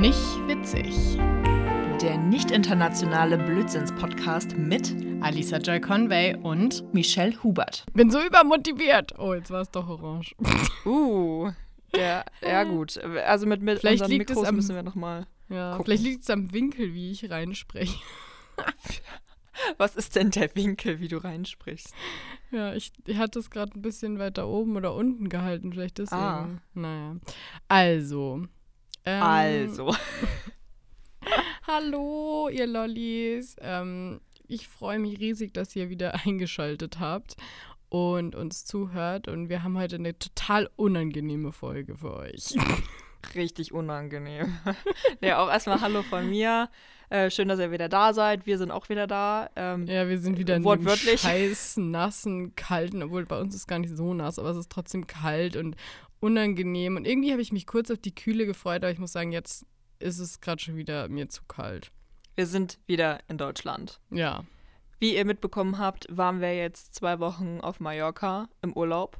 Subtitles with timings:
[0.00, 1.16] Nicht witzig.
[2.00, 7.84] Der nicht internationale Blödsinns-Podcast mit Alisa Joy Conway und Michelle Hubert.
[7.92, 9.18] bin so übermotiviert.
[9.18, 10.34] Oh, jetzt war es doch orange.
[10.86, 11.50] Uh,
[11.94, 12.96] der, ja gut.
[12.98, 15.26] Also mit, mit Vielleicht unseren liegt es Mikros am- müssen wir nochmal.
[15.50, 15.84] Ja, Gucken.
[15.86, 17.98] vielleicht liegt es am Winkel, wie ich reinspreche.
[19.76, 21.92] Was ist denn der Winkel, wie du reinsprichst?
[22.52, 26.20] Ja, ich, ich hatte es gerade ein bisschen weiter oben oder unten gehalten, vielleicht deswegen.
[26.22, 26.48] Ah.
[26.74, 27.16] Naja.
[27.66, 28.44] Also.
[29.08, 29.94] Ähm, Also.
[31.66, 33.56] Hallo, ihr Lollis.
[33.60, 37.36] Ähm, ich freue mich riesig, dass ihr wieder eingeschaltet habt
[37.88, 39.28] und uns zuhört.
[39.28, 42.54] Und wir haben heute eine total unangenehme Folge für euch.
[43.34, 44.58] Richtig unangenehm.
[45.22, 46.68] ja, auch erstmal Hallo von mir.
[47.10, 48.44] Äh, schön, dass ihr wieder da seid.
[48.46, 49.48] Wir sind auch wieder da.
[49.56, 51.22] Ähm, Ja, wir sind wieder in Wortwörtlich.
[51.22, 55.06] scheiß, nassen, kalten, obwohl bei uns ist gar nicht so nass, aber es ist trotzdem
[55.06, 55.74] kalt und
[56.20, 56.96] unangenehm.
[56.96, 59.66] Und irgendwie habe ich mich kurz auf die Kühle gefreut, aber ich muss sagen, jetzt
[59.98, 61.90] ist es gerade schon wieder mir zu kalt.
[62.34, 64.00] Wir sind wieder in Deutschland.
[64.10, 64.44] Ja.
[65.00, 69.18] Wie ihr mitbekommen habt, waren wir jetzt zwei Wochen auf Mallorca im Urlaub.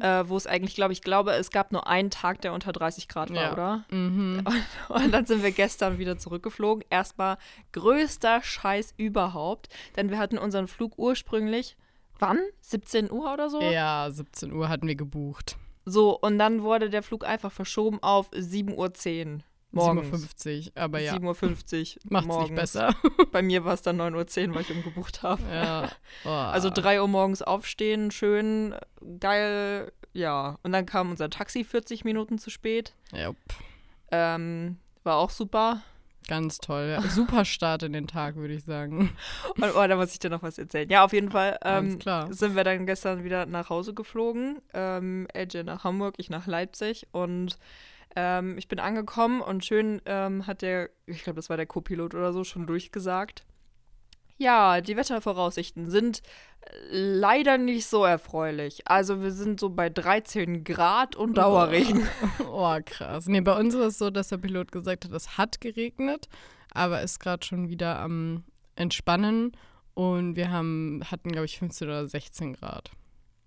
[0.00, 3.08] Äh, wo es eigentlich, glaube ich, glaube, es gab nur einen Tag, der unter 30
[3.08, 3.52] Grad war, Ja.
[3.52, 3.84] oder?
[3.90, 4.44] Mhm.
[4.88, 6.84] Und dann sind wir gestern wieder zurückgeflogen.
[6.88, 7.36] Erstmal
[7.72, 11.76] größter Scheiß überhaupt, denn wir hatten unseren Flug ursprünglich,
[12.20, 12.38] wann?
[12.60, 13.60] 17 Uhr oder so?
[13.60, 15.56] Ja, 17 Uhr hatten wir gebucht.
[15.88, 18.74] So, und dann wurde der Flug einfach verschoben auf 7.10
[19.36, 20.08] Uhr morgens.
[20.36, 22.50] 7.50 Uhr, aber ja, 7.50 Uhr macht's morgens.
[22.50, 22.94] nicht besser.
[23.32, 25.42] Bei mir war es dann 9.10 Uhr, weil ich umgebucht habe.
[25.50, 25.88] ja.
[26.24, 26.28] Oh.
[26.28, 28.74] Also 3 Uhr morgens aufstehen, schön,
[29.20, 30.58] geil, ja.
[30.64, 32.94] Und dann kam unser Taxi 40 Minuten zu spät.
[33.12, 33.32] Ja,
[34.10, 35.82] Ähm, war auch super.
[36.26, 36.88] Ganz toll.
[36.90, 37.02] Ja.
[37.02, 39.10] Super Start in den Tag, würde ich sagen.
[39.56, 40.88] Und, oh, da muss ich dir noch was erzählen.
[40.90, 41.98] Ja, auf jeden Fall ähm,
[42.30, 44.60] sind wir dann gestern wieder nach Hause geflogen.
[44.74, 47.06] Ähm, AJ nach Hamburg, ich nach Leipzig.
[47.12, 47.58] Und
[48.16, 52.14] ähm, ich bin angekommen und schön ähm, hat der, ich glaube, das war der Co-Pilot
[52.14, 53.44] oder so, schon durchgesagt.
[54.38, 56.22] Ja, die Wettervoraussichten sind
[56.90, 58.82] leider nicht so erfreulich.
[58.88, 62.06] Also wir sind so bei 13 Grad und Dauerregen.
[62.48, 63.26] Oh, krass.
[63.26, 66.28] Nee, bei uns ist es so, dass der Pilot gesagt hat, es hat geregnet,
[66.72, 68.44] aber ist gerade schon wieder am
[68.76, 69.52] Entspannen
[69.94, 72.90] und wir haben, hatten, glaube ich, 15 oder 16 Grad.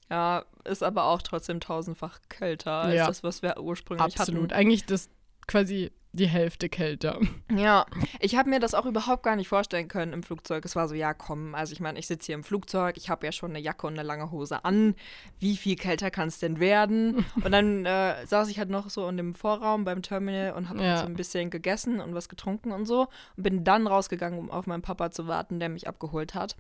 [0.10, 3.08] Ja, ist aber auch trotzdem tausendfach kälter als Ja.
[3.08, 4.52] das, was wir ursprünglich Absolut.
[4.52, 4.54] hatten.
[4.54, 5.10] Eigentlich das
[5.48, 7.20] quasi die Hälfte kälter.
[7.56, 7.86] Ja,
[8.20, 10.66] ich habe mir das auch überhaupt gar nicht vorstellen können im Flugzeug.
[10.66, 13.26] Es war so, ja, komm, also ich meine, ich sitze hier im Flugzeug, ich habe
[13.28, 14.96] ja schon eine Jacke und eine lange Hose an.
[15.40, 17.26] Wie viel kälter kann es denn werden?
[17.44, 20.84] Und dann äh, saß ich halt noch so in dem Vorraum beim Terminal und habe
[20.84, 20.98] Ja.
[20.98, 23.08] so ein bisschen gegessen und was getrunken und so.
[23.38, 26.56] Und bin dann rausgegangen, um auf meinen Papa zu warten, der mich abgeholt hat.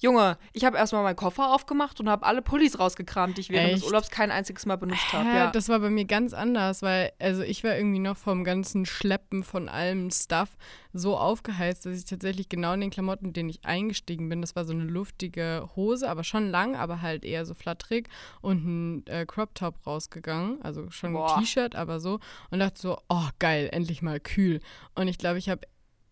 [0.00, 3.72] Junge, ich habe erstmal meinen Koffer aufgemacht und habe alle Pullis rausgekramt, die ich während
[3.72, 3.86] des Echt?
[3.86, 5.28] Urlaubs kein einziges Mal benutzt habe.
[5.28, 5.50] Ja.
[5.50, 9.42] Das war bei mir ganz anders, weil also ich war irgendwie noch vom ganzen Schleppen
[9.42, 10.56] von allem Stuff
[10.92, 14.54] so aufgeheizt, dass ich tatsächlich genau in den Klamotten, in denen ich eingestiegen bin, das
[14.54, 18.08] war so eine luftige Hose, aber schon lang, aber halt eher so flatterig
[18.40, 21.36] und ein äh, Crop Top rausgegangen, also schon Boah.
[21.36, 22.20] ein T-Shirt, aber so
[22.50, 24.60] und dachte so, oh geil, endlich mal kühl.
[24.94, 25.62] Und ich glaube, ich habe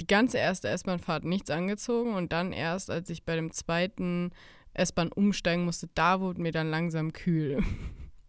[0.00, 4.30] die ganze erste S-Bahn-Fahrt nichts angezogen und dann erst, als ich bei dem zweiten
[4.74, 7.62] S-Bahn umsteigen musste, da wurde mir dann langsam kühl.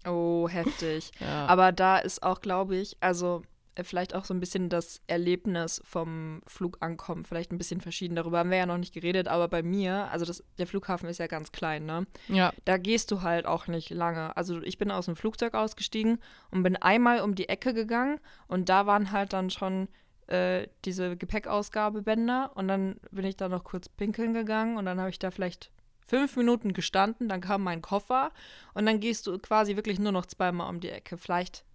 [0.05, 1.11] Oh, heftig.
[1.19, 1.47] Ja.
[1.47, 3.41] Aber da ist auch, glaube ich, also
[3.77, 8.15] äh, vielleicht auch so ein bisschen das Erlebnis vom Flugankommen vielleicht ein bisschen verschieden.
[8.15, 11.19] Darüber haben wir ja noch nicht geredet, aber bei mir, also das, der Flughafen ist
[11.19, 12.05] ja ganz klein, ne?
[12.27, 12.53] ja.
[12.65, 14.35] Da gehst du halt auch nicht lange.
[14.35, 16.19] Also ich bin aus dem Flugzeug ausgestiegen
[16.51, 19.87] und bin einmal um die Ecke gegangen und da waren halt dann schon
[20.27, 25.09] äh, diese Gepäckausgabebänder und dann bin ich da noch kurz pinkeln gegangen und dann habe
[25.09, 25.71] ich da vielleicht
[26.05, 28.31] fünf Minuten gestanden, dann kam mein Koffer
[28.73, 31.65] und dann gehst du quasi wirklich nur noch zweimal um die Ecke, vielleicht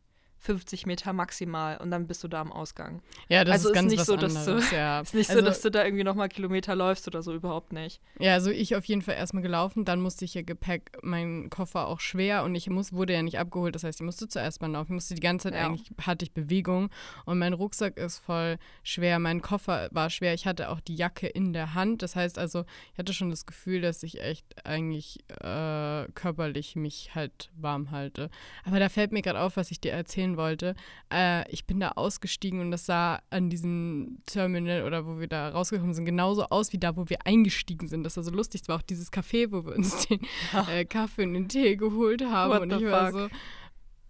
[0.43, 3.01] 50 Meter maximal und dann bist du da am Ausgang.
[3.29, 4.71] Ja, das Also ist ist ganz nicht was so, dass du- anderes.
[4.73, 5.01] ja.
[5.03, 8.01] Ist nicht also, so, dass du da irgendwie nochmal Kilometer läufst oder so, überhaupt nicht.
[8.19, 11.87] Ja, also ich auf jeden Fall erstmal gelaufen, dann musste ich ja Gepäck, mein Koffer
[11.87, 14.71] auch schwer und ich muss, wurde ja nicht abgeholt, das heißt, ich musste zuerst mal
[14.71, 15.67] laufen, ich musste die ganze Zeit Ja.
[15.67, 16.91] eigentlich, hatte ich Bewegung
[17.25, 21.29] und mein Rucksack ist voll schwer, mein Koffer war schwer, ich hatte auch die Jacke
[21.29, 25.21] in der Hand, das heißt also, ich hatte schon das Gefühl, dass ich echt eigentlich
[25.41, 28.29] äh, körperlich mich halt warm halte.
[28.65, 30.75] Aber da fällt mir gerade auf, was ich dir erzählen wollte.
[31.13, 35.51] Äh, ich bin da ausgestiegen und das sah an diesem Terminal oder wo wir da
[35.51, 38.05] rausgekommen sind, genauso aus wie da, wo wir eingestiegen sind.
[38.05, 38.63] Das war so lustig.
[38.63, 40.21] Es war auch dieses Café, wo wir uns den
[40.71, 42.53] äh, Kaffee und den Tee geholt haben.
[42.53, 43.31] What und ich war fuck?
[43.31, 43.37] so,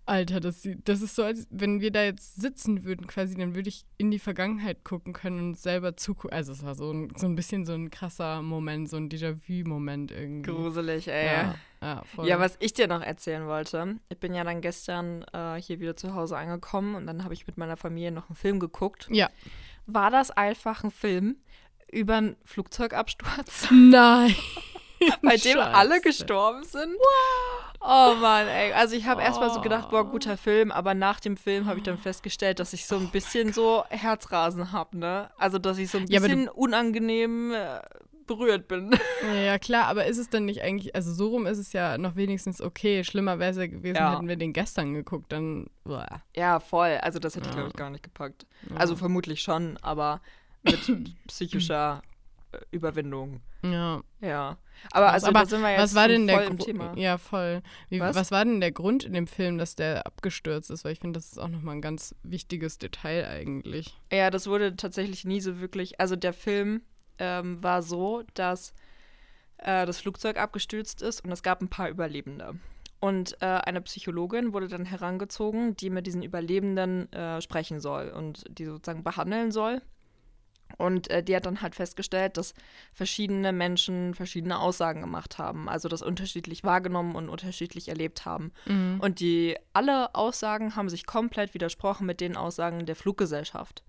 [0.04, 3.54] Alter, das, sieht- das ist so, als wenn wir da jetzt sitzen würden quasi, dann
[3.54, 6.32] würde ich in die Vergangenheit gucken können und selber zugucken.
[6.36, 10.10] Also es war so ein, so ein bisschen so ein krasser Moment, so ein Déjà-vu-Moment
[10.10, 10.50] irgendwie.
[10.50, 11.26] Gruselig, ey.
[11.26, 12.02] Ja, ja.
[12.24, 15.96] Ja, was ich dir noch erzählen wollte, ich bin ja dann gestern äh, hier wieder
[15.96, 19.08] zu Hause angekommen und dann habe ich mit meiner Familie noch einen Film geguckt.
[19.10, 19.30] Ja.
[19.86, 21.36] War das einfach ein Film
[21.90, 24.34] über einen Flugzeugabsturz, Nein.
[25.22, 25.74] bei dem Scheiße.
[25.74, 26.94] alle gestorben sind?
[27.80, 28.72] Oh Mann, ey.
[28.72, 31.78] Also ich habe erst erstmal so gedacht, boah, guter Film, aber nach dem Film habe
[31.78, 35.30] ich dann festgestellt, dass ich so ein bisschen so Herzrasen habe, ne?
[35.36, 37.80] Also, dass ich so ein Ja, bisschen unangenehm äh,
[38.26, 38.96] berührt bin.
[39.44, 42.14] Ja, klar, aber ist es dann nicht eigentlich, also so rum ist es ja noch
[42.14, 43.02] wenigstens okay.
[43.02, 44.14] Schlimmer wäre es ja gewesen, Ja.
[44.14, 45.66] hätten wir den gestern geguckt, dann.
[45.82, 46.22] Boah.
[46.36, 46.98] Ja, voll.
[47.02, 47.62] Also das hätte ich, Ja.
[47.62, 48.46] glaube ich, gar nicht gepackt.
[48.70, 48.76] Ja.
[48.76, 50.20] Also vermutlich schon, aber
[50.62, 50.78] mit
[51.26, 52.02] psychischer
[52.52, 53.40] äh, Überwindung.
[53.64, 54.02] Ja.
[54.20, 54.58] Ja.
[54.90, 56.92] Aber also Aber da sind wir jetzt Was war denn der voll im Gru- Thema.
[56.96, 57.62] Ja, voll.
[57.88, 58.16] Wie, Was?
[58.16, 58.30] was?
[58.32, 60.84] war denn der Grund in dem Film, dass der abgestürzt ist?
[60.84, 63.96] Weil ich finde, das ist auch nochmal ein ganz wichtiges Detail eigentlich.
[64.12, 66.00] Ja, das wurde tatsächlich nie so wirklich.
[66.00, 66.82] Also der Film
[67.18, 68.74] ähm, war so, dass
[69.58, 72.54] äh, das Flugzeug abgestürzt ist und es gab ein paar Überlebende.
[72.98, 78.44] Und äh, eine Psychologin wurde dann herangezogen, die mit diesen Überlebenden äh, sprechen soll und
[78.48, 79.82] die sozusagen behandeln soll.
[80.78, 82.54] Und äh, die hat dann halt festgestellt, dass
[82.92, 88.52] verschiedene Menschen verschiedene Aussagen gemacht haben, also das unterschiedlich wahrgenommen und unterschiedlich erlebt haben.
[89.00, 93.82] Und die alle Aussagen haben sich komplett widersprochen mit den Aussagen der Fluggesellschaft.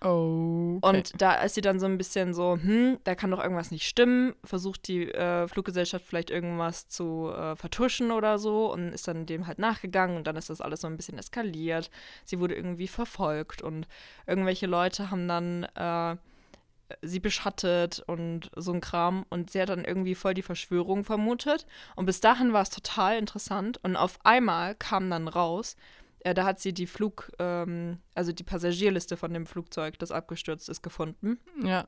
[0.00, 0.78] Oh.
[0.80, 3.86] Und da ist sie dann so ein bisschen so, hm, da kann doch irgendwas nicht
[3.86, 9.26] stimmen, versucht die äh, Fluggesellschaft vielleicht irgendwas zu äh, vertuschen oder so und ist dann
[9.26, 11.90] dem halt nachgegangen und dann ist das alles so ein bisschen eskaliert.
[12.24, 13.88] Sie wurde irgendwie verfolgt und
[14.26, 16.16] irgendwelche Leute haben dann äh,
[17.02, 21.66] sie beschattet und so ein Kram und sie hat dann irgendwie voll die Verschwörung vermutet
[21.96, 25.76] und bis dahin war es total interessant und auf einmal kam dann raus,
[26.20, 30.68] äh, da hat sie die Flug, ähm, also die Passagierliste von dem Flugzeug, das abgestürzt
[30.68, 31.38] ist, gefunden.
[31.62, 31.86] Ja.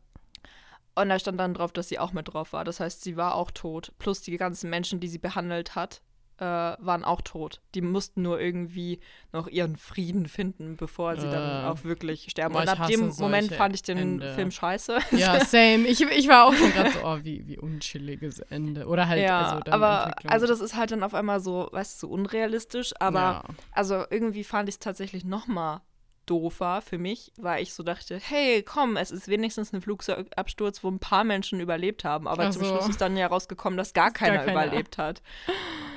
[0.94, 2.65] Und da stand dann drauf, dass sie auch mit drauf war.
[2.65, 3.93] Das heißt, sie war auch tot.
[3.99, 6.03] Plus die ganzen Menschen, die sie behandelt hat,
[6.40, 7.60] äh, waren auch tot.
[7.75, 8.98] Die mussten nur irgendwie
[9.32, 11.69] noch ihren Frieden finden, bevor sie dann Äh.
[11.69, 12.54] auch wirklich sterben.
[12.56, 14.34] Und ab dem Moment fand ich den Ende.
[14.34, 14.98] Film scheiße.
[15.12, 15.87] Ja, same.
[15.87, 18.87] Ich, ich war auch schon gerade so, oh, wie, wie unchilliges Ende.
[18.87, 22.02] Oder halt, ja, also dann aber also das ist halt dann auf einmal so, weißt
[22.02, 22.93] du, so unrealistisch.
[22.98, 23.44] Aber Ja.
[23.72, 25.82] also irgendwie fand ich es tatsächlich noch mal
[26.26, 30.88] doofer für mich, weil ich so dachte, hey, komm, es ist wenigstens ein Flugzeugabsturz, wo
[30.90, 32.28] ein paar Menschen überlebt haben.
[32.28, 32.64] Aber Ach zum.
[32.64, 34.52] Schluss ist dann ja rausgekommen, dass gar gar keiner keiner.
[34.52, 35.22] überlebt hat.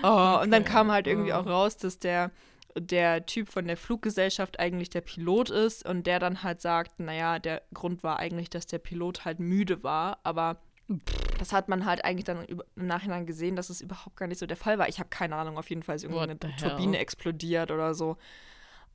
[0.02, 1.38] Oh, Und dann Okay, kam halt irgendwie oh.
[1.38, 2.32] auch raus, dass der
[2.76, 7.38] der Typ von der Fluggesellschaft eigentlich der Pilot ist und der dann halt sagt, naja,
[7.40, 10.58] der Grund war eigentlich, dass der Pilot halt müde war, aber
[11.40, 14.46] das hat man halt eigentlich dann im Nachhinein gesehen, dass es überhaupt gar nicht so
[14.46, 14.90] der Fall war.
[14.90, 17.94] Ich habe keine Ahnung, auf jeden Fall ist irgendwie What eine the Turbine explodiert oder
[17.94, 18.18] so.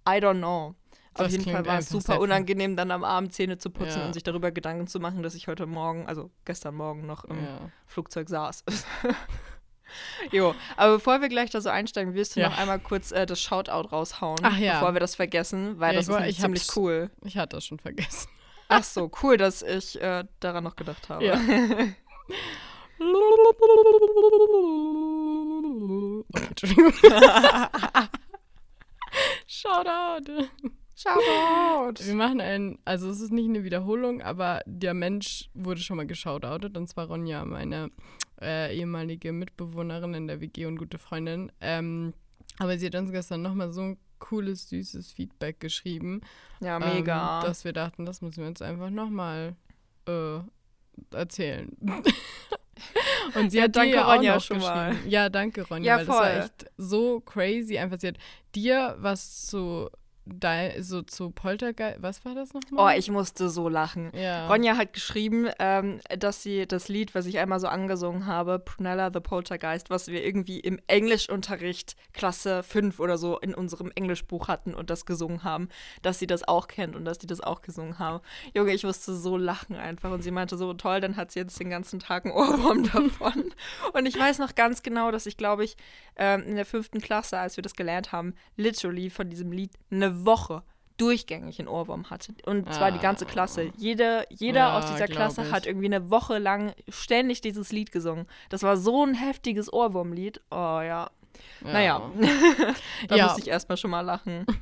[0.08, 0.74] I don't know.
[1.18, 4.00] Auf Das jeden Fall war es einfach super unangenehm, dann am Abend Zähne zu putzen
[4.00, 4.06] Ja.
[4.06, 7.36] und sich darüber Gedanken zu machen, dass ich heute Morgen, also gestern Morgen noch im
[7.44, 7.58] ja.
[7.86, 8.64] Flugzeug saß.
[10.32, 12.50] jo, aber bevor wir gleich da so einsteigen, willst du Ja.
[12.50, 16.26] noch einmal kurz äh, das Shoutout raushauen, bevor wir das vergessen, weil das ist war-
[16.26, 17.10] ich ziemlich cool.
[17.24, 18.28] Ich hatte das schon vergessen.
[18.68, 21.24] Ach so, cool, dass ich äh, daran noch gedacht habe.
[21.24, 21.40] Ja.
[29.46, 30.48] Shoutout.
[30.98, 32.04] Shoutout!
[32.04, 36.06] Wir machen ein, also es ist nicht eine Wiederholung, aber der Mensch wurde schon mal
[36.06, 37.90] geshoutoutet und zwar Ronja, meine
[38.40, 41.52] äh, ehemalige Mitbewohnerin in der WG und gute Freundin.
[41.60, 42.14] Ähm,
[42.58, 46.20] aber sie hat uns gestern nochmal so ein cooles, süßes Feedback geschrieben,
[46.60, 47.38] Ja, mega.
[47.38, 49.54] ähm, dass wir dachten, das müssen wir uns einfach nochmal
[50.08, 50.38] äh,
[51.12, 51.76] erzählen.
[53.34, 54.96] Und sie Ja, hat dir danke, auch Ronja, noch schon mal.
[55.06, 56.40] Ja, danke, Ronja, Ja, weil das war voll.
[56.40, 57.78] echt so crazy.
[57.78, 58.18] Einfach, sie hat
[58.54, 59.88] dir was zu,
[60.28, 62.98] dei- so zu Poltergeist, was war das Oh, nochmal?
[62.98, 64.10] ich musste so lachen.
[64.14, 64.46] ja.
[64.48, 69.10] Ronja hat geschrieben, ähm, dass sie das Lied, was ich einmal so angesungen habe, Prunella
[69.12, 74.74] the Poltergeist, was wir irgendwie im Englischunterricht Klasse 5 oder so in unserem Englischbuch hatten
[74.74, 75.68] und das gesungen haben,
[76.02, 78.20] dass sie das auch kennt und dass die das auch gesungen haben.
[78.54, 81.58] Junge, ich musste so lachen einfach und sie meinte so, toll, dann hat sie jetzt
[81.58, 83.52] den ganzen Tag einen Ohrwurm davon.
[83.92, 85.76] und ich weiß noch ganz genau, dass ich, glaube ich,
[86.16, 90.17] ähm, in der fünften Klasse, als wir das gelernt haben, literally von diesem Lied eine
[90.24, 90.62] Woche
[90.96, 92.34] durchgängig einen Ohrwurm hatte.
[92.46, 93.70] Und zwar die ganze Klasse.
[93.76, 95.52] Jede, jeder Ja, aus dieser Klasse ich.
[95.52, 98.26] hat irgendwie eine Woche lang ständig dieses Lied gesungen.
[98.48, 100.40] Das war so ein heftiges Ohrwurmlied.
[100.50, 101.08] Oh ja.
[101.60, 102.10] Naja,
[103.08, 103.24] da Ja.
[103.26, 104.44] musste ich erstmal schon mal lachen.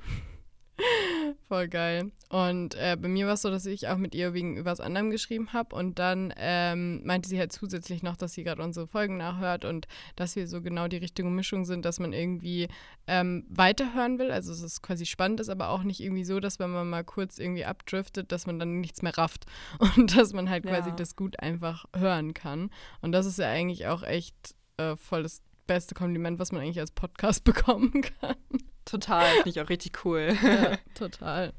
[1.49, 2.11] Voll geil.
[2.29, 5.11] Und äh, bei mir war es so, dass ich auch mit ihr wegen was anderem
[5.11, 5.77] geschrieben habe.
[5.77, 9.87] Und dann ähm, meinte sie halt zusätzlich noch, dass sie gerade unsere Folgen nachhört und
[10.17, 12.67] dass wir so genau die richtige Mischung sind, dass man irgendwie
[13.07, 14.33] ähm, weiterhören will.
[14.33, 17.05] Also, dass es quasi spannend ist, aber auch nicht irgendwie so, dass wenn man mal
[17.05, 19.47] kurz irgendwie abdriftet, dass man dann nichts mehr rafft.
[19.97, 20.73] Und dass man halt ja.
[20.73, 22.71] quasi das gut einfach hören kann.
[23.03, 26.81] Und das ist ja eigentlich auch echt äh, voll das beste Kompliment, was man eigentlich
[26.81, 28.37] als Podcast bekommen kann.
[28.85, 30.37] Total, finde ich auch richtig cool.
[30.43, 31.53] Ja, total.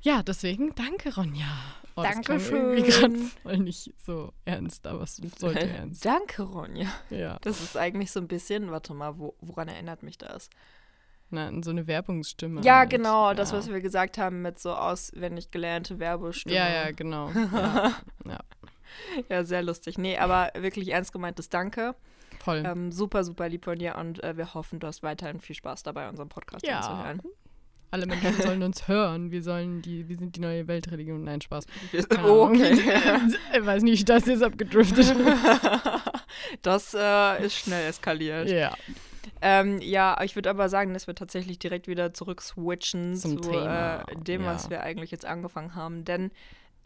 [0.00, 1.46] Ja, deswegen danke, Ronja.
[1.96, 2.84] Oh, Dankeschön.
[2.84, 6.04] gerade voll nicht so ernst, aber es sollte ernst.
[6.04, 6.88] Danke, Ronja.
[7.10, 7.38] Ja.
[7.40, 10.48] Das ist eigentlich so ein bisschen, warte mal, wo, woran erinnert mich das?
[11.30, 12.60] Na, so eine Werbungsstimme.
[12.62, 12.90] Ja, halt.
[12.90, 13.34] genau, ja.
[13.34, 16.54] das, was wir gesagt haben mit so auswendig gelernte Werbestimme.
[16.54, 17.30] Ja, ja, genau.
[17.52, 17.92] ja.
[18.24, 18.38] ja.
[19.28, 19.98] ja, sehr lustig.
[19.98, 21.96] Nee, aber wirklich ernst gemeintes Danke.
[22.48, 22.62] Voll.
[22.64, 25.82] Ähm, super, super lieb von dir und äh, wir hoffen, du hast weiterhin viel Spaß
[25.82, 26.78] dabei, unseren Podcast ja.
[26.78, 27.20] anzuhören.
[27.90, 29.30] Alle Menschen sollen uns hören.
[29.30, 31.24] Wir sollen die, wir sind die neue Weltreligion.
[31.24, 31.66] Nein, Spaß.
[32.24, 32.72] Oh, okay.
[33.52, 35.14] ich weiß nicht, das jetzt abgedriftet.
[36.62, 38.48] das äh, ist schnell eskaliert.
[38.48, 38.74] Ja.
[39.42, 43.52] Ähm, ja, ich würde aber sagen, dass wir tatsächlich direkt wieder zurück switchen Zum zu.
[43.52, 44.54] Äh, dem, ja.
[44.54, 46.06] was wir eigentlich jetzt angefangen haben.
[46.06, 46.30] Denn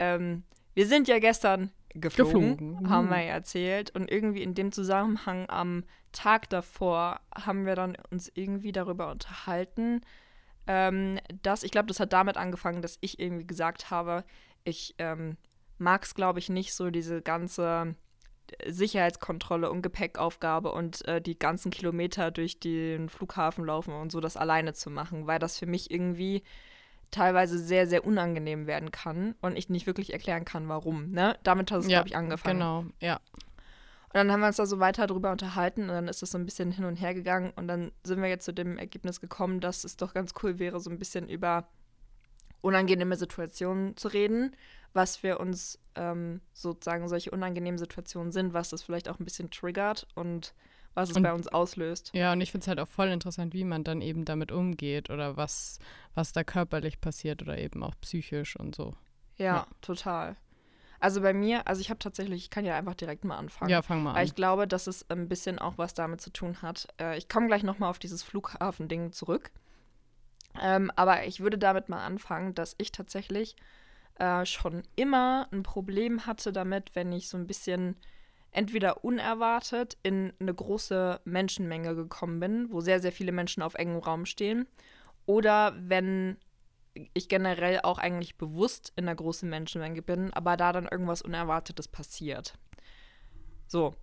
[0.00, 0.42] ähm,
[0.75, 2.91] wir sind ja gestern geflogen, geflogen.
[2.91, 3.95] haben wir ja erzählt.
[3.95, 10.01] Und irgendwie in dem Zusammenhang am Tag davor haben wir dann uns irgendwie darüber unterhalten,
[10.67, 14.25] ähm, dass, ich glaube, das hat damit angefangen, dass ich irgendwie gesagt habe,
[14.65, 15.37] ich ähm,
[15.79, 17.97] mag es, glaube ich, nicht so diese ganze
[18.67, 24.37] Sicherheitskontrolle und Gepäckaufgabe und äh, die ganzen Kilometer durch den Flughafen laufen und so das
[24.37, 26.43] alleine zu machen, weil das für mich irgendwie
[27.12, 31.12] teilweise sehr, sehr unangenehm werden kann und ich nicht wirklich erklären kann, warum.
[31.12, 31.37] Ne?
[31.45, 32.59] Damit hat es, ja, glaube ich, angefangen.
[32.59, 33.21] Genau, ja.
[34.12, 36.38] Und dann haben wir uns da so weiter drüber unterhalten und dann ist es so
[36.38, 39.61] ein bisschen hin und her gegangen und dann sind wir jetzt zu dem Ergebnis gekommen,
[39.61, 41.69] dass es doch ganz cool wäre, so ein bisschen über
[42.61, 44.54] unangenehme Situationen zu reden,
[44.92, 49.50] was für uns ähm, sozusagen solche unangenehmen Situationen sind, was das vielleicht auch ein bisschen
[49.50, 50.54] triggert und
[50.95, 52.11] was es und, bei uns auslöst.
[52.15, 55.11] Ja, und ich finde es halt auch voll interessant, wie man dann eben damit umgeht
[55.11, 55.79] oder was,
[56.15, 58.95] was da körperlich passiert oder eben auch psychisch und so.
[59.37, 59.67] Ja, ja.
[59.81, 60.37] total.
[61.01, 63.71] Also bei mir, also ich habe tatsächlich, ich kann ja einfach direkt mal anfangen.
[63.71, 64.17] Ja, fang mal an.
[64.17, 66.87] Weil ich glaube, dass es ein bisschen auch was damit zu tun hat.
[67.01, 69.51] Äh, ich komme gleich nochmal auf dieses Flughafen-Ding zurück.
[70.61, 73.57] Ähm, aber ich würde damit mal anfangen, dass ich tatsächlich
[74.21, 77.97] äh, schon immer ein Problem hatte damit, wenn ich so ein bisschen
[78.52, 83.99] entweder unerwartet in eine große Menschenmenge gekommen bin, wo sehr, sehr viele Menschen auf engem
[83.99, 84.68] Raum stehen,
[85.26, 86.37] oder wenn
[87.14, 91.88] ich generell auch eigentlich bewusst in einer großen Menschenmenge bin, aber da dann irgendwas Unerwartetes
[91.88, 92.59] passiert.
[93.66, 93.94] So.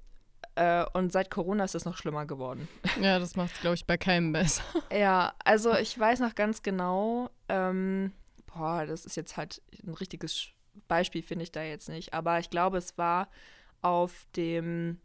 [0.56, 2.68] Äh, und seit Corona ist es noch schlimmer geworden.
[3.02, 4.64] Ja, das macht es, glaube ich, bei keinem besser.
[4.92, 8.14] Ja, also ich weiß noch ganz genau, ähm,
[8.48, 10.48] boah, das ist jetzt halt ein richtiges
[10.88, 13.30] Beispiel, finde ich da jetzt nicht, aber ich glaube, es war
[13.82, 15.00] auf dem,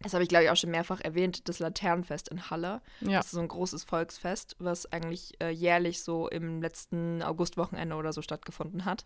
[0.00, 2.80] das habe ich glaube ich auch schon mehrfach erwähnt, das Laternenfest in Halle.
[3.00, 3.18] Ja.
[3.18, 8.12] Das ist so ein großes Volksfest, was eigentlich äh, jährlich so im letzten Augustwochenende oder
[8.12, 9.04] so stattgefunden hat.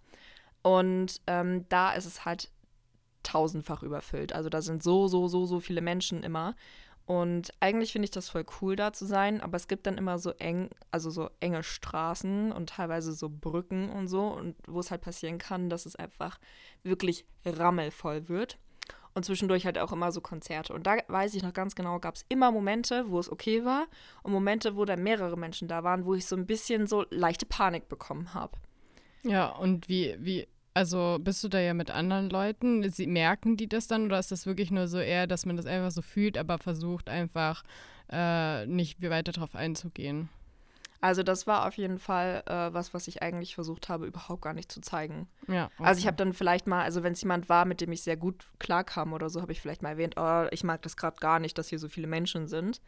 [0.63, 2.51] Und ähm, da ist es halt
[3.23, 4.33] tausendfach überfüllt.
[4.33, 6.55] Also da sind so, so, so, so viele Menschen immer.
[7.05, 10.19] Und eigentlich finde ich das voll cool, da zu sein, aber es gibt dann immer
[10.19, 14.91] so eng, also so enge Straßen und teilweise so Brücken und so, und wo es
[14.91, 16.39] halt passieren kann, dass es einfach
[16.85, 18.59] wirklich rammelvoll wird
[19.15, 20.73] und zwischendurch halt auch immer so Konzerte.
[20.73, 23.87] Und da weiß ich noch ganz genau, gab es immer Momente, wo es okay war
[24.23, 27.47] und Momente, wo da mehrere Menschen da waren, wo ich so ein bisschen so leichte
[27.47, 28.57] Panik bekommen habe.
[29.23, 32.89] Ja, und wie, wie, also bist du da ja mit anderen Leuten?
[32.91, 35.67] Sie, merken die das dann oder ist das wirklich nur so eher, dass man das
[35.67, 37.63] einfach so fühlt, aber versucht einfach
[38.11, 40.29] äh, nicht weiter darauf einzugehen?
[41.03, 44.55] Also das war auf jeden Fall äh, was, was ich eigentlich versucht habe, überhaupt gar
[44.55, 45.29] nicht zu zeigen.
[45.49, 45.89] Ja, okay.
[45.89, 48.17] Also ich habe dann vielleicht mal, also wenn es jemand war, mit dem ich sehr
[48.17, 51.41] gut klarkam oder so, habe ich vielleicht mal erwähnt, oh, ich mag das gerade gar
[51.41, 52.81] nicht, dass hier so viele Menschen sind.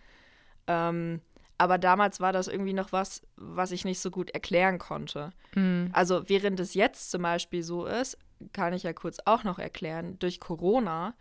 [0.68, 1.22] Ähm,
[1.58, 5.32] aber damals war das irgendwie noch was, was ich nicht so gut erklären konnte.
[5.56, 5.90] Mhm.
[5.92, 8.16] Also während es jetzt zum Beispiel so ist,
[8.52, 11.14] kann ich ja kurz auch noch erklären, durch Corona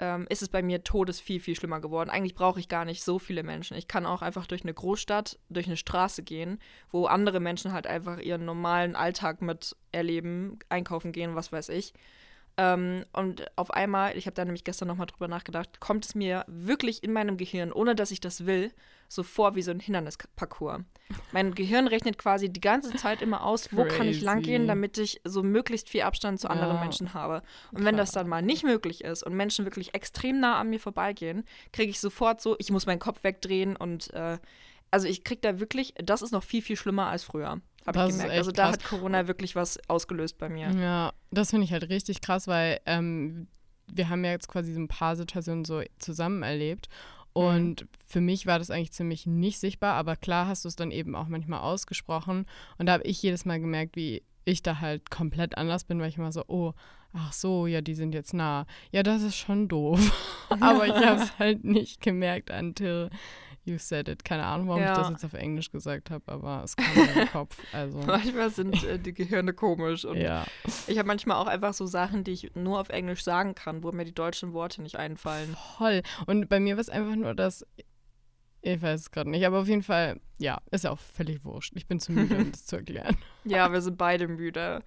[0.00, 2.10] ähm, ist es bei mir todes viel, viel schlimmer geworden.
[2.10, 3.76] Eigentlich brauche ich gar nicht so viele Menschen.
[3.76, 6.58] Ich kann auch einfach durch eine Großstadt, durch eine Straße gehen,
[6.90, 11.92] wo andere Menschen halt einfach ihren normalen Alltag mit erleben, einkaufen gehen, was weiß ich.
[12.56, 16.44] Ähm, und auf einmal, ich habe da nämlich gestern nochmal drüber nachgedacht, kommt es mir
[16.46, 18.72] wirklich in meinem Gehirn, ohne dass ich das will,
[19.08, 20.82] so vor wie so ein Hindernisparcours.
[21.32, 25.20] Mein Gehirn rechnet quasi die ganze Zeit immer aus, wo kann ich langgehen, damit ich
[25.24, 26.80] so möglichst viel Abstand zu anderen ja.
[26.80, 27.42] Menschen habe.
[27.72, 27.86] Und Klar.
[27.86, 31.44] wenn das dann mal nicht möglich ist und Menschen wirklich extrem nah an mir vorbeigehen,
[31.72, 34.38] kriege ich sofort so, ich muss meinen Kopf wegdrehen und äh,
[34.92, 37.60] also ich kriege da wirklich, das ist noch viel, viel schlimmer als früher.
[37.86, 38.32] Habe ich gemerkt.
[38.32, 38.72] Also da krass.
[38.72, 40.70] hat Corona wirklich was ausgelöst bei mir.
[40.70, 43.48] Ja, das finde ich halt richtig krass, weil ähm,
[43.92, 46.88] wir haben ja jetzt quasi so ein paar Situationen so zusammen erlebt.
[47.32, 50.90] Und für mich war das eigentlich ziemlich nicht sichtbar, aber klar hast du es dann
[50.90, 52.46] eben auch manchmal ausgesprochen.
[52.76, 56.08] Und da habe ich jedes Mal gemerkt, wie ich da halt komplett anders bin, weil
[56.08, 56.72] ich immer so, oh,
[57.12, 58.66] ach so, ja, die sind jetzt nah.
[58.90, 60.00] Ja, das ist schon doof.
[60.60, 63.10] aber ich habe es halt nicht gemerkt until
[63.70, 64.24] you said it.
[64.24, 64.96] Keine Ahnung, warum ich Ja.
[64.96, 67.56] das jetzt auf Englisch gesagt habe, aber es kam in den Kopf.
[67.72, 70.44] Also, Manchmal sind äh, die Gehirne komisch und ja.
[70.86, 73.92] ich habe manchmal auch einfach so Sachen, die ich nur auf Englisch sagen kann, wo
[73.92, 75.56] mir die deutschen Worte nicht einfallen.
[75.78, 76.02] Voll.
[76.26, 77.64] Und bei mir war es einfach nur das,
[78.62, 81.72] ich weiß es gerade nicht, aber auf jeden Fall, ja, ist ja auch völlig wurscht.
[81.76, 83.16] Ich bin zu müde, um das zu erklären.
[83.44, 84.82] Ja, wir sind beide müde.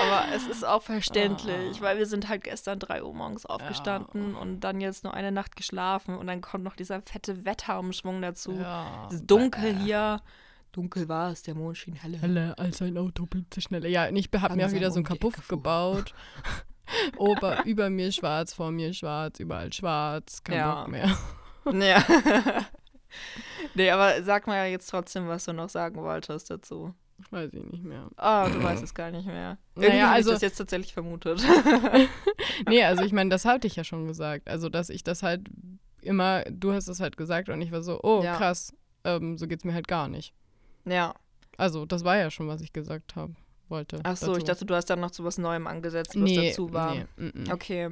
[0.00, 4.60] Aber es ist auch verständlich, weil wir sind halt gestern 3 Uhr morgens aufgestanden und
[4.60, 8.52] dann jetzt nur eine Nacht geschlafen und dann kommt noch dieser fette Wetterumschwung dazu.
[8.52, 9.06] Ja.
[9.08, 10.20] Es ist dunkel hier.
[10.72, 12.18] Dunkel war es, der Mond schien helle.
[12.18, 13.88] Helle als ein Auto blitze schneller.
[13.88, 16.14] Ja, ich habe mir auch wieder so ein die Kapuff gebaut.
[17.16, 20.74] Ober, über mir schwarz, vor mir schwarz, überall schwarz, kein Ja.
[20.82, 21.16] Bock mehr.
[21.72, 22.04] Ja.
[23.74, 26.92] nee, aber sag mal jetzt trotzdem, was du noch sagen wolltest dazu.
[27.30, 28.08] Weiß ich nicht mehr.
[28.16, 29.56] Ah, du weißt es gar nicht mehr.
[29.74, 31.42] Naja, Irgendwie hab also- ich das jetzt tatsächlich vermutet.
[32.68, 34.48] Nee, also ich meine, das hatte ich ja schon gesagt.
[34.48, 35.48] Also, dass ich das halt
[36.00, 38.36] immer, du hast es halt gesagt und ich war so, oh, Ja.
[38.36, 40.34] krass, ähm, so geht's mir halt gar nicht.
[40.84, 41.14] ja.
[41.58, 43.34] Also, das war ja schon, was ich gesagt habe,
[43.68, 44.00] wollte.
[44.04, 44.38] Ach so, dazu.
[44.38, 46.94] ich dachte, du hast dann noch zu was Neuem angesetzt, was nee, dazu war.
[46.94, 47.52] Nee, mm, mm.
[47.52, 47.90] Okay.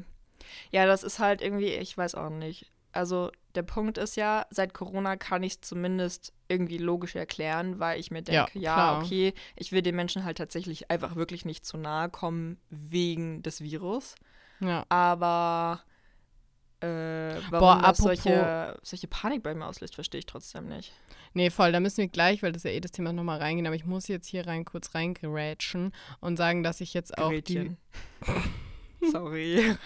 [0.73, 2.73] Ja, das ist halt irgendwie, ich weiß auch nicht.
[2.93, 8.01] Also der Punkt ist ja, seit Corona kann ich es zumindest irgendwie logisch erklären, weil
[8.01, 9.03] ich mir Ja, denke, ja, klar.
[9.03, 13.61] okay, ich will den Menschen halt tatsächlich einfach wirklich nicht zu nahe kommen wegen des
[13.61, 14.15] Virus.
[14.61, 14.85] Ja.
[14.89, 15.83] Aber
[16.81, 16.87] äh,
[17.51, 20.93] warum Boah, solche, solche Panik bei mir auslöst, verstehe ich trotzdem nicht.
[21.35, 23.77] Nee, voll, da müssen wir gleich, weil das ja eh das Thema nochmal reingehen, aber
[23.77, 27.77] ich muss jetzt hier rein kurz reingerätschen und sagen, dass ich jetzt auch Gerätchen.
[29.13, 29.77] Sorry.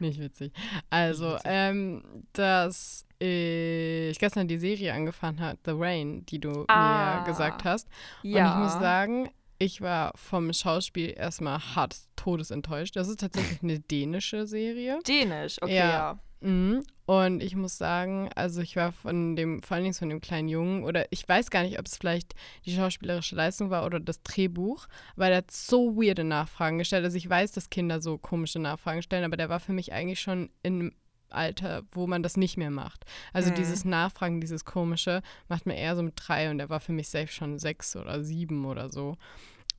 [0.00, 0.52] Nicht witzig.
[0.90, 1.42] Also, witzig.
[1.46, 7.20] ähm, dass ich gestern die Serie angefangen habe, The Rain, die du Ah.
[7.20, 7.88] mir gesagt hast.
[8.22, 8.52] ja.
[8.54, 12.94] Und ich muss sagen, ich war vom Schauspiel erstmal hart todesenttäuscht.
[12.96, 14.98] Das ist tatsächlich eine dänische Serie.
[15.08, 15.88] Dänisch, okay, Ja.
[15.90, 16.18] ja.
[16.46, 16.84] Mhm.
[17.06, 20.48] Und ich muss sagen, also ich war von dem, vor allen Dingen von dem kleinen
[20.48, 22.34] Jungen, oder ich weiß gar nicht, ob es vielleicht
[22.64, 27.04] die schauspielerische Leistung war oder das Drehbuch, weil er hat so weirde Nachfragen gestellt.
[27.04, 30.20] Also ich weiß, dass Kinder so komische Nachfragen stellen, aber der war für mich eigentlich
[30.20, 30.92] schon in einem
[31.30, 33.04] Alter, wo man das nicht mehr macht.
[33.32, 33.54] Also Mhm.
[33.54, 37.08] dieses Nachfragen, dieses Komische, macht man eher so mit drei und der war für mich
[37.08, 39.16] safe schon sechs oder sieben oder so.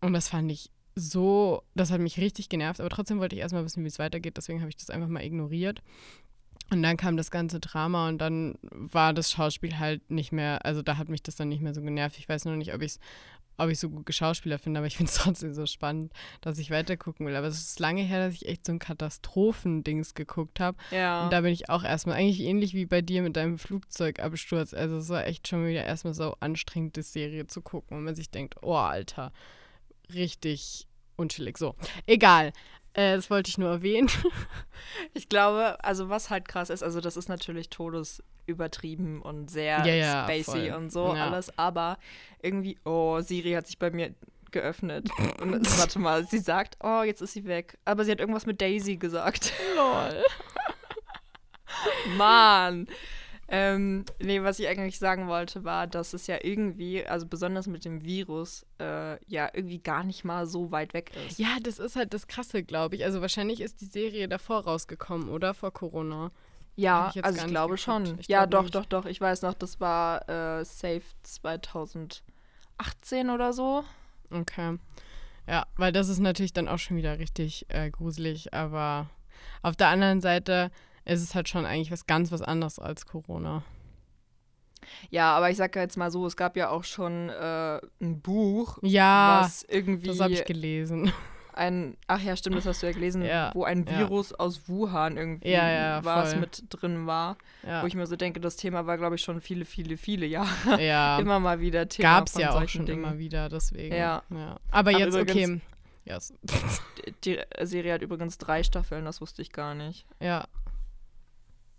[0.01, 3.63] Und das fand ich so, das hat mich richtig genervt, aber trotzdem wollte ich erstmal
[3.63, 5.81] wissen, wie es weitergeht, deswegen habe ich das einfach mal ignoriert.
[6.69, 10.81] Und dann kam das ganze Drama und dann war das Schauspiel halt nicht mehr, also
[10.81, 12.17] da hat mich das dann nicht mehr so genervt.
[12.19, 12.99] Ich weiß nur nicht, ob ich es
[13.57, 16.71] ob ich so gut Schauspieler finde, aber ich finde es trotzdem so spannend, dass ich
[16.71, 17.35] weitergucken will.
[17.35, 20.77] Aber es ist lange her, dass ich echt so ein Katastrophendings geguckt habe.
[20.91, 21.23] Ja.
[21.23, 24.73] Und da bin ich auch erstmal, eigentlich ähnlich wie bei dir mit deinem Flugzeugabsturz.
[24.73, 28.15] Also es war echt schon wieder erstmal so anstrengend, die Serie zu gucken, und man
[28.15, 29.31] sich denkt, oh Alter,
[30.13, 31.57] richtig unchillig.
[31.57, 31.75] So,
[32.05, 32.53] egal.
[32.97, 34.09] Äh, das wollte ich nur erwähnen.
[35.13, 39.93] Ich glaube, also was halt krass ist, also das ist natürlich todesübertrieben und sehr Ja,
[39.93, 40.77] ja, spacey voll.
[40.77, 41.25] und so Ja.
[41.25, 41.97] alles, aber
[42.41, 44.13] irgendwie, oh, Siri hat sich bei mir
[44.51, 45.09] geöffnet.
[45.41, 47.77] Und warte mal, sie sagt, oh, jetzt ist sie weg.
[47.85, 49.51] Aber sie hat irgendwas mit Daisy gesagt.
[49.75, 50.23] Lol.
[52.17, 52.87] Mann.
[53.49, 57.85] Ähm, nee, was ich eigentlich sagen wollte, war, dass es ja irgendwie, also besonders mit
[57.85, 61.39] dem Virus, äh, ja irgendwie gar nicht mal so weit weg ist.
[61.39, 63.05] Ja, das ist halt das Krasse, glaube ich.
[63.05, 65.53] Also wahrscheinlich ist die Serie davor rausgekommen, oder?
[65.53, 66.31] Vor Corona.
[66.75, 67.81] Ja, ich also ich glaube geguckt.
[67.81, 68.19] schon.
[68.19, 68.75] Ich ja, glaube doch, nicht.
[68.75, 69.05] doch, doch.
[69.05, 72.21] Ich weiß noch, das war äh, Safe 2018
[73.33, 73.83] oder so.
[74.29, 74.77] Okay.
[75.47, 79.09] Ja, weil das ist natürlich dann auch schon wieder richtig äh, gruselig, aber
[79.61, 80.69] auf der anderen Seite
[81.07, 83.63] ist es halt schon eigentlich was ganz was anderes als Corona.
[85.09, 88.21] Ja, aber ich sag ja jetzt mal so, es gab ja auch schon äh, ein
[88.21, 91.11] Buch, Ja, was irgendwie das habe ich gelesen.
[91.53, 93.97] ein, ach ja, stimmt, das hast du ja gelesen, Ja, wo ein ja.
[93.99, 97.37] Virus aus Wuhan irgendwie Ja, ja, was mit drin war.
[97.65, 100.25] Ja, Wo ich mir so denke, das Thema war, glaube ich, schon viele, viele, viele
[100.25, 101.17] Jahre ja.
[101.19, 103.03] immer mal wieder Thema gab es ja auch schon Dingen.
[103.03, 103.95] immer wieder, deswegen.
[103.95, 104.21] Ja.
[104.71, 105.21] Aber Ach, jetzt, okay.
[105.43, 105.61] übrigens-
[106.05, 106.33] Yes.
[107.25, 110.05] Die Serie hat übrigens drei Staffeln, das wusste ich gar nicht.
[110.21, 110.45] ja,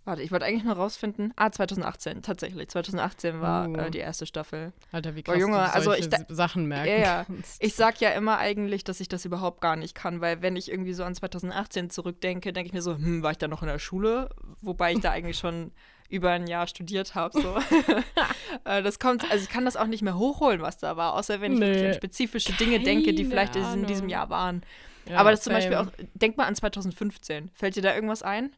[0.09, 1.33] Warte, ich wollte eigentlich nur rausfinden.
[1.35, 2.67] Ah, 2018, tatsächlich.
[2.69, 3.75] 2018 war Uh.
[3.77, 4.73] äh, die erste Staffel.
[4.91, 7.63] Alter, wie Boah, krass Junge, du also ich Sachen merken Ja, kannst.
[7.63, 10.71] Ich sag ja immer eigentlich, dass ich das überhaupt gar nicht kann, weil wenn ich
[10.71, 13.67] irgendwie so an 2018 zurückdenke, denke ich mir so, hm, war ich da noch in
[13.67, 14.29] der Schule?
[14.61, 15.71] Wobei ich da eigentlich schon
[16.09, 17.39] über ein Jahr studiert habe.
[17.39, 17.55] So.
[18.65, 21.39] Äh, das kommt, also ich kann das auch nicht mehr hochholen, was da war, außer
[21.39, 24.63] wenn ich wirklich an spezifische Dinge denke, die vielleicht in diesem Jahr waren.
[25.07, 27.51] Ja, Aber das zum Beispiel auch, denk mal an 2015.
[27.53, 28.51] Fällt dir da irgendwas ein?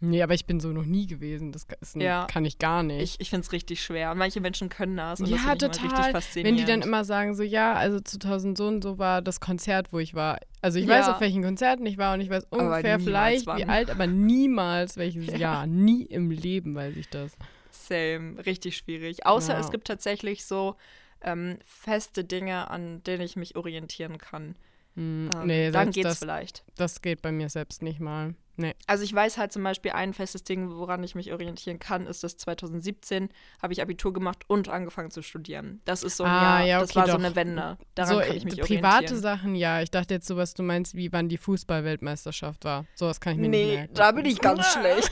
[0.00, 1.50] Nee, aber ich bin so noch nie gewesen.
[1.50, 2.26] Das ein, ja.
[2.26, 3.02] kann ich gar nicht.
[3.02, 4.14] Ich, ich finde es richtig schwer.
[4.14, 5.20] Manche Menschen können das.
[5.20, 5.88] Und ja, das total.
[5.88, 6.58] richtig faszinierend.
[6.58, 9.92] Wenn die dann immer sagen, so, ja, also 2000 so und so war das Konzert,
[9.92, 10.38] wo ich war.
[10.62, 10.98] Also ich ja.
[10.98, 13.58] weiß, auf welchen Konzerten ich war und ich weiß ungefähr vielleicht, wann.
[13.58, 15.36] wie alt, aber niemals welches ja.
[15.36, 15.66] Jahr.
[15.66, 17.36] Nie im Leben weiß ich das.
[17.70, 18.36] Same.
[18.46, 19.26] Richtig schwierig.
[19.26, 19.60] Außer ja.
[19.60, 20.76] es gibt tatsächlich so
[21.22, 24.54] ähm, feste Dinge, an denen ich mich orientieren kann.
[24.94, 26.64] Hm, ähm, nee, dann geht's das, vielleicht.
[26.76, 28.34] Das geht bei mir selbst nicht mal.
[28.58, 28.74] Nee.
[28.88, 32.24] Also ich weiß halt zum Beispiel ein festes Ding, woran ich mich orientieren kann, ist,
[32.24, 33.28] dass 2017
[33.62, 35.80] habe ich Abitur gemacht und angefangen zu studieren.
[35.84, 37.12] Das ist so ein ah, Jahr, ja, okay, das war doch.
[37.12, 37.78] so eine Wende.
[37.94, 39.20] Daran so, kann ich mich private orientieren.
[39.22, 39.80] Sachen, ja.
[39.80, 42.84] Ich dachte jetzt so, was du meinst, wie wann die Fußballweltmeisterschaft war.
[42.96, 43.92] So was kann ich mir nee, nicht merken.
[43.92, 45.10] Nee, da bin ich ganz schlecht.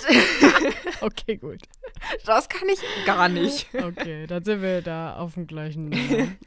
[1.00, 1.60] okay, gut.
[2.24, 3.68] Das kann ich gar nicht.
[3.74, 5.92] Okay, dann sind wir da auf dem gleichen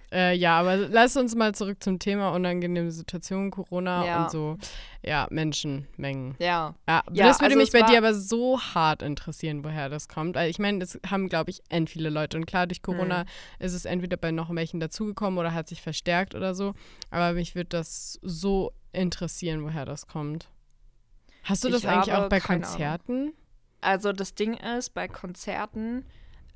[0.12, 4.23] äh, Ja, aber lass uns mal zurück zum Thema unangenehme Situation, Corona ja.
[4.23, 4.57] und so.
[5.01, 6.35] Ja, Menschenmengen.
[6.39, 6.75] Ja.
[6.89, 10.36] Ja, ja das würde also mich bei dir aber so hart interessieren, woher das kommt.
[10.36, 12.36] Also ich meine, das haben, glaube ich, end viele Leute.
[12.36, 13.65] Und klar, durch Corona mhm.
[13.65, 16.73] ist es entweder bei noch welchen dazugekommen oder hat sich verstärkt oder so.
[17.12, 20.49] Aber mich würde das so interessieren, woher das kommt.
[21.43, 23.13] Hast du das ich eigentlich auch bei Konzerten?
[23.13, 23.34] Ahnung.
[23.82, 26.06] Also das Ding ist, bei Konzerten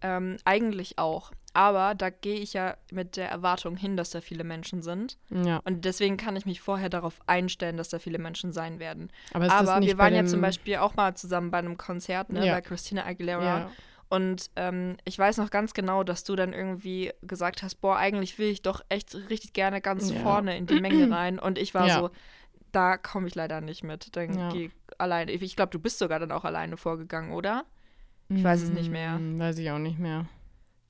[0.03, 1.31] ähm, eigentlich auch.
[1.55, 5.17] Aber da gehe ich ja mit der Erwartung hin, dass da viele Menschen sind.
[5.29, 5.61] Ja.
[5.65, 9.11] Und deswegen kann ich mich vorher darauf einstellen, dass da viele Menschen sein werden.
[9.33, 12.55] Aber, Aber wir waren ja zum Beispiel auch mal zusammen bei einem Konzert, ne, ja.
[12.55, 13.59] bei Christina Aguilera.
[13.59, 13.71] Ja.
[14.09, 18.37] Und ähm, ich weiß noch ganz genau, dass du dann irgendwie gesagt hast, boah, eigentlich
[18.39, 21.39] will ich doch echt richtig gerne ganz vorne in die Menge rein.
[21.39, 22.09] Und ich war so,
[22.71, 24.15] da komme ich leider nicht mit.
[24.15, 24.49] Dann ja.
[24.49, 25.31] geh alleine.
[25.31, 27.65] Ich glaube, du bist sogar dann auch alleine vorgegangen, oder?
[28.29, 29.15] Ich weiß es nicht mehr.
[29.15, 30.25] Hm, weiß ich auch nicht mehr.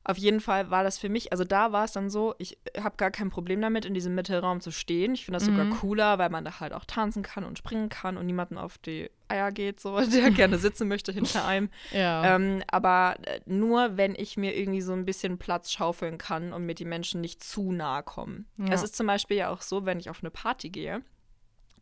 [0.05, 2.97] Auf jeden Fall war das für mich, also da war es dann so, ich habe
[2.97, 5.13] gar kein Problem damit, in diesem Mittelraum zu stehen.
[5.13, 5.55] Ich finde das mhm.
[5.55, 8.77] sogar cooler, weil man da halt auch tanzen kann und springen kann und niemanden auf
[8.77, 11.69] die Eier geht, so, der gerne sitzen möchte hinter einem.
[11.93, 12.35] Ja.
[12.35, 16.65] Ähm, aber äh, nur, wenn ich mir irgendwie so ein bisschen Platz schaufeln kann und
[16.65, 18.45] mir die Menschen nicht zu nahe kommen.
[18.57, 18.73] Ja.
[18.73, 21.01] Es ist zum Beispiel ja auch so, wenn ich auf eine Party gehe,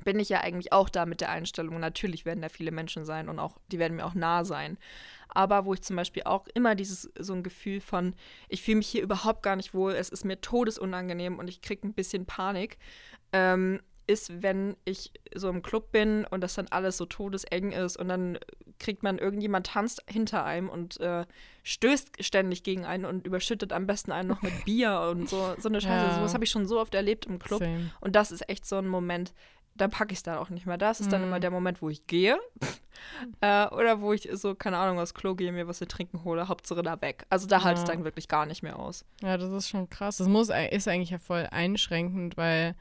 [0.04, 3.30] bin ich ja eigentlich auch da mit der Einstellung, natürlich werden da viele Menschen sein
[3.30, 4.78] und auch, die werden mir auch nah sein
[5.34, 8.14] aber wo ich zum Beispiel auch immer dieses so ein Gefühl von,
[8.50, 11.88] ich fühle mich hier überhaupt gar nicht wohl, es ist mir todesunangenehm und ich kriege
[11.88, 12.78] ein bisschen Panik,
[13.32, 17.96] ähm, ist, wenn ich so im Club bin und das dann alles so todeseng ist
[17.96, 18.40] und dann
[18.80, 21.26] kriegt man irgendjemand tanzt hinter einem und äh,
[21.64, 25.70] stößt ständig gegen einen und überschüttet am besten einen noch mit Bier und so so
[25.70, 26.08] eine Scheiße.
[26.08, 26.16] Ja.
[26.16, 27.92] Sowas habe ich schon so oft erlebt im Club Same.
[28.02, 29.34] und das ist echt so ein Moment,
[29.76, 30.78] da packe ich es dann auch nicht mehr.
[30.78, 31.42] Das ist dann immer mhm.
[31.42, 32.38] der Moment, wo ich gehe.
[33.42, 36.48] äh, oder wo ich so, keine Ahnung, aus Klo gehe, mir was zu trinken hole,
[36.48, 37.26] Hauptsache da weg.
[37.30, 37.64] Also da ja.
[37.64, 39.06] halte es dann wirklich gar nicht mehr aus.
[39.22, 40.18] Ja, das ist schon krass.
[40.18, 42.76] Das muss, ist eigentlich ja voll einschränkend, weil,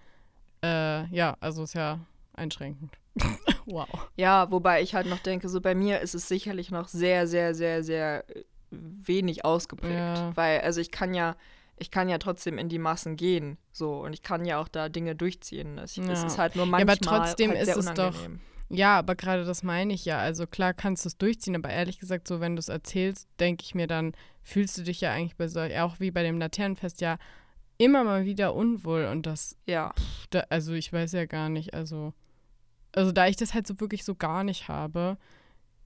[0.62, 2.00] äh, ja, also ist ja
[2.34, 2.92] einschränkend.
[3.66, 3.88] wow.
[4.16, 7.54] Ja, wobei ich halt noch denke, so bei mir ist es sicherlich noch sehr, sehr,
[7.54, 8.24] sehr, sehr
[8.70, 9.94] wenig ausgeprägt.
[9.94, 10.36] Ja.
[10.36, 11.36] Weil, also ich kann ja
[11.80, 14.88] ich kann ja trotzdem in die Massen gehen, so und ich kann ja auch da
[14.88, 15.78] Dinge durchziehen.
[15.78, 16.04] Es, ja.
[16.04, 18.14] es ist halt nur manchmal ja, aber trotzdem halt ist es doch
[18.72, 20.18] ja, aber gerade das meine ich ja.
[20.18, 23.64] Also klar kannst du es durchziehen, aber ehrlich gesagt, so wenn du es erzählst, denke
[23.64, 24.12] ich mir dann,
[24.42, 27.18] fühlst du dich ja eigentlich bei so, auch wie bei dem Laternenfest ja
[27.78, 29.92] immer mal wieder unwohl und das, ja.
[29.98, 32.12] Pff, da, also ich weiß ja gar nicht, also,
[32.92, 35.18] also da ich das halt so wirklich so gar nicht habe,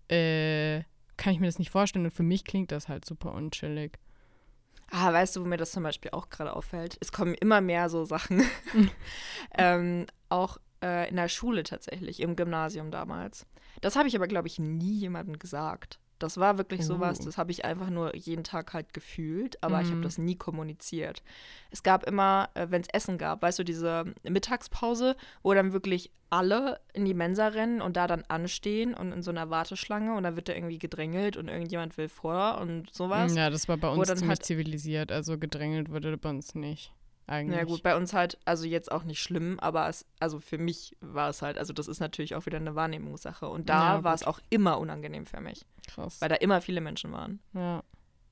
[0.09, 0.83] äh,
[1.16, 3.98] kann ich mir das nicht vorstellen und für mich klingt das halt super unchillig.
[4.90, 6.96] Ah, weißt du, wo mir das zum Beispiel auch gerade auffällt?
[7.00, 8.42] Es kommen immer mehr so Sachen.
[9.58, 13.46] ähm, auch äh, in der Schule tatsächlich, im Gymnasium damals.
[13.80, 15.98] Das habe ich aber, glaube ich, nie jemandem gesagt.
[16.18, 19.85] Das war wirklich sowas, das habe ich einfach nur jeden Tag halt gefühlt, aber mhm.
[19.85, 21.22] ich habe das nie kommuniziert.
[21.70, 26.11] Es gab immer, äh, wenn es Essen gab, weißt du, diese Mittagspause, wo dann wirklich
[26.31, 30.22] alle in die Mensa rennen und da dann anstehen und in so einer Warteschlange und
[30.24, 33.35] da wird da irgendwie gedrängelt und irgendjemand will vor und sowas.
[33.35, 36.92] Ja, das war bei uns ziemlich halt zivilisiert, also gedrängelt wurde bei uns nicht
[37.26, 37.58] eigentlich.
[37.58, 40.96] Ja gut, bei uns halt, also jetzt auch nicht schlimm, aber es, also für mich
[41.00, 43.48] war es halt, also das ist natürlich auch wieder eine Wahrnehmungssache.
[43.48, 45.64] Und da ja, war es auch immer unangenehm für mich.
[45.87, 46.20] Krass.
[46.20, 47.40] Weil da immer viele Menschen waren.
[47.54, 47.82] Ja.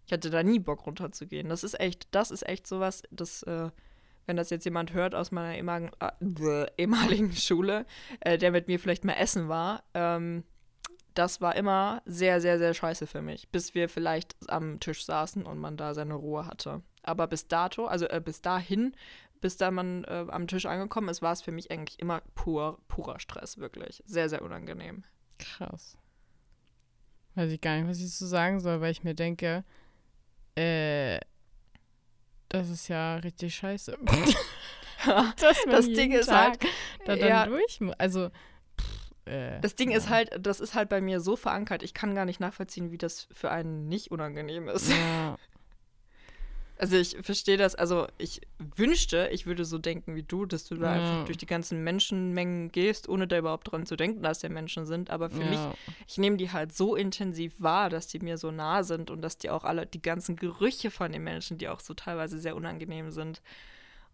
[0.06, 1.48] Ich hatte da nie Bock runterzugehen.
[1.48, 3.70] Das ist echt, das ist echt sowas, das, äh,
[4.26, 7.86] wenn das jetzt jemand hört aus meiner ehemaligen, äh, ehemaligen Schule,
[8.20, 10.44] äh, der mit mir vielleicht mal essen war, ähm,
[11.14, 15.44] das war immer sehr, sehr, sehr scheiße für mich, bis wir vielleicht am Tisch saßen
[15.44, 16.82] und man da seine Ruhe hatte.
[17.02, 18.94] Aber bis dato, also äh, bis dahin,
[19.40, 22.78] bis da man äh, am Tisch angekommen ist, war es für mich eigentlich immer pur,
[22.88, 24.02] purer Stress, wirklich.
[24.06, 25.04] Sehr, sehr unangenehm.
[25.38, 25.96] Krass.
[27.34, 29.64] Weiß ich gar nicht, was ich so sagen soll, weil ich mir denke,
[30.54, 31.18] äh,
[32.48, 33.98] das ist ja richtig scheiße.
[35.40, 36.62] Dass das Ding ist halt,
[37.04, 38.30] da dann ja, durch, also
[38.80, 39.96] pff, äh, das Ding ja.
[39.96, 42.98] ist halt, das ist halt bei mir so verankert, ich kann gar nicht nachvollziehen, wie
[42.98, 44.90] das für einen nicht unangenehm ist.
[44.90, 45.36] Ja.
[46.78, 50.74] Also ich verstehe das, also ich wünschte, ich würde so denken wie du, dass du
[50.74, 51.00] da ja.
[51.00, 54.84] einfach durch die ganzen Menschenmengen gehst, ohne da überhaupt dran zu denken, dass der Menschen
[54.86, 55.10] sind.
[55.10, 55.50] Aber für ja.
[55.50, 55.60] mich,
[56.08, 59.38] ich nehme die halt so intensiv wahr, dass die mir so nah sind und dass
[59.38, 63.12] die auch alle, die ganzen Gerüche von den Menschen, die auch so teilweise sehr unangenehm
[63.12, 63.42] sind.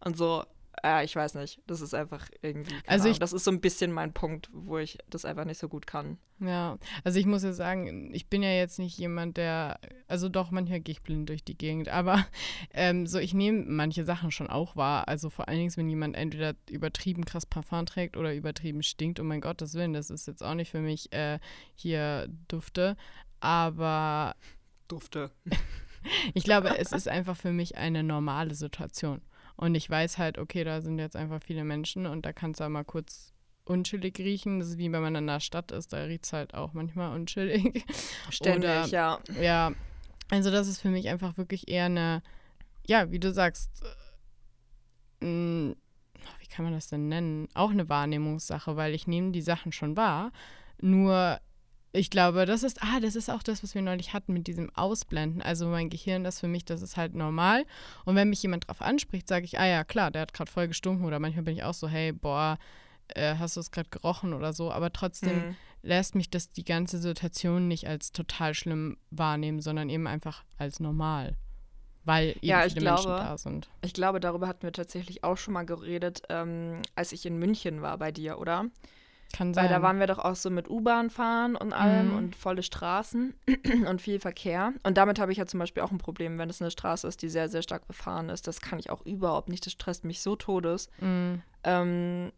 [0.00, 0.44] Und so,
[0.82, 1.60] ja, ich weiß nicht.
[1.66, 2.74] Das ist einfach irgendwie.
[2.86, 5.68] Also ich, das ist so ein bisschen mein Punkt, wo ich das einfach nicht so
[5.68, 6.18] gut kann.
[6.40, 10.52] Ja, also ich muss ja sagen, ich bin ja jetzt nicht jemand, der, also doch,
[10.52, 12.24] manchmal gehe ich blind durch die Gegend, aber
[12.72, 15.08] ähm, so, ich nehme manche Sachen schon auch wahr.
[15.08, 19.24] Also vor allen Dingen, wenn jemand entweder übertrieben krass Parfum trägt oder übertrieben stinkt, oh
[19.24, 21.38] mein Gott, das Willen, das ist jetzt auch nicht für mich äh,
[21.74, 22.96] hier Dufte,
[23.40, 24.34] aber.
[24.86, 25.30] Dufte.
[26.34, 29.20] ich glaube, es ist einfach für mich eine normale Situation.
[29.58, 32.62] Und ich weiß halt, okay, da sind jetzt einfach viele Menschen und da kannst du
[32.62, 33.32] halt mal kurz
[33.64, 34.60] unchillig riechen.
[34.60, 37.12] Das ist wie wenn man in der Stadt ist, da riecht es halt auch manchmal
[37.12, 37.84] unchillig.
[38.30, 39.18] Ständig, Oder, ja.
[39.40, 39.72] Ja,
[40.30, 42.22] also das ist für mich einfach wirklich eher eine,
[42.86, 43.82] ja, wie du sagst,
[45.20, 45.74] äh,
[46.38, 47.48] wie kann man das denn nennen?
[47.54, 50.30] Auch eine Wahrnehmungssache, weil ich nehme die Sachen schon wahr.
[50.80, 51.40] Nur
[51.92, 54.74] ich glaube, das ist, ah, das ist auch das, was wir neulich hatten mit diesem
[54.74, 55.40] Ausblenden.
[55.40, 57.64] Also mein Gehirn, das für mich, das ist halt normal.
[58.04, 60.68] Und wenn mich jemand drauf anspricht, sage ich, ah ja, klar, der hat gerade voll
[60.68, 61.06] gestunken.
[61.06, 62.58] Oder manchmal bin ich auch so, hey, boah,
[63.08, 64.70] äh, hast du es gerade gerochen oder so.
[64.70, 65.56] Aber trotzdem mhm.
[65.82, 70.80] lässt mich das die ganze Situation nicht als total schlimm wahrnehmen, sondern eben einfach als
[70.80, 71.36] normal.
[72.04, 73.70] Weil eben ja, viele glaube, Menschen da sind.
[73.82, 77.80] Ich glaube, darüber hatten wir tatsächlich auch schon mal geredet, ähm, als ich in München
[77.80, 78.66] war bei dir, oder?
[79.32, 79.64] Kann sein.
[79.64, 82.16] Weil da waren wir doch auch so mit U-Bahn fahren und allem mhm.
[82.16, 83.34] und volle Straßen
[83.86, 84.72] und viel Verkehr.
[84.84, 87.20] Und damit habe ich ja zum Beispiel auch ein Problem, wenn es eine Straße ist,
[87.20, 88.46] die sehr, sehr stark befahren ist.
[88.46, 89.66] Das kann ich auch überhaupt nicht.
[89.66, 90.88] Das stresst mich so todes.
[91.00, 91.42] Mhm.
[91.62, 92.32] Ähm,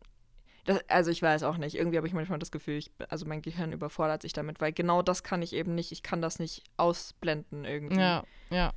[0.64, 1.76] das, also ich weiß auch nicht.
[1.76, 5.03] Irgendwie habe ich manchmal das Gefühl, ich, also mein Gehirn überfordert sich damit, weil genau
[5.03, 5.92] das kann ich eben nicht.
[5.92, 8.00] Ich kann das nicht ausblenden irgendwie.
[8.00, 8.72] Ja, ja.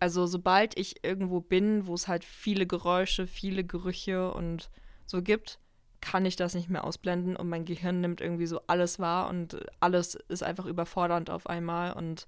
[0.00, 4.70] Also sobald ich irgendwo bin, wo es halt viele Geräusche, viele Gerüche und
[5.06, 5.58] so gibt,
[6.04, 9.56] kann ich das nicht mehr ausblenden und mein Gehirn nimmt irgendwie so alles wahr und
[9.80, 12.26] alles ist einfach überfordernd auf einmal und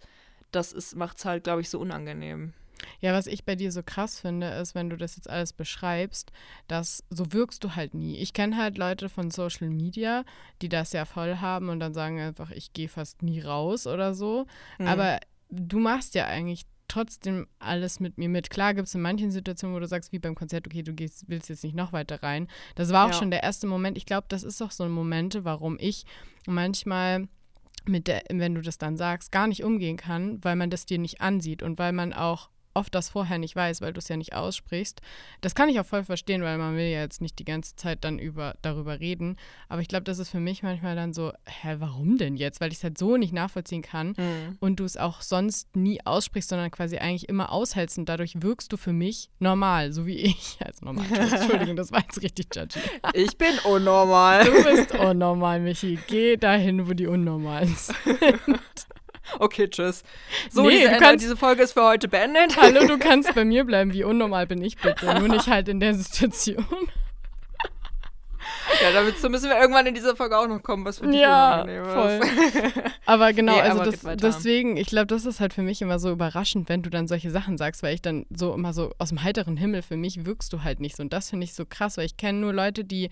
[0.51, 2.55] das macht es halt, glaube ich, so unangenehm.
[3.01, 6.33] Ja, was ich bei dir so krass finde, ist, wenn du das jetzt alles beschreibst,
[6.69, 8.17] dass so wirkst du halt nie.
[8.17, 10.25] Ich kenne halt Leute von Social Media,
[10.63, 14.15] die das ja voll haben und dann sagen einfach, ich gehe fast nie raus oder
[14.15, 14.47] so.
[14.79, 14.87] Mhm.
[14.87, 18.51] Aber du machst ja eigentlich trotzdem alles mit mir mit.
[18.51, 21.29] Klar gibt es in manchen Situationen, wo du sagst, wie beim Konzert, okay, du gehst,
[21.29, 22.49] willst jetzt nicht noch weiter rein.
[22.75, 23.19] Das war auch ja.
[23.19, 23.97] schon der erste Moment.
[23.97, 26.05] Ich glaube, das ist auch so ein Momente, warum ich
[26.47, 27.29] manchmal
[27.87, 30.99] mit der, wenn du das dann sagst, gar nicht umgehen kann, weil man das dir
[30.99, 34.17] nicht ansieht und weil man auch oft das vorher nicht weiß, weil du es ja
[34.17, 35.01] nicht aussprichst.
[35.41, 38.05] Das kann ich auch voll verstehen, weil man will ja jetzt nicht die ganze Zeit
[38.05, 39.37] dann über, darüber reden.
[39.69, 42.61] Aber ich glaube, das ist für mich manchmal dann so, hä, warum denn jetzt?
[42.61, 44.57] Weil ich es halt so nicht nachvollziehen kann mhm.
[44.61, 48.73] und du es auch sonst nie aussprichst, sondern quasi eigentlich immer aushältst und dadurch wirkst
[48.73, 50.59] du für mich normal, so wie ich.
[50.67, 51.07] Also normal.
[51.13, 52.81] Entschuldigung, das war jetzt richtig judgy.
[53.15, 54.45] Ich bin unnormal.
[54.45, 55.99] Du bist unnormal, Michi.
[56.09, 57.97] Geh dahin, wo die Unnormalen sind.
[59.39, 60.03] Okay, tschüss.
[60.51, 62.57] So, nee, diese, kannst, diese, Folge ist für heute beendet.
[62.61, 63.93] Hallo, du kannst bei mir bleiben.
[63.93, 65.07] Wie unnormal bin ich bitte?
[65.19, 66.67] Nur nicht halt in der Situation.
[68.83, 71.65] Ja, damit müssen wir irgendwann in dieser Folge auch noch kommen, was für dich ja,
[71.65, 72.21] voll.
[73.07, 75.99] Aber genau, nee, also aber das, deswegen, ich glaube, das ist halt für mich immer
[75.99, 79.11] so überraschend, wenn du dann solche Sachen sagst, weil ich dann so immer so aus
[79.11, 81.03] dem heiteren Himmel, für mich wirkst du halt nicht so.
[81.03, 83.09] Und das finde ich so krass, weil ich kenne nur Leute, die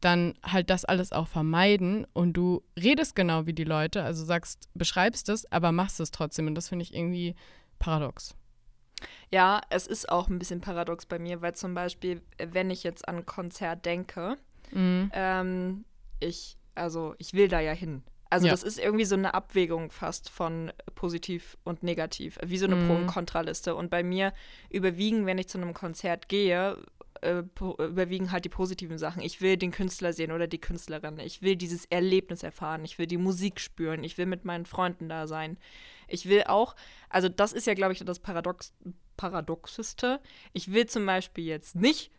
[0.00, 4.68] dann halt das alles auch vermeiden und du redest genau wie die Leute, also sagst,
[4.74, 7.34] beschreibst es, aber machst es trotzdem und das finde ich irgendwie
[7.78, 8.34] paradox.
[9.30, 13.06] Ja, es ist auch ein bisschen paradox bei mir, weil zum Beispiel, wenn ich jetzt
[13.08, 14.36] an ein Konzert denke,
[14.72, 15.10] mhm.
[15.12, 15.84] ähm,
[16.20, 18.02] ich, also ich will da ja hin.
[18.30, 18.52] Also ja.
[18.52, 22.86] das ist irgendwie so eine Abwägung fast von positiv und negativ, wie so eine mhm.
[22.86, 23.74] Pro- und Kontraliste.
[23.74, 24.34] Und bei mir
[24.68, 26.76] überwiegen, wenn ich zu einem Konzert gehe,
[27.22, 29.22] äh, überwiegen halt die positiven Sachen.
[29.22, 31.18] Ich will den Künstler sehen oder die Künstlerin.
[31.18, 32.84] Ich will dieses Erlebnis erfahren.
[32.84, 34.04] Ich will die Musik spüren.
[34.04, 35.58] Ich will mit meinen Freunden da sein.
[36.08, 36.74] Ich will auch,
[37.08, 38.72] also das ist ja, glaube ich, das Paradox,
[39.16, 40.20] Paradoxeste.
[40.52, 42.10] Ich will zum Beispiel jetzt nicht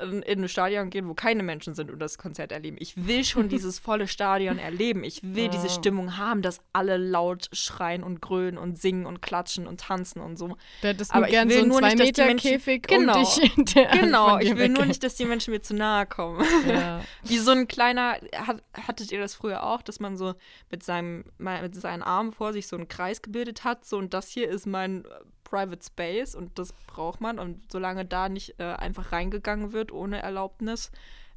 [0.00, 2.76] in, in ein Stadion gehen, wo keine Menschen sind und das Konzert erleben.
[2.78, 5.04] Ich will schon dieses volle Stadion erleben.
[5.04, 9.66] Ich will diese Stimmung haben, dass alle laut schreien und grölen und singen und klatschen
[9.66, 10.56] und tanzen und so.
[10.82, 14.38] Du hättest Aber gern so einen zwei nicht, Meter Menschen, Käfig genau, um dich Genau,
[14.38, 14.72] ich will weg.
[14.72, 16.44] nur nicht, dass die Menschen mir zu nahe kommen.
[16.68, 17.00] Ja.
[17.24, 20.34] Wie so ein kleiner, hat, hattet ihr das früher auch, dass man so
[20.70, 24.28] mit seinem, mit seinen Armen vor sich so einen Kreis gebildet hat, so und das
[24.28, 25.04] hier ist mein
[25.46, 27.38] Private Space und das braucht man.
[27.38, 30.90] Und solange da nicht äh, einfach reingegangen wird ohne Erlaubnis,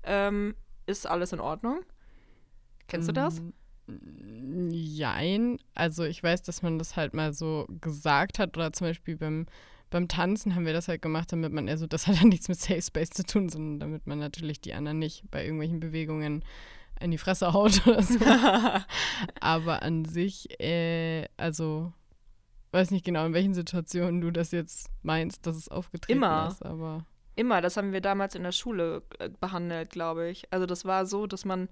[0.03, 0.55] ähm,
[0.87, 1.81] ist alles in Ordnung.
[2.87, 3.41] Kennst du das?
[3.87, 5.59] Mm, jein.
[5.75, 9.45] Also ich weiß, dass man das halt mal so gesagt hat oder zum Beispiel beim,
[9.91, 12.59] beim Tanzen haben wir das halt gemacht, damit man, also das hat ja nichts mit
[12.59, 16.43] Safe Space zu tun, sondern damit man natürlich die anderen nicht bei irgendwelchen Bewegungen
[16.99, 18.17] in die Fresse haut oder so.
[19.39, 21.93] Aber an sich, äh, also
[22.71, 26.49] weiß nicht genau, in welchen Situationen du das jetzt meinst, dass es aufgetreten Immer.
[26.51, 27.05] ist, aber.
[27.35, 30.51] Immer, das haben wir damals in der Schule äh, behandelt, glaube ich.
[30.51, 31.69] Also das war so, dass man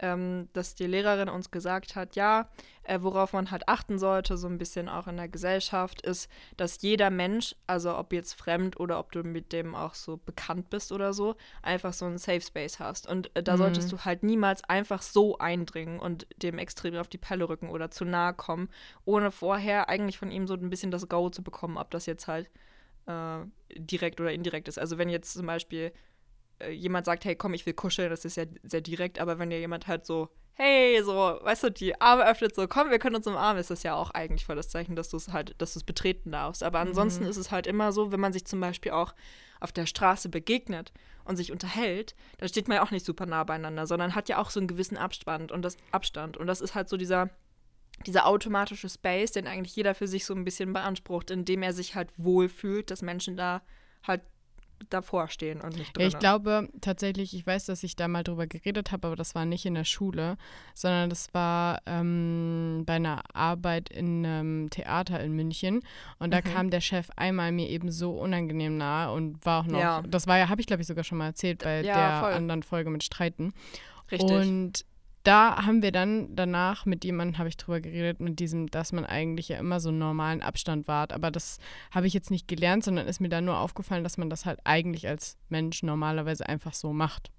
[0.00, 2.48] ähm, dass die Lehrerin uns gesagt hat, ja,
[2.84, 6.80] äh, worauf man halt achten sollte, so ein bisschen auch in der Gesellschaft, ist, dass
[6.82, 10.92] jeder Mensch, also ob jetzt fremd oder ob du mit dem auch so bekannt bist
[10.92, 13.06] oder so, einfach so einen Safe Space hast.
[13.08, 13.58] Und äh, da mhm.
[13.58, 17.90] solltest du halt niemals einfach so eindringen und dem extrem auf die Pelle rücken oder
[17.90, 18.68] zu nahe kommen,
[19.04, 22.28] ohne vorher eigentlich von ihm so ein bisschen das Go zu bekommen, ob das jetzt
[22.28, 22.50] halt
[23.06, 23.40] äh,
[23.76, 24.78] direkt oder indirekt ist.
[24.78, 25.92] Also wenn jetzt zum Beispiel
[26.70, 29.60] jemand sagt, hey, komm, ich will kuscheln, das ist ja sehr direkt, aber wenn dir
[29.60, 33.28] jemand halt so, hey, so, weißt du, die Arme öffnet, so, komm, wir können uns
[33.28, 35.78] umarmen, ist das ja auch eigentlich voll das Zeichen, dass du es halt, dass du
[35.78, 36.64] es betreten darfst.
[36.64, 37.30] Aber ansonsten mhm.
[37.30, 39.14] ist es halt immer so, wenn man sich zum Beispiel auch
[39.60, 40.92] auf der Straße begegnet
[41.24, 44.38] und sich unterhält, dann steht man ja auch nicht super nah beieinander, sondern hat ja
[44.38, 46.36] auch so einen gewissen Abstand und das Abstand.
[46.36, 47.30] Und das ist halt so dieser,
[48.06, 51.94] dieser automatische Space, den eigentlich jeder für sich so ein bisschen beansprucht, indem er sich
[51.94, 53.62] halt wohlfühlt, dass Menschen da
[54.02, 54.22] halt
[54.90, 56.02] davor stehen und nicht drin.
[56.02, 59.34] Ja, ich glaube tatsächlich, ich weiß, dass ich da mal drüber geredet habe, aber das
[59.34, 60.36] war nicht in der Schule,
[60.74, 65.80] sondern das war ähm, bei einer Arbeit in einem Theater in München.
[66.18, 66.44] Und da mhm.
[66.44, 70.02] kam der Chef einmal mir eben so unangenehm nahe und war auch noch, ja.
[70.02, 72.32] das war ja, habe ich glaube ich sogar schon mal erzählt bei ja, der voll.
[72.32, 73.52] anderen Folge mit Streiten.
[74.10, 74.30] Richtig.
[74.30, 74.84] Und
[75.28, 79.04] da haben wir dann danach mit jemandem, habe ich drüber geredet, mit diesem, dass man
[79.04, 81.12] eigentlich ja immer so einen normalen Abstand wahrt.
[81.12, 81.58] Aber das
[81.90, 84.58] habe ich jetzt nicht gelernt, sondern ist mir dann nur aufgefallen, dass man das halt
[84.64, 87.30] eigentlich als Mensch normalerweise einfach so macht.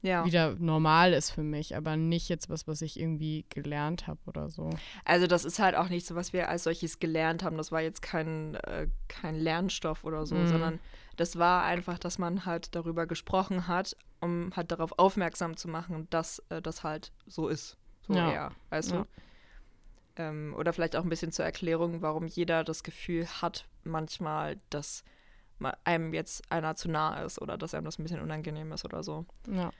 [0.00, 0.24] Ja.
[0.24, 4.48] Wieder normal ist für mich, aber nicht jetzt was, was ich irgendwie gelernt habe oder
[4.48, 4.70] so.
[5.04, 7.56] Also das ist halt auch nicht so, was wir als solches gelernt haben.
[7.56, 10.46] Das war jetzt kein, äh, kein Lernstoff oder so, mhm.
[10.46, 10.80] sondern
[11.16, 16.08] das war einfach, dass man halt darüber gesprochen hat, um halt darauf aufmerksam zu machen,
[16.10, 17.76] dass äh, das halt so ist.
[18.06, 18.32] So ja.
[18.32, 18.98] eher, weißt ja.
[18.98, 19.06] du?
[20.16, 25.04] Ähm, oder vielleicht auch ein bisschen zur Erklärung, warum jeder das Gefühl hat, manchmal, dass
[25.84, 29.02] einem jetzt einer zu nah ist oder dass einem das ein bisschen unangenehm ist oder
[29.02, 29.24] so.
[29.48, 29.70] Ja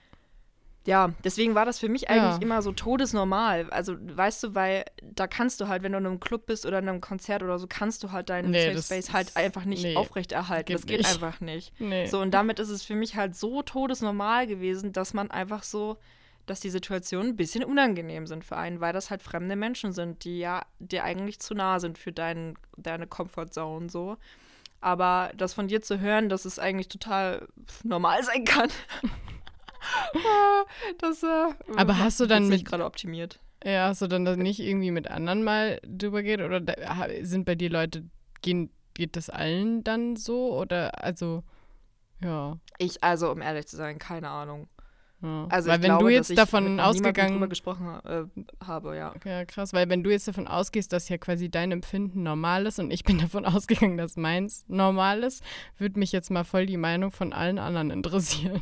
[0.85, 2.41] ja, deswegen war das für mich eigentlich ja.
[2.41, 3.69] immer so todesnormal.
[3.71, 6.77] Also, weißt du, weil da kannst du halt, wenn du in einem Club bist oder
[6.79, 9.83] in einem Konzert oder so, kannst du halt deinen nee, Safe Space halt einfach nicht
[9.83, 10.73] nee, aufrechterhalten.
[10.73, 11.09] Das geht nicht.
[11.09, 11.79] einfach nicht.
[11.79, 12.05] Nee.
[12.05, 15.97] So, und damit ist es für mich halt so todesnormal gewesen, dass man einfach so,
[16.45, 20.23] dass die Situationen ein bisschen unangenehm sind für einen, weil das halt fremde Menschen sind,
[20.23, 24.17] die ja dir eigentlich zu nah sind für dein, deine Comfortzone so.
[24.81, 27.47] Aber das von dir zu hören, dass es eigentlich total
[27.83, 28.69] normal sein kann.
[30.99, 33.39] das, äh, Aber hast du dann mit gerade optimiert?
[33.63, 37.55] Ja, hast du dann nicht irgendwie mit anderen mal drüber geht oder da, sind bei
[37.55, 38.03] dir Leute
[38.41, 41.43] gehen geht das allen dann so oder also
[42.21, 42.57] ja.
[42.77, 44.67] Ich also um ehrlich zu sein, keine Ahnung.
[45.21, 45.47] Ja.
[45.49, 48.23] Also weil wenn glaube, du jetzt davon ausgegangen gesprochen äh,
[48.63, 49.13] habe, ja.
[49.23, 52.79] Ja, krass, weil wenn du jetzt davon ausgehst, dass ja quasi dein Empfinden normal ist
[52.79, 55.43] und ich bin davon ausgegangen, dass meins normal ist,
[55.77, 58.61] würde mich jetzt mal voll die Meinung von allen anderen interessieren.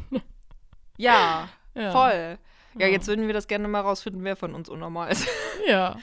[0.97, 1.91] Ja, ja.
[1.91, 2.37] voll.
[2.77, 5.27] Ja, jetzt würden wir das gerne mal rausfinden, wer von uns unnormal ist.
[5.65, 5.95] Ja.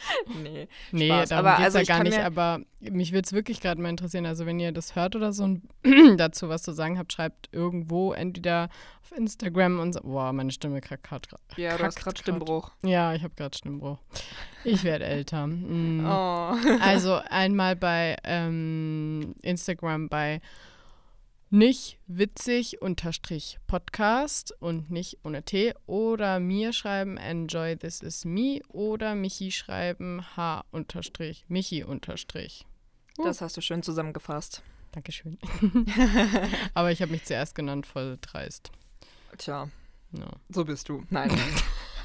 [0.43, 1.29] nee, nee Spaß.
[1.29, 4.25] darum aber geht's also ja gar nicht, aber mich würde es wirklich gerade mal interessieren.
[4.25, 5.63] Also wenn ihr das hört oder so und
[6.17, 8.71] dazu was zu sagen habt, schreibt irgendwo, entweder
[9.03, 10.01] auf Instagram und so.
[10.01, 11.29] Boah, meine Stimme kackt gerade.
[11.57, 12.71] Ja, du hast gerade Stimmbruch.
[12.83, 13.99] Ja, ich habe gerade Stimmbruch.
[14.65, 15.47] Ich werde älter.
[15.47, 16.07] Mm.
[16.11, 16.55] Oh.
[16.81, 20.41] also einmal bei ähm, Instagram bei
[21.51, 28.61] nicht witzig unterstrich Podcast und nicht ohne T oder mir schreiben enjoy this is me
[28.69, 32.67] oder Michi schreiben H unterstrich Michi unterstrich.
[33.19, 33.25] Uh.
[33.25, 34.63] Das hast du schön zusammengefasst.
[34.93, 35.39] Dankeschön.
[36.75, 38.71] Aber ich habe mich zuerst genannt, voll dreist.
[39.37, 39.69] Tja,
[40.13, 40.27] no.
[40.51, 41.05] so bist du.
[41.11, 41.31] Nein.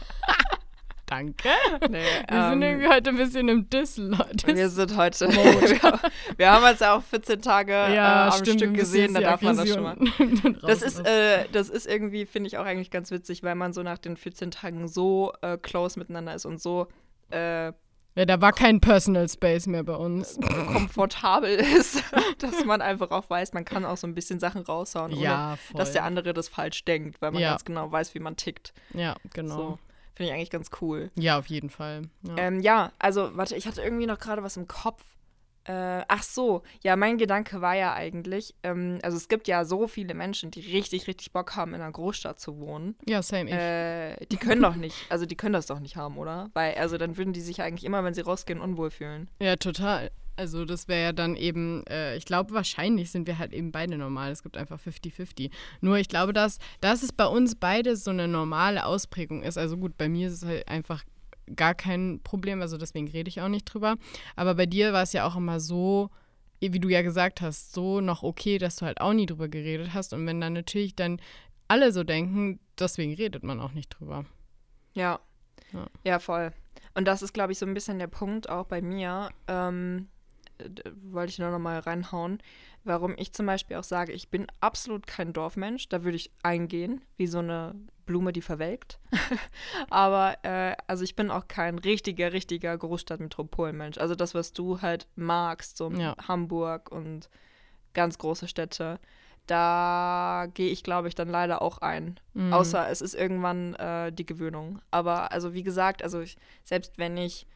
[1.05, 1.49] Danke.
[1.89, 4.47] Nee, Wir sind ähm, irgendwie heute ein bisschen im Diss, Leute.
[4.55, 5.27] wir sind heute.
[5.29, 5.99] wir,
[6.37, 9.55] wir haben uns ja auch 14 Tage äh, am stimmt, Stück gesehen, da darf man
[9.57, 9.97] das schon mal.
[10.65, 13.83] Das ist, äh, das ist irgendwie, finde ich auch eigentlich ganz witzig, weil man so
[13.83, 16.87] nach den 14 Tagen so äh, close miteinander ist und so
[17.29, 17.71] äh,
[18.17, 20.39] ja, da war kein Personal Space mehr bei uns.
[20.71, 22.01] komfortabel ist,
[22.39, 25.55] dass man einfach auch weiß, man kann auch so ein bisschen Sachen raushauen, ohne Ja,
[25.57, 25.79] voll.
[25.79, 27.49] dass der andere das falsch denkt, weil man Ja.
[27.51, 28.73] ganz genau weiß, wie man tickt.
[28.93, 29.55] ja, genau.
[29.57, 29.79] So.
[30.15, 31.11] Finde ich eigentlich ganz cool.
[31.15, 32.03] Ja, auf jeden Fall.
[32.23, 32.35] Ja.
[32.37, 35.03] Ähm, ja, also, warte, ich hatte irgendwie noch gerade was im Kopf.
[35.65, 39.87] Äh, ach so, ja, mein Gedanke war ja eigentlich, ähm, also es gibt ja so
[39.87, 42.95] viele Menschen, die richtig, richtig Bock haben, in einer Großstadt zu wohnen.
[43.07, 43.55] ja, same ich.
[43.55, 46.51] Äh, die können doch nicht, also die können das doch nicht haben, oder?
[46.53, 49.27] Weil, also dann würden die sich eigentlich immer, wenn sie rausgehen, unwohl fühlen.
[49.41, 50.11] Ja, total.
[50.37, 53.97] Also das wäre ja dann eben, äh, ich glaube, wahrscheinlich sind wir halt eben beide
[53.97, 54.31] normal.
[54.31, 55.51] Es gibt einfach 50-50.
[55.81, 59.57] Nur ich glaube, dass, dass es bei uns beide so eine normale Ausprägung ist.
[59.57, 61.03] Also gut, bei mir ist es halt einfach
[61.55, 63.95] gar kein Problem, also deswegen rede ich auch nicht drüber.
[64.35, 66.09] Aber bei dir war es ja auch immer so,
[66.59, 69.93] wie du ja gesagt hast, so noch okay, dass du halt auch nie drüber geredet
[69.93, 70.13] hast.
[70.13, 71.19] Und wenn dann natürlich dann
[71.67, 74.25] alle so denken, deswegen redet man auch nicht drüber.
[74.93, 75.19] Ja.
[75.73, 75.87] Ja.
[76.03, 76.51] Ja, voll.
[76.93, 79.29] Und das ist, glaube ich, so ein bisschen der Punkt auch bei mir.
[79.47, 80.07] Ähm,
[81.03, 82.39] wollte ich nur noch mal reinhauen,
[82.83, 85.89] warum ich zum Beispiel auch sage, ich bin absolut kein Dorfmensch.
[85.89, 87.75] Da würde ich eingehen, wie so eine
[88.05, 88.99] Blume, die verwelkt.
[89.89, 93.97] Aber äh, also ich bin auch kein richtiger, richtiger Großstadt-Metropolenmensch.
[93.97, 96.15] Also das, was du halt magst, so Ja.
[96.27, 97.29] Hamburg und
[97.93, 98.99] ganz große Städte,
[99.47, 102.19] da gehe ich, glaube ich, dann leider auch ein.
[102.33, 102.53] Mhm.
[102.53, 104.81] Außer es ist irgendwann äh, die Gewöhnung.
[104.91, 107.47] Aber also wie gesagt, also ich, selbst wenn ich,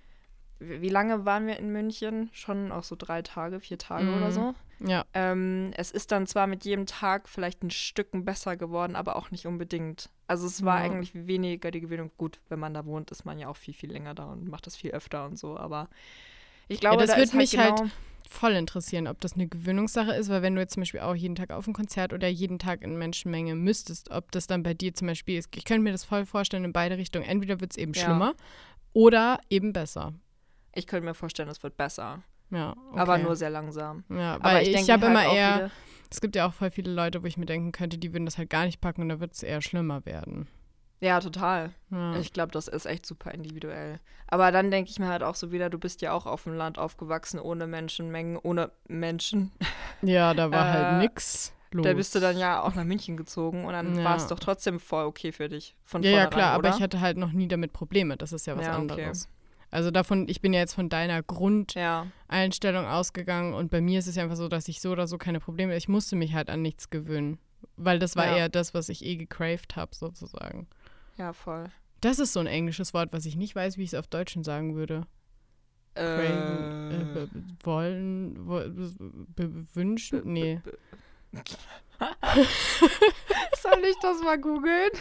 [0.59, 2.29] wie lange waren wir in München?
[2.33, 4.15] Schon auch so drei Tage, vier Tage Mhm.
[4.17, 4.53] oder so.
[4.81, 9.15] Ja, Ähm, es ist dann zwar mit jedem Tag vielleicht ein Stücken besser geworden, aber
[9.17, 10.09] auch nicht unbedingt.
[10.27, 10.83] Also es war Ja.
[10.83, 12.11] eigentlich weniger die Gewöhnung.
[12.15, 14.67] Gut, wenn man da wohnt, ist man ja auch viel, viel länger da und macht
[14.67, 15.57] das viel öfter und so.
[15.57, 15.89] Aber
[16.67, 17.91] ich glaube, das da ist halt mich genau, halt
[18.29, 21.35] voll interessieren, ob das eine Gewöhnungssache ist, weil wenn du jetzt zum Beispiel auch jeden
[21.35, 24.93] Tag auf ein Konzert oder jeden Tag in Menschenmenge müsstest, ob das dann bei dir
[24.93, 25.49] zum Beispiel ist.
[25.57, 27.25] Ich könnte mir das voll vorstellen in beide Richtungen.
[27.25, 28.03] Entweder wird es eben Ja.
[28.03, 28.35] schlimmer
[28.93, 30.13] oder eben besser.
[30.79, 32.23] Ich könnte mir vorstellen, es wird besser.
[32.49, 32.99] Ja, okay.
[32.99, 34.03] Aber nur sehr langsam.
[34.09, 35.71] Ja, Aber weil ich, denke habe halt immer eher,
[36.09, 38.37] es gibt ja auch voll viele Leute, wo ich mir denken könnte, die würden das
[38.39, 40.47] halt gar nicht packen und da wird es eher schlimmer werden.
[41.01, 41.71] Ja, total.
[41.91, 42.15] Ja.
[42.17, 43.99] Ich glaube, das ist echt super individuell.
[44.27, 46.53] Aber dann denke ich mir halt auch so wieder, du bist ja auch auf dem
[46.55, 49.51] Land aufgewachsen, ohne Menschenmengen, ohne Menschen.
[50.01, 51.85] ja, da war Äh, halt nix los.
[51.85, 54.03] Da bist du dann ja auch nach München gezogen und dann Ja.
[54.03, 55.75] war es doch trotzdem voll okay für dich.
[55.85, 56.67] Von Ja, ja, klar, oder?
[56.69, 58.17] aber ich hatte halt noch nie damit Probleme.
[58.17, 58.81] Das ist ja was Ja, okay.
[58.81, 59.29] anderes.
[59.71, 64.07] Also davon, ich bin ja jetzt von deiner Grundeinstellung Ja, ausgegangen und bei mir ist
[64.07, 66.49] es ja einfach so, dass ich so oder so keine Probleme, ich musste mich halt
[66.49, 67.37] an nichts gewöhnen.
[67.77, 68.37] Weil das war Ja.
[68.37, 70.67] eher das, was ich eh gecraved habe, sozusagen.
[71.17, 71.65] ja, voll.
[72.01, 74.43] Das ist so ein englisches Wort, was ich nicht weiß, wie ich es auf Deutschen
[74.45, 75.05] sagen würde.
[75.95, 78.61] Craven, äh, be- be- wollen, wo,
[79.75, 80.21] wünschen?
[80.31, 80.61] Nee.
[83.61, 84.91] Soll ich das mal googeln?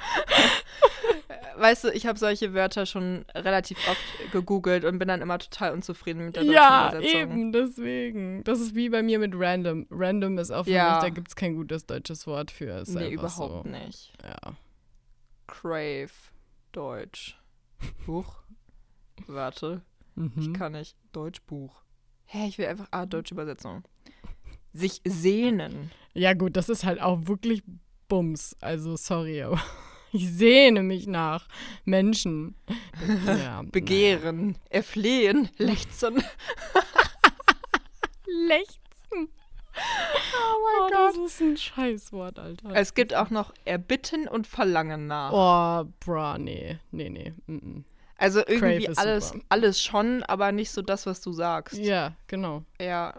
[1.56, 5.72] Weißt du, ich habe solche Wörter schon relativ oft gegoogelt und bin dann immer total
[5.74, 7.20] unzufrieden mit der deutschen Ja, Übersetzung.
[7.20, 8.44] eben, deswegen.
[8.44, 9.86] Das ist wie bei mir mit random.
[9.90, 10.94] Random ist auch für Ja.
[10.94, 12.78] mich, da gibt es kein gutes deutsches Wort für.
[12.80, 13.70] Ist Nee, überhaupt so.
[13.70, 14.12] nicht.
[14.24, 14.54] Ja.
[15.46, 16.10] Crave,
[16.72, 17.38] Deutsch.
[18.06, 18.36] Buch.
[19.26, 19.82] Warte,
[20.16, 20.52] ich Mhm.
[20.54, 20.96] kann nicht.
[21.12, 21.82] Deutschbuch.
[22.24, 22.88] Hä, ich will einfach.
[22.90, 23.82] Ah, deutsche Übersetzung.
[24.72, 25.90] Sich sehnen.
[26.14, 27.62] Ja, gut, das ist halt auch wirklich
[28.08, 28.56] Bums.
[28.60, 29.60] Also, sorry, aber
[30.12, 31.46] ich sehne mich nach
[31.84, 32.54] Menschen.
[33.26, 34.56] Ja, Begehren.
[34.68, 35.48] Erflehen.
[35.58, 36.16] Lechzen.
[38.48, 38.78] Lechzen.
[39.12, 41.14] Oh mein Gott.
[41.16, 42.70] Das ist ein Scheißwort, Alter.
[42.74, 45.32] Es gibt auch noch Erbitten und Verlangen nach.
[45.32, 46.78] Oh, bra, nee.
[46.90, 47.32] Nee, nee.
[47.46, 47.84] Mm -mm.
[48.20, 49.44] Also irgendwie alles, super.
[49.48, 51.78] alles schon, aber nicht so das, was du sagst.
[51.78, 52.64] Ja, genau.
[52.78, 53.14] Ja,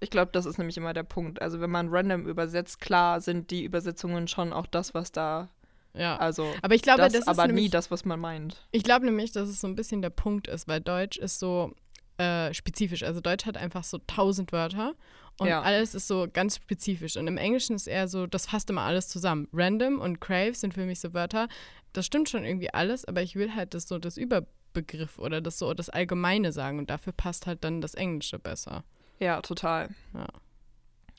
[0.00, 1.40] ich glaube, das ist nämlich immer der Punkt.
[1.40, 5.48] Also wenn man random übersetzt, klar sind die Übersetzungen schon auch das, was da,
[5.94, 6.16] Ja.
[6.18, 8.64] also aber ich glaube, das, das, aber ist nie nämlich, das, was man meint.
[8.70, 11.74] Ich glaube nämlich, dass es so ein bisschen der Punkt ist, weil Deutsch ist so
[12.18, 13.02] äh, spezifisch.
[13.02, 14.94] Also Deutsch hat einfach so tausend Wörter
[15.38, 15.62] und Ja.
[15.62, 17.16] alles ist so ganz spezifisch.
[17.16, 19.48] Und im Englischen ist eher so, das fasst immer alles zusammen.
[19.52, 21.48] Random und crave sind für mich so Wörter.
[21.92, 25.58] Das stimmt schon irgendwie alles, aber ich will halt das so das Überbegriff oder das
[25.58, 28.84] so das Allgemeine sagen und dafür passt halt dann das Englische besser.
[29.18, 29.88] Ja, total.
[30.14, 30.26] Ja.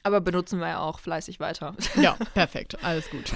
[0.04, 1.76] Aber benutzen wir ja auch fleißig weiter.
[2.00, 3.34] Ja, perfekt, alles gut.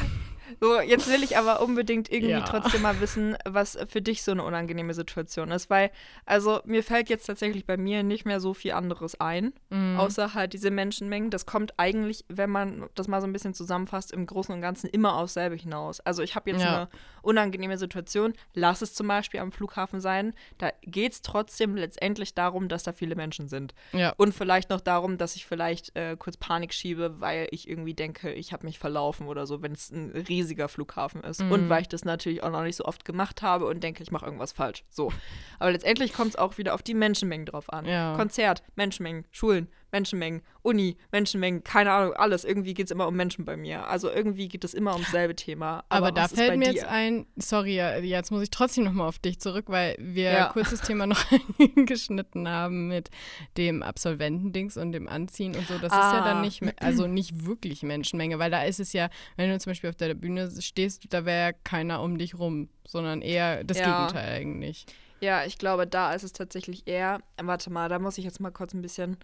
[0.61, 2.41] So, jetzt will ich aber unbedingt irgendwie Ja.
[2.41, 5.69] trotzdem mal wissen, was für dich so eine unangenehme Situation ist.
[5.69, 5.91] Weil,
[6.25, 9.97] also mir fällt jetzt tatsächlich bei mir nicht mehr so viel anderes ein, Mhm.
[9.97, 11.29] außer halt diese Menschenmengen.
[11.29, 14.87] Das kommt eigentlich, wenn man das mal so ein bisschen zusammenfasst, im Großen und Ganzen
[14.89, 15.99] immer aufs selbe hinaus.
[16.01, 16.75] Also ich habe jetzt Ja.
[16.75, 16.89] eine
[17.21, 20.33] unangenehme Situation, lass es zum Beispiel am Flughafen sein.
[20.57, 23.73] Da geht es trotzdem letztendlich darum, dass da viele Menschen sind.
[23.93, 24.13] Ja.
[24.17, 28.31] Und vielleicht noch darum, dass ich vielleicht äh, kurz Panik schiebe, weil ich irgendwie denke,
[28.33, 31.41] ich habe mich verlaufen oder so, wenn es ein riesiger Flughafen ist.
[31.41, 31.51] Mhm.
[31.51, 34.11] Und weil ich das natürlich auch noch nicht so oft gemacht habe und denke, ich
[34.11, 34.83] mache irgendwas falsch.
[34.89, 35.11] So.
[35.59, 37.85] Aber letztendlich kommt es auch wieder auf die Menschenmengen drauf an.
[37.85, 38.15] Ja.
[38.15, 42.43] Konzert, Menschenmengen, Schulen, Menschenmengen, Uni, Menschenmengen, keine Ahnung, alles.
[42.43, 43.87] Irgendwie geht es immer um Menschen bei mir.
[43.87, 45.85] Also irgendwie geht es immer ums selbe Thema.
[45.87, 46.73] Aber, da was ist fällt mir dir?
[46.73, 50.45] jetzt ein, sorry, jetzt muss ich trotzdem nochmal auf dich zurück, weil wir Ja.
[50.51, 51.23] kurz das Thema noch
[51.85, 53.09] geschnitten haben mit
[53.57, 55.75] dem Absolventendings und dem Anziehen und so.
[55.75, 56.25] Das ist ja Ah.
[56.25, 59.71] dann nicht, me- also nicht wirklich Menschenmenge, weil da ist es ja, wenn du zum
[59.71, 63.79] Beispiel auf der Bühne stehst, da wäre ja keiner um dich rum, sondern eher das
[63.79, 64.07] Ja.
[64.07, 64.85] Gegenteil eigentlich.
[65.21, 67.19] Ja, ich glaube, da ist es tatsächlich eher.
[67.41, 69.17] Warte mal, da muss ich jetzt mal kurz ein bisschen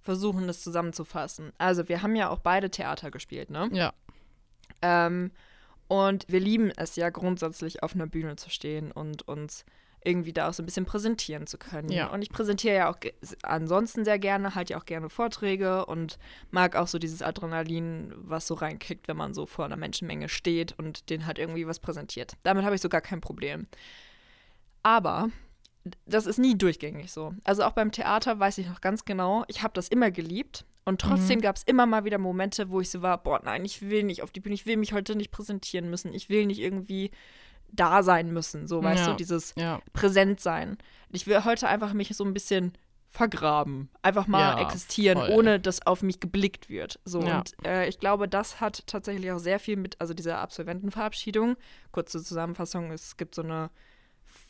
[0.00, 1.52] versuchen, das zusammenzufassen.
[1.58, 3.68] Also, wir haben ja auch beide Theater gespielt, ne?
[3.72, 3.92] Ja.
[4.82, 5.32] Ähm,
[5.88, 9.64] und wir lieben es ja grundsätzlich, auf einer Bühne zu stehen und uns
[10.06, 11.90] irgendwie da auch so ein bisschen präsentieren zu können.
[11.90, 12.08] Ja.
[12.08, 12.96] Und ich präsentiere ja auch
[13.42, 16.18] ansonsten sehr gerne, halte ja auch gerne Vorträge und
[16.50, 20.78] mag auch so dieses Adrenalin, was so reinkickt, wenn man so vor einer Menschenmenge steht
[20.78, 22.34] und den halt irgendwie was präsentiert.
[22.44, 23.66] Damit habe ich so gar kein Problem.
[24.84, 25.30] Aber
[26.06, 27.34] das ist nie durchgängig so.
[27.44, 30.64] Also auch beim Theater weiß ich noch ganz genau, ich habe das immer geliebt.
[30.84, 33.82] Und trotzdem gab es immer mal wieder Momente, wo ich so war, boah, nein, ich
[33.82, 36.60] will nicht auf die Bühne, ich will mich heute nicht präsentieren müssen, ich will nicht
[36.60, 37.10] irgendwie
[37.72, 39.12] da sein müssen, so, weißt Ja.
[39.12, 39.80] du, dieses Ja.
[39.92, 40.78] präsent sein.
[41.10, 42.72] Ich will heute einfach mich so ein bisschen
[43.10, 45.30] vergraben, einfach mal Ja, existieren, voll.
[45.30, 47.00] ohne dass auf mich geblickt wird.
[47.04, 51.56] So und äh, ich glaube, das hat tatsächlich auch sehr viel mit, also dieser Absolventenverabschiedung.
[51.92, 53.70] Kurze Zusammenfassung: Es gibt so eine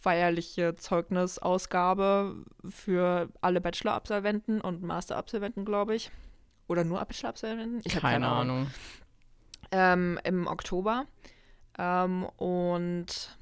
[0.07, 2.37] feierliche Zeugnisausgabe
[2.69, 6.13] für alle Bachelor-Absolventen und Master-Absolventen, glaube ich.
[6.69, 7.81] Oder nur Bachelor-Absolventen?
[7.83, 8.69] Ich hab Keine Ahnung.
[9.73, 11.07] ähm, im Oktober.
[11.77, 13.37] Ähm, und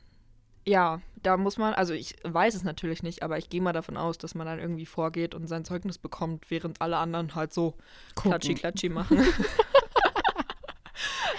[0.65, 3.99] ja, da muss man, also ich weiß es natürlich nicht, aber ich gehe mal davon
[3.99, 7.77] aus, dass man dann irgendwie vorgeht und sein Zeugnis bekommt, während alle anderen halt so
[8.17, 8.61] klatschi Gucken.
[8.61, 9.19] klatschi machen.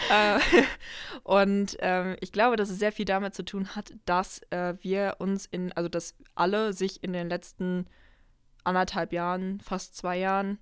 [0.10, 0.40] äh,
[1.24, 5.16] und ähm, ich glaube, dass es sehr viel damit zu tun hat, dass äh, wir
[5.20, 7.88] uns in, also dass alle sich in den letzten
[8.64, 10.58] anderthalb Jahren, fast zwei Jahren,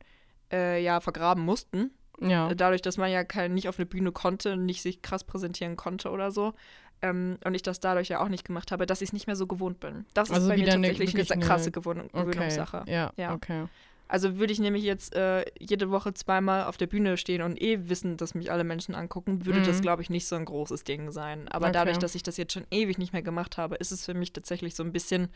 [0.51, 2.53] äh, ja, vergraben mussten Ja.
[2.53, 6.09] dadurch, dass man ja kein, nicht auf eine Bühne konnte, nicht sich krass präsentieren konnte
[6.09, 6.53] oder so.
[7.01, 9.35] Ähm, und ich das dadurch ja auch nicht gemacht habe, dass ich es nicht mehr
[9.35, 10.05] so gewohnt bin.
[10.13, 12.25] Das ist Also bei mir tatsächlich eine, eine- krasse Gewöhn Okay.
[12.25, 12.83] Gewöhnungssache.
[12.87, 13.33] Ja, Ja.
[13.33, 13.65] okay.
[14.07, 17.89] Also würde ich nämlich jetzt äh, jede Woche zweimal auf der Bühne stehen und eh
[17.89, 19.81] wissen, dass mich alle Menschen angucken, würde das, Mhm.
[19.81, 21.47] glaube ich, nicht so ein großes Ding sein.
[21.47, 21.73] Aber Okay.
[21.73, 24.31] dadurch, dass ich das jetzt schon ewig nicht mehr gemacht habe, ist es für mich
[24.33, 25.29] tatsächlich so ein bisschen,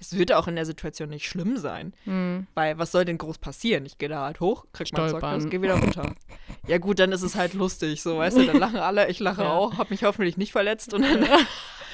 [0.00, 1.94] es würde auch in der Situation nicht schlimm sein.
[2.04, 2.46] Hm.
[2.54, 3.86] Weil was soll denn groß passieren?
[3.86, 5.08] Ich gehe da halt hoch, krieg mein.
[5.08, 6.14] Zeugnis, gehe wieder runter.
[6.66, 9.42] ja gut, dann ist es halt lustig, so weißt du, dann lachen alle, ich lache
[9.42, 9.52] Ja.
[9.52, 11.26] auch, hab mich hoffentlich nicht verletzt und dann,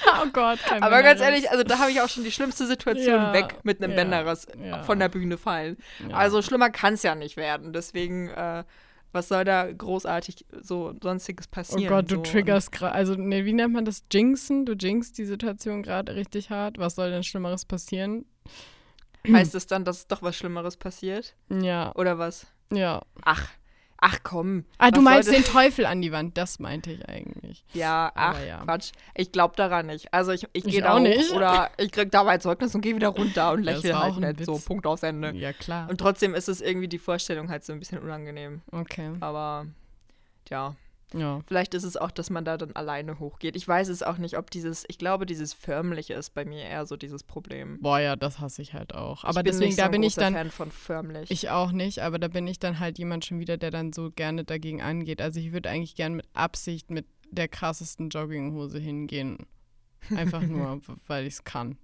[0.23, 3.15] Oh Gott, kein aber ganz ehrlich, also da habe ich auch schon die schlimmste Situation
[3.15, 4.83] Ja, weg mit einem ja, Bänderriss ja.
[4.83, 5.77] von der Bühne fallen.
[6.11, 8.63] Also schlimmer kann es ja nicht werden, deswegen äh,
[9.11, 11.87] was soll da großartig so sonstiges Oh passieren?
[11.87, 12.21] Gott, du so.
[12.21, 14.03] triggerst gerade, also nee, wie nennt man das?
[14.11, 14.65] Jinxen?
[14.65, 16.77] Du jinxst die Situation gerade richtig hart.
[16.77, 18.25] Was soll denn Schlimmeres passieren?
[19.27, 21.33] Heißt es dann, dass doch was Schlimmeres passiert?
[21.49, 22.45] Ja, Oder was?
[22.71, 23.01] ja.
[23.23, 23.47] Ach,
[24.07, 24.65] ach komm.
[24.77, 27.65] Ah, du meinst den Teufel an die Wand, das meinte ich eigentlich.
[27.73, 28.59] Ja, ach, ja.
[28.63, 28.91] Quatsch.
[29.15, 30.13] Ich glaube daran nicht.
[30.13, 31.31] Also ich, ich Ich gehe da auch hoch nicht.
[31.31, 34.21] oder ich krieg da mein Zeugnis und gehe wieder runter und lächle halt auch ein
[34.21, 34.45] nett.
[34.45, 34.65] So, Witz.
[34.65, 35.31] Punkt aus Ende.
[35.31, 35.89] Ja, klar.
[35.89, 38.61] Und trotzdem ist es irgendwie die Vorstellung halt so ein bisschen unangenehm.
[38.71, 39.65] Okay, Aber
[40.49, 40.75] ja,
[41.17, 41.39] ja.
[41.47, 43.55] vielleicht ist es auch, dass man da dann alleine hochgeht.
[43.55, 46.85] Ich weiß es auch nicht, ob dieses, ich glaube, dieses Förmliche ist bei mir eher
[46.85, 47.79] so dieses Problem.
[47.81, 49.23] Boah, ja, das hasse ich halt auch.
[49.23, 51.31] Aber deswegen, so da bin ich dann, Fan von förmlich.
[51.31, 54.11] ich auch nicht, aber da bin ich dann halt jemand schon wieder, der dann so
[54.11, 55.21] gerne dagegen angeht.
[55.21, 59.45] Also ich würde eigentlich gern mit Absicht mit der krassesten Jogginghose hingehen.
[60.15, 61.77] Einfach nur, weil ich es kann.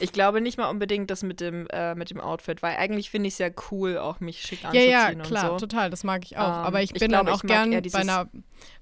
[0.00, 3.28] Ich glaube nicht mal unbedingt das mit dem, äh, mit dem Outfit, weil eigentlich finde
[3.28, 5.66] ich es ja cool, auch mich schick Ja, anzuziehen ja, und klar, so.
[5.66, 6.42] total, das mag ich auch.
[6.42, 8.28] Ähm, aber ich ich bin glaube, dann ich auch gern bei einer,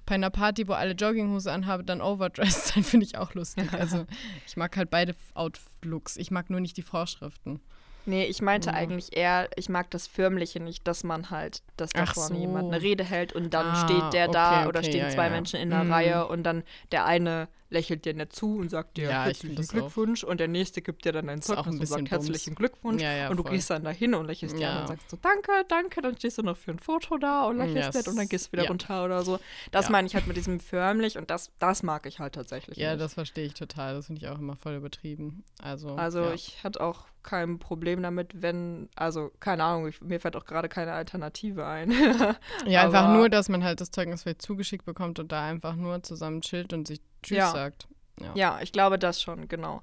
[0.05, 3.71] bei einer Party, wo alle Jogginghose anhaben, dann overdressed sein, finde ich auch lustig.
[3.73, 4.05] Also
[4.47, 6.17] ich mag halt beide Outlooks.
[6.17, 7.59] Ich mag nur nicht die Vorschriften.
[8.05, 8.75] Nee, ich meinte Ja.
[8.75, 12.41] eigentlich eher, ich mag das Förmliche nicht, dass man halt, dass da vorne so.
[12.41, 15.09] jemand eine Rede hält und dann Ah, steht der da okay, oder okay, stehen ja,
[15.09, 15.29] zwei ja.
[15.29, 15.91] Menschen in einer Mhm.
[15.91, 19.65] Reihe und dann der eine lächelt dir nett zu und sagt dir Ja, ich herzlichen
[19.65, 23.01] Glückwunsch und der nächste gibt dir dann ein Ist auch ein und sagt herzlichen Glückwunsch
[23.01, 23.53] Ja, und du voll.
[23.53, 24.81] gehst dann dahin und lächelst dir Ja.
[24.81, 27.75] und sagst so danke, danke, dann stehst du noch für ein Foto da und lächelst
[27.75, 27.95] Yes.
[27.95, 29.39] nett und dann gehst du wieder runter oder so.
[29.71, 32.91] Das meine ich halt mit diesem förmlich und das, das mag ich halt tatsächlich Ja,
[32.91, 33.01] nicht.
[33.03, 33.93] das verstehe ich total.
[33.93, 35.45] Das finde ich auch immer voll übertrieben.
[35.61, 40.35] Also, Also ich hatte auch kein Problem damit, wenn, also keine Ahnung, ich, mir fällt
[40.35, 41.91] auch gerade keine Alternative ein.
[42.65, 46.03] Ja, einfach nur, dass man halt das Zeugnis vielleicht zugeschickt bekommt und da einfach nur
[46.03, 47.51] zusammen chillt und sich Tschüss Ja.
[47.51, 47.87] sagt.
[48.19, 48.31] Ja.
[48.35, 49.81] ja, ich glaube das schon, genau.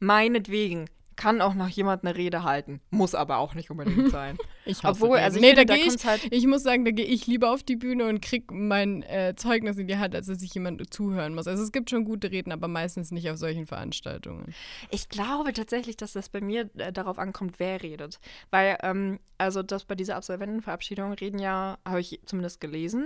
[0.00, 4.38] Meinetwegen kann auch noch jemand eine Rede halten, muss aber auch nicht unbedingt sein.
[4.64, 6.92] Ich hasse Obwohl, also ich nee, finde, da da ich, halt, ich muss sagen, da
[6.92, 10.28] gehe ich lieber auf die Bühne und krieg mein äh, Zeugnis in die Hand, als
[10.28, 11.48] dass ich jemand zuhören muss.
[11.48, 14.54] Also es gibt schon gute Reden, aber meistens nicht auf solchen Veranstaltungen.
[14.90, 18.20] ich glaube tatsächlich, dass das bei mir äh, darauf ankommt, wer redet.
[18.50, 23.04] Weil, ähm, also das bei dieser Absolventenverabschiedung reden ja, habe ich zumindest gelesen,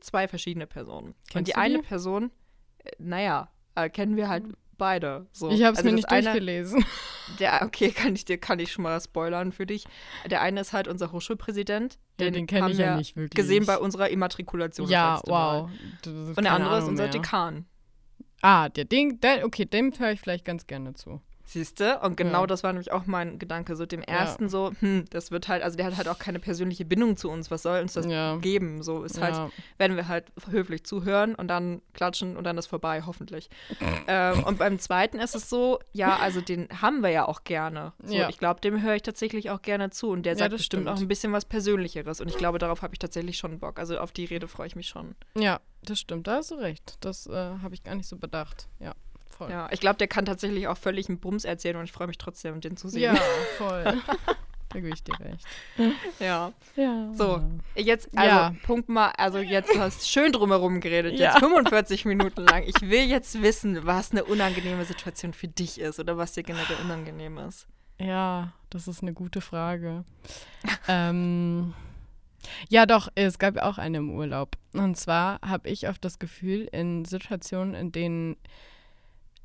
[0.00, 1.08] zwei verschiedene Personen.
[1.08, 1.82] Und Kennst die du eine die?
[1.86, 2.30] Person,
[2.82, 4.44] äh, naja, äh, kennen wir halt
[4.78, 5.26] beide.
[5.32, 5.50] So.
[5.50, 6.84] Ich habe es Also mir nicht durchgelesen.
[7.38, 9.84] Der, okay, kann ich dir kann ich schon mal spoilern für dich.
[10.30, 11.98] Der eine ist halt unser Hochschulpräsident.
[12.20, 13.36] Ja, den kenne ich ja nicht wirklich.
[13.36, 14.88] Gesehen bei unserer Immatrikulation.
[14.88, 15.70] Ja, wow.
[16.04, 17.12] Ist Und der andere ist Ahnung unser mehr.
[17.12, 17.66] Dekan.
[18.42, 21.20] Ah, der Ding, der, okay, dem höre ich vielleicht ganz gerne zu.
[21.44, 21.98] Siehst du?
[22.00, 22.46] Und genau Ja.
[22.46, 23.74] das war nämlich auch mein Gedanke.
[23.76, 26.84] So dem ersten so, hm, das wird halt, also der hat halt auch keine persönliche
[26.84, 27.50] Bindung zu uns.
[27.50, 28.36] Was soll uns das Ja.
[28.36, 28.82] geben?
[28.82, 29.50] So ist halt, Ja.
[29.76, 33.50] werden wir halt höflich zuhören und dann klatschen und dann ist vorbei, hoffentlich.
[34.06, 37.92] ähm, und beim zweiten ist es so, ja, also den haben wir ja auch gerne.
[38.02, 38.28] So, Ja.
[38.28, 40.84] Ich glaube, dem höre ich tatsächlich auch gerne zu und der Ja, sagt das bestimmt
[40.84, 40.96] stimmt.
[40.96, 42.20] auch ein bisschen was Persönlicheres.
[42.20, 43.78] Und ich glaube, darauf habe ich tatsächlich schon Bock.
[43.78, 45.16] Also auf die Rede freue ich mich schon.
[45.36, 46.96] Ja, das stimmt, da hast du recht.
[47.00, 47.32] Das äh,
[47.62, 48.68] habe ich gar nicht so bedacht.
[48.78, 48.94] Ja,
[49.44, 49.50] voll.
[49.50, 52.18] Ja, ich glaube, der kann tatsächlich auch völlig einen Bums erzählen und ich freue mich
[52.18, 53.02] trotzdem, den zu sehen.
[53.02, 53.14] Ja,
[53.58, 53.84] voll.
[53.84, 55.44] da gebe ich dir recht.
[56.18, 56.52] ja.
[56.76, 57.12] Ja.
[57.14, 57.42] So,
[57.74, 58.54] jetzt, also Ja.
[58.64, 61.30] Punkt mal, also jetzt du hast schön drumherum geredet, Ja.
[61.32, 62.62] jetzt 45 Minuten lang.
[62.64, 66.76] Ich will jetzt wissen, was eine unangenehme Situation für dich ist oder was dir generell
[66.84, 67.66] unangenehm ist.
[67.98, 70.04] Ja, das ist eine gute Frage.
[70.88, 71.74] ähm,
[72.68, 74.56] ja, doch, es gab auch eine im Urlaub.
[74.74, 78.36] Und zwar habe ich oft das Gefühl, in Situationen, in denen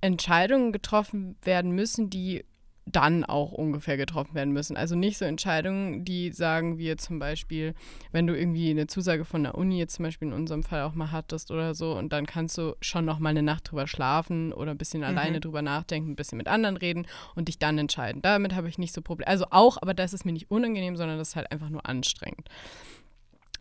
[0.01, 2.43] Entscheidungen getroffen werden müssen, die
[2.91, 4.77] dann auch ungefähr getroffen werden müssen.
[4.77, 7.73] Also nicht so Entscheidungen, die sagen wir zum Beispiel,
[8.11, 10.93] wenn du irgendwie eine Zusage von der Uni jetzt zum Beispiel in unserem Fall auch
[10.93, 14.53] mal hattest oder so und dann kannst du schon noch mal eine Nacht drüber schlafen
[14.53, 18.21] oder ein bisschen alleine drüber nachdenken, ein bisschen mit anderen reden und dich dann entscheiden.
[18.21, 19.27] Damit habe ich nicht so Probleme.
[19.27, 22.47] Also auch, aber das ist mir nicht unangenehm, sondern das ist halt einfach nur anstrengend.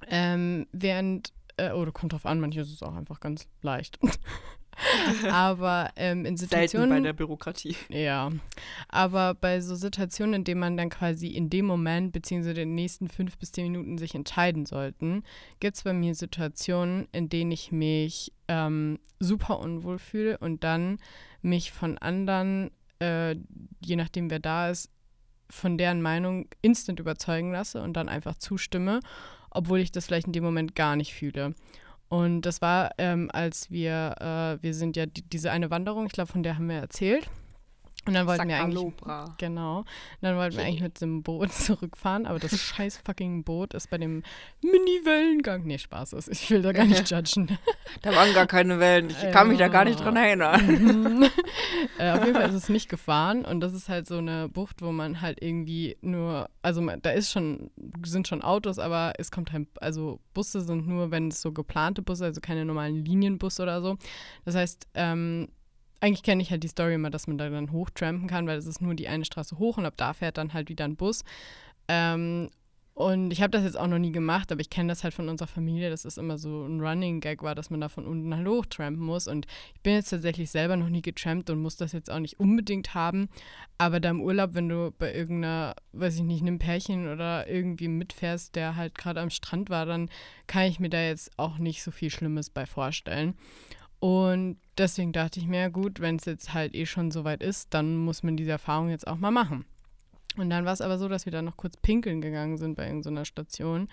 [0.09, 3.99] Ähm, während, äh, oder kommt drauf an, manchmal ist es auch einfach ganz leicht.
[5.31, 6.91] aber ähm, in Selten Situationen.
[6.91, 7.77] bei der Bürokratie.
[7.89, 8.31] Ja,
[8.89, 12.75] aber bei so Situationen, in denen man dann quasi in dem Moment beziehungsweise in den
[12.75, 15.23] nächsten fünf bis zehn Minuten sich entscheiden sollten,
[15.61, 20.99] gibt es bei mir Situationen, in denen ich mich ähm, super unwohl fühle und dann
[21.43, 22.71] mich von anderen,
[23.01, 23.37] äh,
[23.85, 24.91] je nachdem wer da ist,
[25.49, 29.01] von deren Meinung instant überzeugen lasse und dann einfach zustimme,
[29.51, 31.55] obwohl ich das vielleicht in dem Moment gar nicht fühle.
[32.09, 36.13] Und das war, ähm, als wir, äh, wir sind ja die, diese eine Wanderung, ich
[36.13, 37.29] glaube, von der haben wir erzählt.
[38.07, 38.93] Und dann wollten wir eigentlich,
[39.39, 39.87] genau, und
[40.21, 43.99] dann wollten wir eigentlich mit dem Boot zurückfahren, aber das scheiß fucking Boot ist bei
[43.99, 44.23] dem
[44.63, 47.59] Mini-Wellengang, nee, Spaß ist, ich will da gar nicht judgen.
[48.03, 49.11] Da waren gar keine Wellen.
[49.11, 51.25] Ich kann mich da gar nicht dran erinnern.
[51.99, 54.83] Äh, auf jeden Fall ist es nicht gefahren und das ist halt so eine Bucht,
[54.83, 57.71] wo man halt irgendwie nur, also man, da ist schon,
[58.05, 62.03] sind schon Autos, aber es kommt halt, also Busse sind nur, wenn es so geplante
[62.03, 63.97] Busse, also keine normalen Linienbusse oder so.
[64.45, 65.49] Das heißt, ähm,
[66.07, 68.67] eigentlich kenne ich halt die Story immer, dass man da dann hochtrampen kann, weil es
[68.67, 71.25] ist nur die eine Straße hoch und ab da fährt dann halt wieder ein Bus.
[71.89, 72.51] Ähm,
[72.95, 75.29] und ich habe das jetzt auch noch nie gemacht, aber ich kenne das halt von
[75.29, 78.35] unserer Familie, dass es immer so ein Running Gag war, dass man da von unten
[78.35, 79.29] halt hochtrampen muss.
[79.29, 82.41] Und ich bin jetzt tatsächlich selber noch nie getrampt und muss das jetzt auch nicht
[82.41, 83.29] unbedingt haben.
[83.77, 87.89] Aber da im Urlaub, wenn du bei irgendeiner, weiß ich nicht, einem Pärchen oder irgendwie
[87.89, 90.09] mitfährst, der halt gerade am Strand war, dann
[90.47, 93.35] kann ich mir da jetzt auch nicht so viel Schlimmes bei vorstellen.
[94.07, 97.75] Und deswegen dachte ich mir, gut, wenn es jetzt halt eh schon so weit ist,
[97.75, 99.65] dann muss man diese Erfahrung jetzt auch mal machen.
[100.37, 102.87] Und dann war es aber so, dass wir dann noch kurz pinkeln gegangen sind bei
[102.87, 103.89] irgendeiner Station.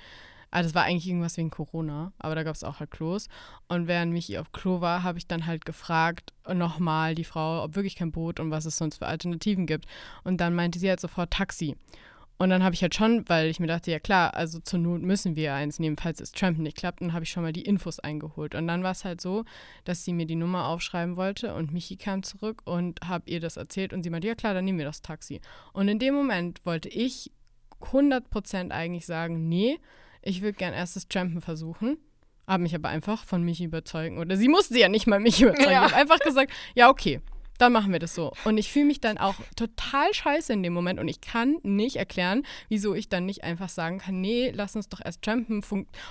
[0.52, 3.28] Also das war eigentlich irgendwas wegen Corona, aber da gab es auch halt Klos.
[3.68, 7.76] Und während Michi auf Klo war, habe ich dann halt gefragt, nochmal die Frau, ob
[7.76, 9.88] wirklich kein Boot und was es sonst für Alternativen gibt.
[10.24, 11.76] Und dann meinte sie halt sofort Taxi.
[12.44, 15.02] Und dann habe ich halt schon, weil ich mir dachte, ja klar, also zur Not
[15.02, 17.62] müssen wir eins nehmen, falls es Trampen nicht klappt, dann habe ich schon mal die
[17.62, 18.54] Infos eingeholt.
[18.54, 19.46] Und dann war es halt so,
[19.86, 23.56] dass sie mir die Nummer aufschreiben wollte und Michi kam zurück und habe ihr das
[23.56, 25.40] erzählt und sie meinte, ja klar, dann nehmen wir das Taxi.
[25.72, 27.32] Und in dem Moment wollte ich
[27.80, 29.80] 100% eigentlich sagen, nee,
[30.22, 31.96] ich würde gern erst das Trampen versuchen.
[32.46, 34.18] Habe mich aber einfach von mich überzeugen.
[34.18, 35.72] Oder sie musste ja nicht mal mich überzeugen.
[35.72, 35.86] Ja.
[35.86, 37.22] Ich habe einfach gesagt, ja, okay,
[37.60, 38.34] dann machen wir das so.
[38.46, 41.98] Und ich fühle mich dann auch total scheiße in dem Moment und ich kann nicht
[41.98, 45.64] erklären, wieso ich dann nicht einfach sagen kann, nee, lass uns doch erst trampen.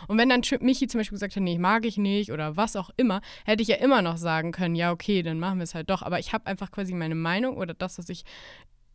[0.09, 2.90] Und wenn dann Michi zum Beispiel gesagt hat, nee, mag ich nicht oder was auch
[2.97, 5.90] immer, hätte ich ja immer noch sagen können, ja, okay, dann machen wir es halt
[5.90, 6.03] doch.
[6.03, 8.24] Aber ich habe einfach quasi meine Meinung oder das, was ich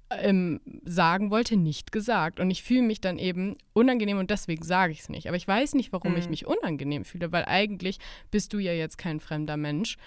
[0.09, 2.39] ähm, sagen wollte, nicht gesagt.
[2.39, 5.27] Und ich fühle mich dann eben unangenehm und deswegen sage ich es nicht.
[5.27, 6.31] Aber ich weiß nicht, warum ich Mhm.
[6.31, 7.99] mich unangenehm fühle, weil eigentlich
[8.31, 9.97] bist du ja jetzt kein fremder Mensch,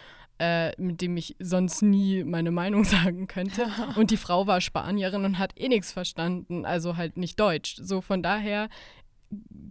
[0.41, 3.67] äh, mit dem ich sonst nie meine Meinung sagen könnte.
[3.97, 7.77] Und die Frau war Spanierin und hat eh nichts verstanden, also halt nicht Deutsch.
[7.81, 8.69] So von daher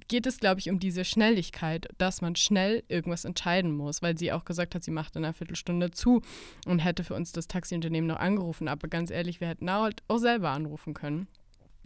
[0.08, 4.32] geht es, glaube ich, um diese Schnelligkeit, dass man schnell irgendwas entscheiden muss, weil sie
[4.32, 6.22] auch gesagt hat, sie macht in einer Viertelstunde zu
[6.66, 8.68] und hätte für uns das Taxiunternehmen noch angerufen.
[8.68, 11.28] Aber ganz ehrlich, wir hätten halt auch selber anrufen können.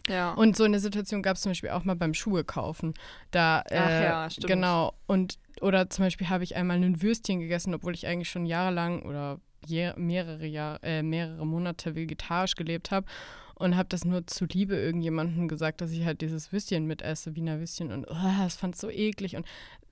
[0.08, 0.32] Ja.
[0.34, 2.94] Und so eine Situation gab es zum Beispiel auch mal beim Schuhe kaufen.
[3.30, 4.48] Da, äh, Ach ja, stimmt.
[4.48, 4.92] Genau.
[5.06, 9.02] Und, oder zum Beispiel habe ich einmal ein Würstchen gegessen, obwohl ich eigentlich schon jahrelang
[9.02, 13.06] oder je, mehrere, Jahr, äh, mehrere Monate vegetarisch gelebt habe
[13.54, 17.92] und habe das nur zuliebe irgendjemandem gesagt, dass ich halt dieses Würstchen mitesse, Wiener Würstchen
[17.92, 19.46] und oh, das fand so eklig und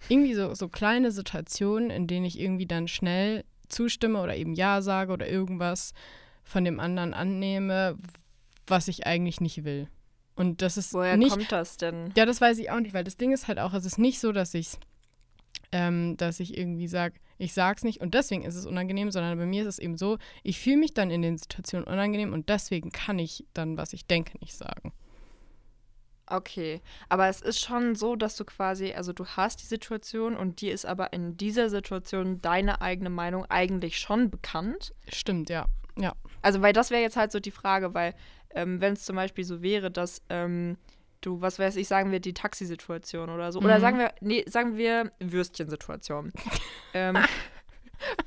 [0.09, 4.83] irgendwie so, so kleine Situationen, in denen ich irgendwie dann schnell zustimme oder eben Ja
[4.83, 5.95] sage oder irgendwas
[6.43, 7.97] von dem anderen annehme,
[8.67, 9.89] was ich eigentlich nicht will.
[10.35, 12.13] Und das ist Woher nicht kommt das denn?
[12.17, 14.19] ja, das weiß ich auch nicht, weil das Ding ist halt auch, es ist nicht
[14.19, 14.79] so, dass ich
[15.73, 19.47] ähm, dass ich irgendwie sage, ich sag's nicht und deswegen ist es unangenehm, sondern bei
[19.47, 22.91] mir ist es eben so, ich fühle mich dann in den Situationen unangenehm und deswegen
[22.93, 24.93] kann ich dann, was ich denke, nicht sagen.
[26.27, 30.61] Okay, aber es ist schon so, dass du quasi, also du hast die Situation und
[30.61, 34.95] dir ist aber in dieser Situation deine eigene Meinung eigentlich schon bekannt.
[35.09, 35.67] Stimmt, ja.
[35.99, 36.15] Ja.
[36.41, 38.15] Also, weil das wäre jetzt halt so die Frage, weil
[38.55, 40.77] ähm, wenn es zum Beispiel so wäre, dass ähm,
[41.21, 43.81] du, was weiß ich, sagen wir die Taxisituation oder so, oder Mhm.
[43.81, 46.33] sagen wir, nee, sagen wir Würstchensituation.
[46.95, 47.17] ähm,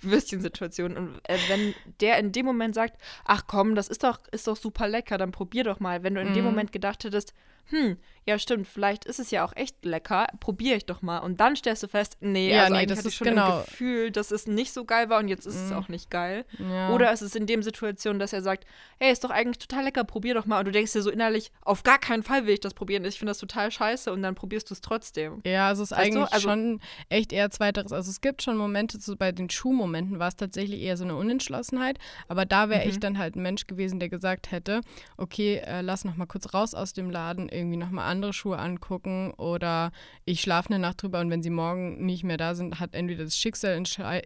[0.02, 0.96] Würstchensituation.
[0.98, 4.56] Und äh, wenn der in dem Moment sagt, ach komm, das ist doch, ist doch
[4.56, 6.04] super lecker, dann probier doch mal.
[6.04, 6.52] Wenn du in dem Mhm.
[6.52, 7.34] Moment gedacht hättest,
[7.70, 7.98] hm,
[8.28, 11.20] ja stimmt, vielleicht ist es ja auch echt lecker, probiere ich doch mal.
[11.20, 13.60] Und dann stellst du fest, nee, Ja, also nee, das hatte ich ist schon genau-
[13.60, 15.78] im Gefühl, dass es nicht so geil war und jetzt ist es Mhm.
[15.78, 16.46] auch nicht geil.
[16.60, 16.90] ja.
[16.92, 18.66] Oder ist es in dem Situation, dass er sagt,
[19.00, 20.60] hey, ist doch eigentlich total lecker, probier doch mal.
[20.60, 23.06] Und du denkst dir so innerlich, auf gar keinen Fall will ich das probieren.
[23.06, 25.42] Ich finde das total scheiße und dann probierst du es trotzdem.
[25.46, 27.92] Ja, also es ist Weißt eigentlich also- schon echt eher zweiteres.
[27.92, 31.16] Also es gibt schon Momente, so bei den Schuhmomenten war es tatsächlich eher so eine
[31.16, 32.00] Unentschlossenheit.
[32.28, 33.00] Aber da wäre ich Mhm.
[33.02, 34.82] dann halt ein Mensch gewesen, der gesagt hätte,
[35.18, 38.60] okay, äh, lass noch mal kurz raus aus dem Laden, irgendwie noch mal andere Schuhe
[38.60, 39.92] angucken oder
[40.26, 43.24] ich schlafe eine Nacht drüber und wenn sie morgen nicht mehr da sind, hat entweder
[43.24, 43.82] das Schicksal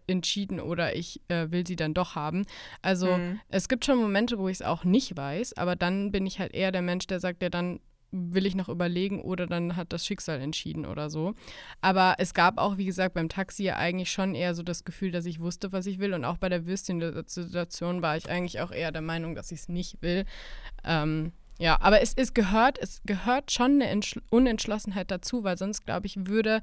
[0.08, 2.46] entschieden oder ich äh, will sie dann doch haben.
[2.82, 3.40] Also Mhm.
[3.50, 6.54] es gibt schon Momente, wo ich es auch nicht weiß, aber dann bin ich halt
[6.54, 7.80] eher der Mensch, der sagt, ja, dann
[8.12, 11.36] will ich noch überlegen oder dann hat das Schicksal entschieden oder so.
[11.80, 15.12] Aber es gab auch, wie gesagt, beim Taxi ja eigentlich schon eher so das Gefühl,
[15.12, 16.16] dass ich wusste, was ich will.
[16.16, 19.70] Und auch bei der Würstchen-Situation war ich eigentlich auch eher der Meinung, dass ich es
[19.70, 20.26] nicht will.
[20.84, 25.86] Ähm, ja, aber es, es gehört, es gehört schon eine Entschl Unentschlossenheit dazu, weil sonst,
[25.86, 26.62] glaube ich, würde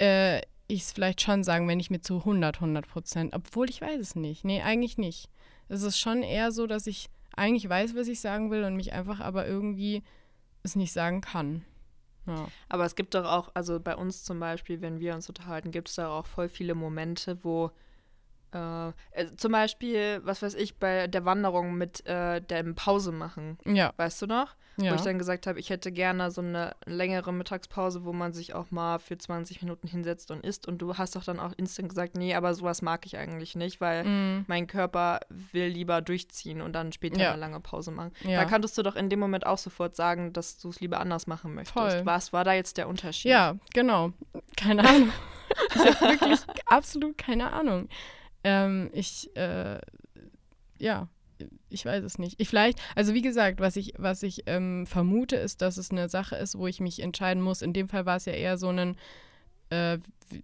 [0.00, 3.80] äh, ich es vielleicht schon sagen, wenn ich mir zu 100, 100 Prozent, obwohl ich
[3.80, 4.44] weiß es nicht.
[4.44, 5.28] Nee, eigentlich nicht.
[5.68, 8.92] Es ist schon eher so, dass ich eigentlich weiß, was ich sagen will und mich
[8.92, 10.02] einfach aber irgendwie
[10.62, 11.64] es nicht sagen kann.
[12.26, 12.46] Ja.
[12.68, 15.88] Aber es gibt doch auch, also bei uns zum Beispiel, wenn wir uns unterhalten, gibt
[15.88, 17.72] es da auch voll viele Momente, wo
[18.52, 23.58] äh, äh, zum Beispiel, was weiß ich, bei der Wanderung mit äh, dem Pause machen.
[23.64, 24.54] Ja, Weißt du noch?
[24.76, 24.92] ja.
[24.92, 28.54] Wo ich dann gesagt habe, ich hätte gerne so eine längere Mittagspause, wo man sich
[28.54, 30.66] auch mal für 20 Minuten hinsetzt und isst.
[30.66, 33.80] Und du hast doch dann auch instant gesagt, nee, aber sowas mag ich eigentlich nicht,
[33.82, 37.32] weil Mm, mein Körper will lieber durchziehen und dann später Ja.
[37.32, 38.12] eine lange Pause machen.
[38.22, 38.38] ja.
[38.40, 41.26] Da kanntest du doch in dem Moment auch sofort sagen, dass du es lieber anders
[41.26, 41.74] machen möchtest.
[41.74, 42.06] Voll.
[42.06, 43.30] Was war da jetzt der Unterschied?
[43.30, 44.12] ja, genau.
[44.56, 45.12] Keine Ahnung.
[45.74, 47.88] ich habe wirklich absolut keine Ahnung.
[48.44, 49.78] Ähm, ich, äh,
[50.78, 51.08] ja,
[51.68, 52.40] ich weiß es nicht.
[52.40, 56.08] Ich vielleicht, also wie gesagt, was ich, was ich ähm, vermute, ist, dass es eine
[56.08, 57.62] Sache ist, wo ich mich entscheiden muss.
[57.62, 58.96] In dem Fall war es ja eher so ein,
[59.70, 59.98] äh,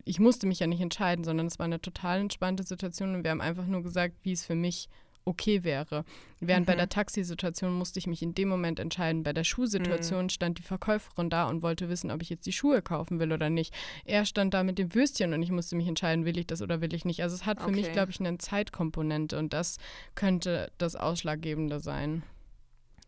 [0.05, 3.31] ich musste mich ja nicht entscheiden, sondern es war eine total entspannte Situation und wir
[3.31, 4.89] haben einfach nur gesagt, wie es für mich
[5.27, 6.05] okay wäre.
[6.41, 6.79] Während bei Mhm.
[6.79, 9.23] der Taxisituation musste ich mich in dem Moment entscheiden.
[9.23, 12.81] Bei der Schuhsituation stand die Verkäuferin da und wollte wissen, ob ich jetzt die Schuhe
[12.81, 13.75] kaufen will oder nicht.
[14.05, 16.81] Er stand da mit dem Würstchen und ich musste mich entscheiden, will ich das oder
[16.81, 17.23] will ich nicht.
[17.23, 17.93] Also es hat für mich, Okay.
[17.93, 19.79] glaube ich, eine Zeitkomponente und das
[20.15, 22.23] könnte das Ausschlaggebende sein.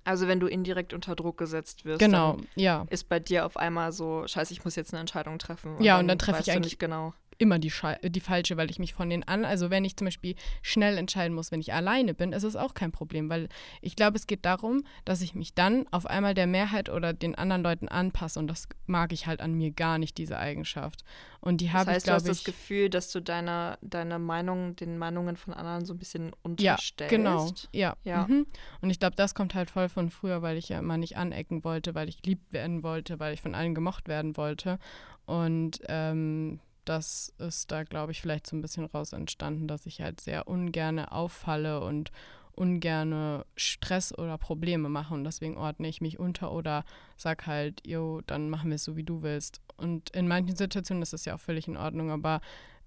[0.04, 2.86] Also wenn du indirekt unter Druck gesetzt wirst, Genau, ja.
[2.88, 5.80] ist bei dir auf einmal so, scheiße, ich muss jetzt eine Entscheidung treffen.
[5.82, 7.12] Ja, und dann treffe ich eigentlich- genau.
[7.38, 7.72] Immer die,
[8.02, 11.34] die falsche, weil ich mich von den an, also wenn ich zum Beispiel schnell entscheiden
[11.34, 13.48] muss, wenn ich alleine bin, ist es auch kein Problem, weil
[13.80, 17.36] ich glaube, es geht darum, dass ich mich dann auf einmal der Mehrheit oder den
[17.36, 21.04] anderen Leuten anpasse und das mag ich halt an mir gar nicht, diese Eigenschaft.
[21.40, 22.24] Und die habe ich, glaube ich.
[22.24, 25.98] Du hast das Gefühl, dass du deine, deine Meinung, den Meinungen von anderen so ein
[25.98, 27.00] bisschen unterstellst.
[27.00, 27.50] Ja, genau.
[27.72, 27.96] Ja.
[28.02, 28.26] Ja.
[28.26, 28.46] Mhm.
[28.80, 31.62] Und ich glaube, das kommt halt voll von früher, weil ich ja immer nicht anecken
[31.62, 34.80] wollte, weil ich geliebt werden wollte, weil ich von allen gemocht werden wollte.
[35.26, 36.58] Und ähm,
[36.88, 40.48] das ist da, glaube ich, vielleicht so ein bisschen raus entstanden, dass ich halt sehr
[40.48, 42.10] ungerne auffalle und
[42.52, 46.84] ungerne Stress oder Probleme mache und deswegen ordne ich mich unter oder
[47.16, 49.60] sag halt, jo, dann machen wir es so, wie du willst.
[49.76, 52.40] Und in manchen Situationen ist das ja auch völlig in Ordnung, aber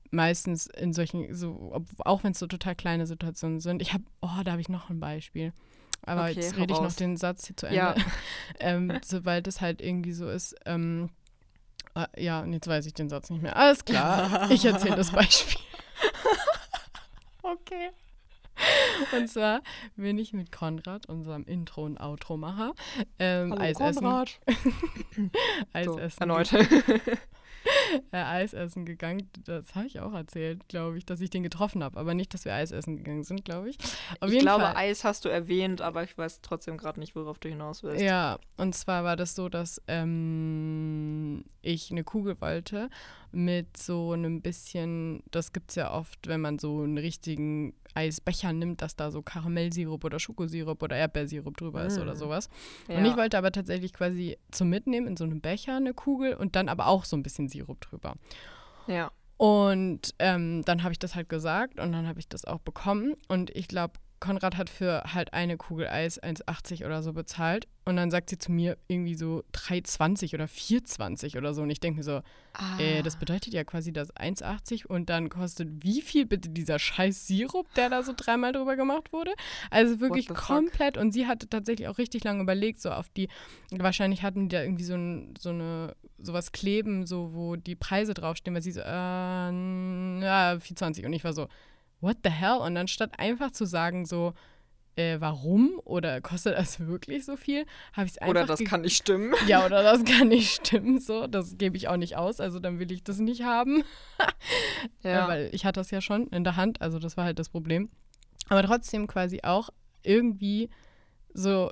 [0.10, 3.82] meistens in solchen, so, auch wenn es so total kleine Situationen sind.
[3.82, 5.54] Ich habe, oh, da habe ich noch ein Beispiel.
[6.04, 7.78] Aber Okay, jetzt rede ich noch den Satz hier zu Ende.
[7.78, 7.96] Ja.
[8.60, 11.10] ähm, sobald es halt irgendwie so ist, ähm,
[11.96, 13.56] äh, ja, und jetzt weiß ich den Satz nicht mehr.
[13.56, 15.60] Alles klar, ich erzähle das Beispiel.
[17.44, 17.90] Okay.
[19.18, 19.62] Und zwar
[19.96, 22.74] bin ich mit Konrad, unserem Intro- und Outro-Macher,
[23.18, 24.02] ähm, Hallo, Eis essen.
[24.04, 24.40] Konrad.
[25.74, 26.20] Eis So, essen.
[26.22, 26.52] erneut.
[28.12, 29.30] äh, Eis essen gegangen.
[29.46, 32.00] Das habe ich auch erzählt, glaube ich, dass ich den getroffen habe.
[32.00, 33.78] Aber nicht, dass wir Eis essen gegangen sind, glaube ich.
[34.20, 34.76] Auf ich glaube, Fall.
[34.76, 38.02] Eis hast du erwähnt, aber ich weiß trotzdem gerade nicht, worauf du hinaus willst.
[38.02, 42.90] Ja, und zwar war das so, dass ähm, ich eine Kugel wollte
[43.34, 48.52] mit so einem bisschen, das gibt es ja oft, wenn man so einen richtigen Eisbecher
[48.54, 52.18] nimmt, dass da so Karamellsirup oder Schokosirup oder Erdbeersirup drüber ist oder Mm.
[52.18, 52.50] sowas.
[52.88, 52.98] Ja.
[52.98, 56.56] Und ich wollte aber tatsächlich quasi zum Mitnehmen in so einem Becher eine Kugel und
[56.56, 58.16] dann aber auch so ein bisschen Sirup drüber.
[58.88, 59.12] Ja.
[59.38, 63.16] Und ähm, dann habe ich das halt gesagt und dann habe ich das auch bekommen.
[63.28, 67.68] Und ich glaube, Konrad hat für halt eine Kugel Eis 1,80 oder so bezahlt.
[67.86, 71.64] Und dann sagt sie zu mir irgendwie so 3,20 oder 4,20 oder so.
[71.64, 72.22] Und ich denke mir so,
[72.54, 72.78] Ah.
[72.80, 77.26] äh, das bedeutet ja quasi das 1,80 und dann kostet wie viel bitte dieser scheiß
[77.26, 79.32] Sirup, der da so dreimal drüber gemacht wurde?
[79.72, 80.46] Also wirklich the fuck?
[80.46, 80.98] komplett.
[80.98, 83.30] Und sie hatte tatsächlich auch richtig lange überlegt, so auf die,
[83.72, 88.14] wahrscheinlich hatten die da irgendwie so, ein, so eine, sowas kleben, so wo die Preise
[88.14, 91.06] draufstehen, weil sie so, äh, ja, 4,20.
[91.06, 91.48] Und ich war so,
[92.00, 92.58] what the hell?
[92.58, 94.34] Und dann statt einfach zu sagen so,
[94.96, 98.82] äh, warum oder kostet das wirklich so viel, habe ich es einfach Oder das kann
[98.82, 99.34] nicht stimmen.
[99.48, 101.28] ja, oder das kann nicht stimmen, so.
[101.28, 103.84] Das gebe ich auch nicht aus, also dann will ich das nicht haben.
[105.04, 105.26] Ja.
[105.26, 107.50] Äh, weil ich hatte das ja schon in der Hand, also das war halt das
[107.50, 107.90] Problem.
[108.50, 109.70] Aber trotzdem quasi auch
[110.04, 110.70] irgendwie
[111.34, 111.72] so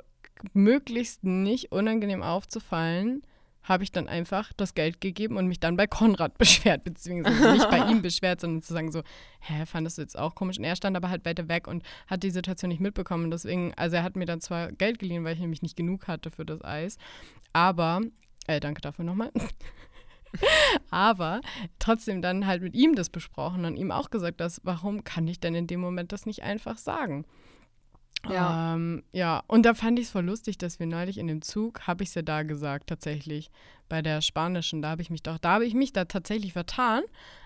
[0.53, 3.23] möglichst nicht unangenehm aufzufallen,
[3.63, 7.69] habe ich dann einfach das Geld gegeben und mich dann bei Konrad beschwert, beziehungsweise nicht
[7.69, 9.03] bei ihm beschwert, sondern zu sagen so,
[9.41, 10.57] hä, fandest du jetzt auch komisch?
[10.57, 13.31] Und er stand aber halt weiter weg und hat die Situation nicht mitbekommen.
[13.31, 16.31] Deswegen, also er hat mir dann zwar Geld geliehen, weil ich nämlich nicht genug hatte
[16.31, 16.97] für das Eis,
[17.53, 18.01] aber,
[18.47, 19.31] äh, danke dafür nochmal.
[20.91, 21.41] Aber
[21.79, 25.39] trotzdem dann halt mit ihm das besprochen und ihm auch gesagt, dass, warum kann ich
[25.39, 27.25] denn in dem Moment das nicht einfach sagen?
[28.27, 28.75] Ja.
[28.75, 31.87] Ähm, ja, und da fand ich es voll lustig, dass wir neulich in dem Zug,
[31.87, 33.49] habe ich es ja da gesagt, tatsächlich,
[33.87, 37.01] bei der spanischen, da habe ich mich doch, da habe ich mich da tatsächlich vertan,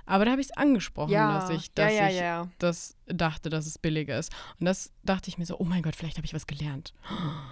[0.05, 1.39] aber da habe ich es angesprochen, ja.
[1.39, 2.49] dass ich, dass ja, ich ja.
[2.59, 4.31] das dachte, dass es billiger ist.
[4.59, 6.93] Und das dachte ich mir so, oh mein Gott, vielleicht habe ich was gelernt.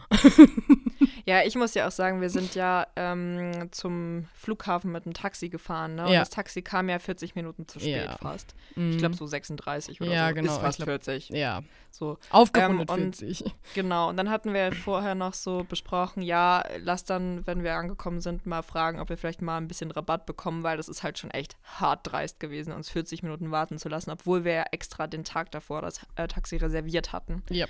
[1.26, 5.50] Ja, ich muss ja auch sagen, wir sind ja ähm, zum Flughafen mit einem Taxi
[5.50, 6.06] gefahren, ne?
[6.06, 6.20] Und Ja.
[6.20, 8.18] das Taxi kam ja 40 Minuten zu spät Ja.
[8.18, 8.56] fast.
[8.76, 8.92] Mhm.
[8.92, 10.36] Ich glaube so 36 oder Ja, so.
[10.36, 11.30] genau, Ist fast glaub- 40.
[11.30, 11.62] Ja,
[11.94, 13.44] So, aufgerundet Ähm, und- 40.
[13.76, 14.08] genau.
[14.10, 18.46] Und dann hatten wir vorher noch so besprochen, ja, lass dann, wenn wir angekommen sind,
[18.46, 21.32] mal fragen, ob wir vielleicht mal ein bisschen Rabatt bekommen, weil das ist halt schon
[21.32, 25.24] echt hart dreist gewesen, uns 40 Minuten warten zu lassen, obwohl wir ja extra den
[25.26, 27.44] Tag davor das äh, Taxi reserviert hatten.
[27.52, 27.70] Yep.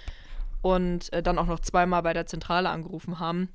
[0.62, 3.50] Und äh, dann auch noch zweimal bei der Zentrale angerufen haben,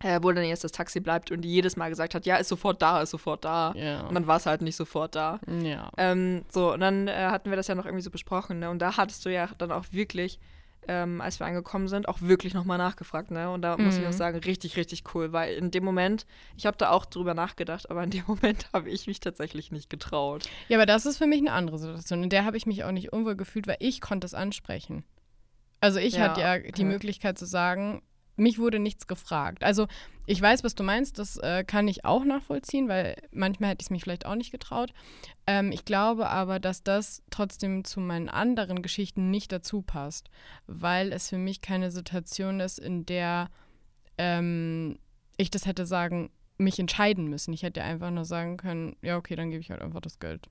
[0.00, 2.48] äh, wo dann jetzt das Taxi bleibt und die jedes Mal gesagt hat, ja, ist
[2.48, 3.72] sofort da, ist sofort da.
[3.76, 4.02] Ja.
[4.06, 5.40] Und dann war es halt nicht sofort da.
[5.62, 5.90] ja.
[5.96, 8.70] Ähm, so, und dann äh, hatten wir das ja noch irgendwie so besprochen, ne?
[8.70, 10.38] Und da hattest du ja dann auch wirklich,
[10.86, 13.50] ähm, als wir angekommen sind, auch wirklich nochmal nachgefragt, ne?
[13.50, 14.16] Und da muss ich auch Mhm.
[14.16, 16.24] sagen, richtig, richtig cool, weil in dem Moment,
[16.56, 19.90] ich habe da auch drüber nachgedacht, aber in dem Moment habe ich mich tatsächlich nicht
[19.90, 20.48] getraut.
[20.68, 22.22] Ja, aber das ist für mich eine andere Situation.
[22.22, 25.04] In der habe ich mich auch nicht unwohl gefühlt, weil ich konnte es ansprechen.
[25.80, 26.84] Also ich Ja, hatte ja die.
[26.84, 28.02] Möglichkeit zu sagen,
[28.36, 29.64] mich wurde nichts gefragt.
[29.64, 29.86] Also
[30.26, 33.86] ich weiß, was du meinst, das äh, kann ich auch nachvollziehen, weil manchmal hätte ich
[33.86, 34.92] es mich vielleicht auch nicht getraut.
[35.46, 40.30] Ähm, ich glaube aber, dass das trotzdem zu meinen anderen Geschichten nicht dazu passt,
[40.66, 43.50] weil es für mich keine Situation ist, in der
[44.18, 44.98] ähm,
[45.36, 47.52] ich das hätte sagen, mich entscheiden müssen.
[47.54, 50.48] Ich hätte einfach nur sagen können, ja, okay, dann gebe ich halt einfach das Geld.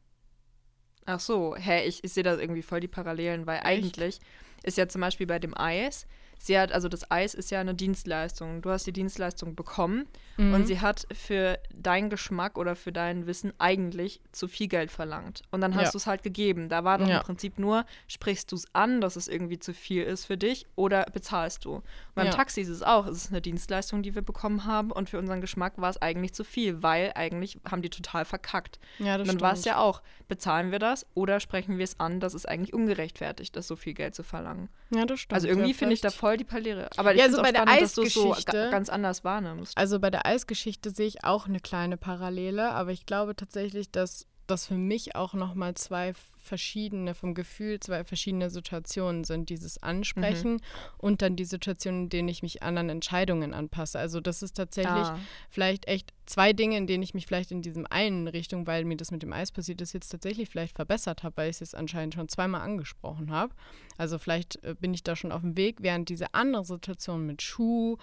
[1.10, 4.20] Ach so, hä, ich, ich sehe da irgendwie voll die Parallelen, weil eigentlich
[4.64, 6.05] ist ja zum Beispiel bei dem Eis,
[6.40, 8.62] sie hat, also das Eis ist ja eine Dienstleistung.
[8.62, 10.06] Du hast die Dienstleistung bekommen
[10.38, 10.54] Mhm.
[10.54, 15.42] und sie hat für deinen Geschmack oder für dein Wissen eigentlich zu viel Geld verlangt.
[15.52, 15.92] Und dann hast Ja.
[15.92, 16.70] du es halt gegeben.
[16.70, 17.18] Da war doch Ja.
[17.18, 20.68] im Prinzip nur, sprichst du es an, dass es irgendwie zu viel ist für dich
[20.76, 21.76] oder bezahlst du.
[21.78, 21.84] Und
[22.16, 22.32] beim Ja.
[22.34, 23.08] Taxi ist es auch.
[23.08, 26.34] Es ist eine Dienstleistung, die wir bekommen haben und für unseren Geschmack war es eigentlich
[26.34, 28.80] zu viel, weil eigentlich haben die total verkackt.
[29.00, 32.00] ja, das Und dann war es ja auch, bezahlen wir das oder sprechen wir es
[32.00, 34.70] an, dass es eigentlich ungerechtfertigt ist, so viel Geld zu verlangen.
[34.92, 35.34] Ja, das stimmt.
[35.34, 36.89] Also irgendwie finde ich da vielleicht- voll die Palette.
[36.97, 39.78] Aber ich Ja, so es bei der spannend, so Eisgeschichte- ga ganz anders wahrnimmst.
[39.78, 44.25] Also bei der Eisgeschichte sehe ich auch eine kleine Parallele, aber ich glaube tatsächlich, dass
[44.48, 49.50] das für mich auch nochmal zwei verschiedene, vom Gefühl, zwei verschiedene Situationen sind.
[49.50, 50.62] Dieses Ansprechen
[50.98, 54.00] und dann die Situation, in denen ich mich anderen Entscheidungen anpasse.
[54.00, 55.20] Also das ist tatsächlich Ah.
[55.50, 58.95] vielleicht echt zwei Dinge, in denen ich mich vielleicht in diesem einen Richtung, weil mir
[58.98, 61.76] das mit dem Eis passiert ist, jetzt tatsächlich vielleicht verbessert habe, weil ich es jetzt
[61.76, 63.54] anscheinend schon zweimal angesprochen habe.
[63.98, 67.41] Also vielleicht äh, bin ich da schon auf dem Weg, während diese andere Situation mit
[67.41, 67.98] Schuh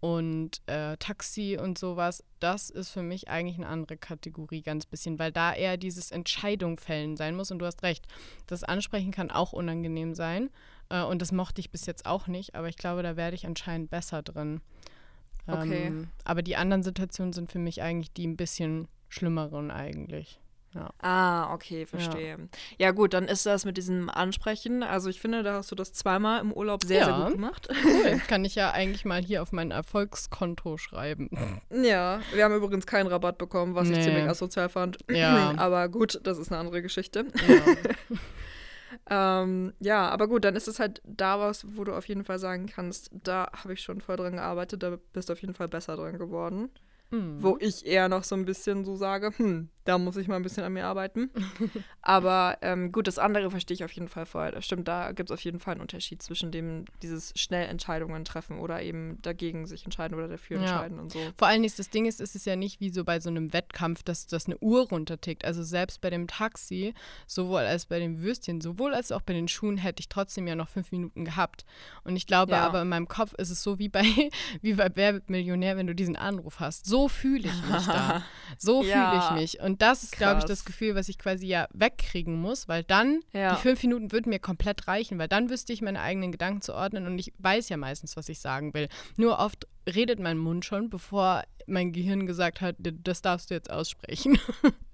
[0.00, 5.18] und äh, Taxi und sowas, das ist für mich eigentlich eine andere Kategorie ganz bisschen,
[5.18, 8.06] weil da eher dieses Entscheidung fällen sein muss und du hast recht,
[8.46, 10.50] das Ansprechen kann auch unangenehm sein
[10.88, 13.46] äh, und das mochte ich bis jetzt auch nicht, aber ich glaube, da werde ich
[13.46, 14.60] anscheinend besser drin.
[15.48, 15.86] Okay.
[15.86, 20.38] Ähm, aber die anderen Situationen sind für mich eigentlich die ein bisschen schlimmeren eigentlich.
[21.00, 22.48] Ah, okay, verstehe.
[22.78, 22.90] Ja.
[22.92, 24.82] gut, dann ist das mit diesem Ansprechen.
[24.82, 27.24] Also ich finde, da hast du das zweimal im Urlaub sehr, sehr Ja.
[27.24, 27.68] gut gemacht.
[27.84, 28.20] Cool.
[28.28, 31.30] Kann ich ja eigentlich mal hier auf mein Erfolgskonto schreiben.
[31.70, 34.02] Ja, wir haben übrigens keinen Rabatt bekommen, was ich Nee.
[34.04, 34.98] ziemlich asozial fand.
[35.10, 35.54] Ja.
[35.56, 37.26] Aber gut, das ist eine andere Geschichte.
[37.48, 38.16] Ja.
[39.10, 42.38] Ähm, ja, aber gut, dann ist es halt da was, wo du auf jeden Fall
[42.38, 45.68] sagen kannst, da habe ich schon voll dran gearbeitet, da bist du auf jeden Fall
[45.68, 46.70] besser dran geworden.
[47.10, 47.42] Mhm.
[47.42, 50.42] Wo ich eher noch so ein bisschen so sage, hm, da muss ich mal ein
[50.42, 51.30] bisschen an mir arbeiten.
[52.02, 54.50] aber ähm, gut, das andere verstehe ich auf jeden Fall voll.
[54.50, 58.24] Das stimmt, da gibt es auf jeden Fall einen Unterschied zwischen dem, dieses schnell Entscheidungen
[58.24, 60.62] treffen oder eben dagegen sich entscheiden oder dafür Ja.
[60.62, 61.32] entscheiden und so.
[61.38, 63.52] Vor allen Dingen, das Ding ist, ist es ja nicht wie so bei so einem
[63.52, 65.44] Wettkampf, dass das eine Uhr runtertickt.
[65.44, 66.94] Also selbst bei dem Taxi,
[67.26, 70.54] sowohl als bei den Würstchen, sowohl als auch bei den Schuhen, hätte ich trotzdem ja
[70.54, 71.64] noch fünf Minuten gehabt.
[72.04, 72.66] Und ich glaube Ja.
[72.66, 74.02] aber in meinem Kopf ist es so wie bei,
[74.62, 76.86] wie bei Wer Millionär, wenn du diesen Anruf hast.
[76.86, 78.22] So fühle ich mich da.
[78.58, 79.60] So fühle ich mich.
[79.60, 83.20] Und das ist, glaube ich, das Gefühl, was ich quasi ja wegkriegen muss, weil dann,
[83.32, 83.54] Ja.
[83.54, 86.74] die fünf Minuten würden mir komplett reichen, weil dann wüsste ich meine eigenen Gedanken zu
[86.74, 88.88] ordnen und ich weiß ja meistens, was ich sagen will.
[89.16, 93.70] Nur oft redet mein Mund schon, bevor mein Gehirn gesagt hat, das darfst du jetzt
[93.70, 94.38] aussprechen.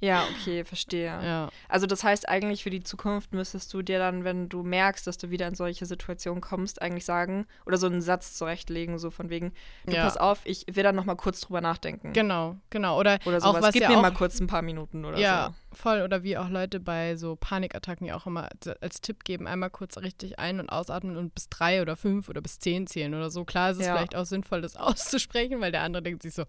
[0.00, 1.06] Ja, okay, verstehe.
[1.06, 1.48] ja.
[1.68, 5.18] Also das heißt eigentlich für die Zukunft müsstest du dir dann, wenn du merkst, dass
[5.18, 9.30] du wieder in solche Situationen kommst, eigentlich sagen oder so einen Satz zurechtlegen, so von
[9.30, 9.52] wegen,
[9.86, 10.04] du Ja.
[10.04, 12.12] pass auf, ich will dann noch mal kurz drüber nachdenken.
[12.12, 12.98] Genau, genau.
[12.98, 13.62] Oder, Oder auch sowas.
[13.62, 15.76] was Gib ja mir auch, mal kurz ein paar Minuten oder Ja, so.
[15.76, 16.02] voll.
[16.02, 18.48] Oder wie auch Leute bei so Panikattacken ja auch immer
[18.80, 22.40] als Tipp geben, einmal kurz richtig ein- und ausatmen und bis drei oder fünf oder
[22.40, 23.44] bis zehn zählen oder so.
[23.44, 23.94] Klar ist es Ja.
[23.94, 26.44] vielleicht auch sinnvoll, das auszusprechen, weil der andere denkt sich so,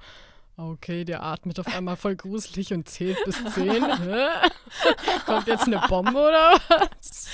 [0.60, 3.82] okay, der atmet auf einmal voll gruselig und zählt bis zehn.
[5.26, 7.30] Kommt jetzt eine Bombe oder was?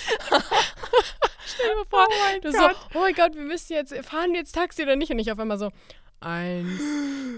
[1.45, 2.07] Stell dir mal vor,
[2.41, 5.11] du so, oh mein Gott, wir müssen jetzt, fahren wir jetzt Taxi oder nicht?
[5.11, 5.71] Und ich auf einmal so,
[6.19, 6.82] eins,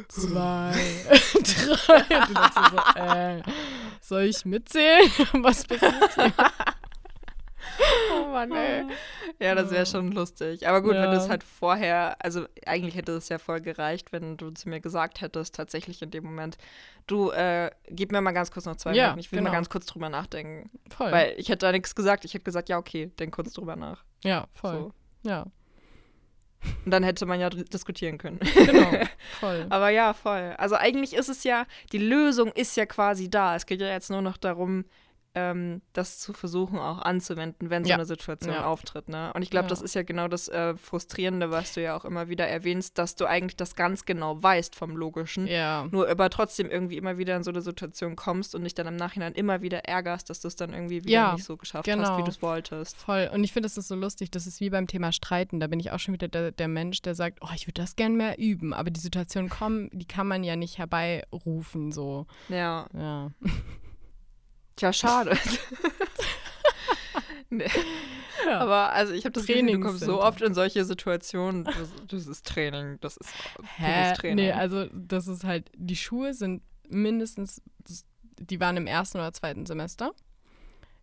[0.07, 0.71] zwei,
[1.33, 2.19] drei.
[2.19, 3.41] Und du denkst so, äh,
[4.01, 5.09] soll ich mitzählen?
[5.33, 6.33] Was passiert hier?
[8.13, 8.85] Oh Mann, ey.
[9.39, 10.67] Ja, das wäre schon lustig.
[10.67, 11.11] Aber gut, wenn Ja.
[11.11, 14.79] du es halt vorher, also eigentlich hätte es ja voll gereicht, wenn du zu mir
[14.79, 16.57] gesagt hättest, tatsächlich in dem Moment,
[17.05, 19.51] du, äh, gib mir mal ganz kurz noch zwei Ja, Minuten, ich will genau.
[19.51, 20.69] mal ganz kurz drüber nachdenken.
[20.89, 21.11] Voll.
[21.11, 24.03] Weil ich hätte da nichts gesagt, ich hätte gesagt, ja, okay, denk kurz drüber nach.
[24.23, 24.73] ja, voll.
[25.23, 25.29] So.
[25.29, 25.45] Ja,
[26.85, 28.39] Und dann hätte man ja diskutieren können.
[28.39, 28.91] genau.
[29.39, 29.65] Voll.
[29.69, 30.55] Aber ja, voll.
[30.57, 33.55] Also eigentlich ist es ja, die Lösung ist ja quasi da.
[33.55, 34.85] Es geht ja jetzt nur noch darum,
[35.37, 37.95] ähm, das zu versuchen auch anzuwenden, wenn so Ja.
[37.95, 38.65] eine Situation Ja.
[38.65, 39.07] auftritt.
[39.09, 39.31] Ne?
[39.33, 39.69] Und ich glaube, Ja.
[39.69, 43.15] das ist ja genau das äh, Frustrierende, was du ja auch immer wieder erwähnst, dass
[43.15, 45.45] du eigentlich das ganz genau weißt vom Logischen.
[45.47, 45.87] Ja.
[45.91, 48.95] Nur aber trotzdem irgendwie immer wieder in so eine Situation kommst und dich dann im
[48.95, 52.17] Nachhinein immer wieder ärgerst, dass du es dann irgendwie wieder nicht so geschafft hast, genau.
[52.17, 52.97] wie du es wolltest.
[52.97, 53.29] Voll.
[53.31, 54.31] Und ich finde, das ist so lustig.
[54.31, 55.59] Das ist wie beim Thema Streiten.
[55.59, 57.95] Da bin ich auch schon wieder der, der Mensch, der sagt, oh, ich würde das
[57.95, 58.73] gern mehr üben.
[58.73, 61.91] Aber die Situationen kommen, die kann man ja nicht herbeirufen.
[61.91, 62.25] So.
[62.49, 62.87] Ja.
[62.93, 63.31] Ja.
[64.77, 65.37] Tja, schade.
[67.49, 67.69] nee.
[68.45, 68.59] Ja.
[68.59, 71.65] Aber also ich habe das Gefühl, du kommst so oft in solche Situationen.
[71.65, 73.29] Das, das ist Training, das ist
[73.75, 74.13] Hä?
[74.13, 74.45] Training.
[74.45, 77.61] Nee, also das ist halt, die Schuhe sind mindestens,
[78.39, 80.13] die waren im ersten oder zweiten Semester.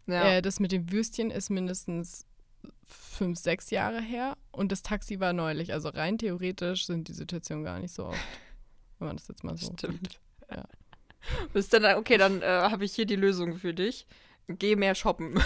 [0.06, 0.36] ja.
[0.36, 2.26] Äh, das mit dem Würstchen ist mindestens
[2.86, 4.36] fünf, sechs Jahre her.
[4.52, 5.72] Und das Taxi war neulich.
[5.72, 8.18] Also rein theoretisch sind die Situationen gar nicht so oft.
[8.98, 10.12] Wenn man das jetzt mal so Stimmt.
[10.12, 10.20] sieht.
[10.50, 10.64] Ja.
[11.52, 14.06] Bis dann, okay, dann äh, habe ich hier die Lösung für dich.
[14.48, 15.34] Geh mehr shoppen.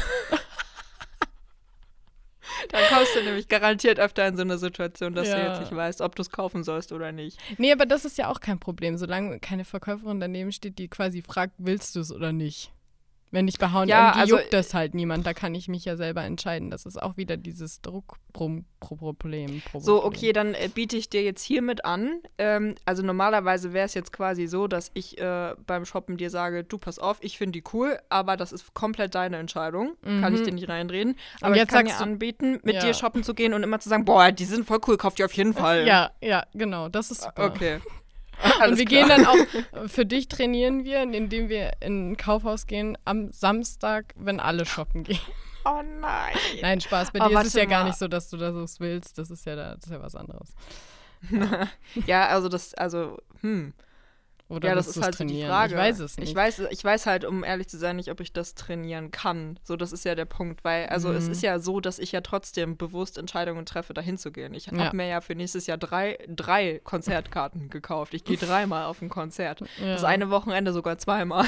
[2.71, 5.49] dann kommst du nämlich garantiert öfter in so eine Situation, dass du Ja.
[5.49, 7.39] jetzt nicht weißt, ob du es kaufen sollst oder nicht.
[7.59, 11.23] Nee, aber das ist ja auch kein Problem, solange keine Verkäuferin daneben steht, die quasi
[11.23, 12.73] fragt, willst du es oder nicht.
[13.31, 15.97] Wenn ich H&M, Ja, die also- juckt das halt niemand, da kann ich mich ja
[15.97, 16.71] selber entscheiden.
[16.71, 19.63] Das ist auch wieder dieses Druckproblem.
[19.79, 22.21] So, okay, dann äh, biete ich dir jetzt hiermit an.
[22.39, 26.65] Ähm, also normalerweise wäre es jetzt quasi so, dass ich äh, beim Shoppen dir sage,
[26.65, 29.97] du pass auf, ich finde die cool, aber das ist komplett deine Entscheidung.
[30.03, 30.45] Kann ich Mhm.
[30.45, 31.17] dir nicht reinreden.
[31.41, 32.81] Aber jetzt ich kann dir anbieten, mit Ja.
[32.87, 35.25] dir shoppen zu gehen und immer zu sagen, boah, die sind voll cool, kauf die
[35.25, 35.87] auf jeden Fall.
[35.87, 37.45] Ja, ja, genau, das ist super.
[37.47, 37.79] Okay.
[38.65, 39.07] Und wir klar.
[39.07, 39.37] gehen dann auch,
[39.89, 45.05] für dich trainieren wir, indem wir in ein Kaufhaus gehen am Samstag, wenn alle shoppen
[45.05, 45.21] gehen.
[45.65, 46.35] Oh nein.
[46.63, 47.89] Nein, Spaß, bei Oh, dir ist es ja gar mal.
[47.89, 49.19] nicht so, dass du das willst.
[49.19, 50.55] Das ist ja, da, das ist ja was anderes.
[52.07, 53.73] Ja, also das, also, hm.
[54.51, 55.45] Oder ja, das ist halt so die?
[55.45, 55.75] Frage.
[55.75, 56.31] Ich weiß es nicht.
[56.31, 59.59] Ich weiß, ich weiß halt, um ehrlich zu sein, nicht, ob ich das trainieren kann.
[59.63, 61.33] So, das ist ja der Punkt, weil, also es Mhm.
[61.33, 64.55] ist ja so, dass ich ja trotzdem bewusst Entscheidungen treffe, dahin zu gehen.
[64.55, 64.91] Ich habe Ja.
[64.95, 68.15] mir ja für nächstes Jahr drei, drei Konzertkarten gekauft.
[68.15, 69.61] Ich gehe dreimal auf ein Konzert.
[69.61, 69.93] ja.
[69.93, 71.45] Das eine Wochenende sogar zweimal.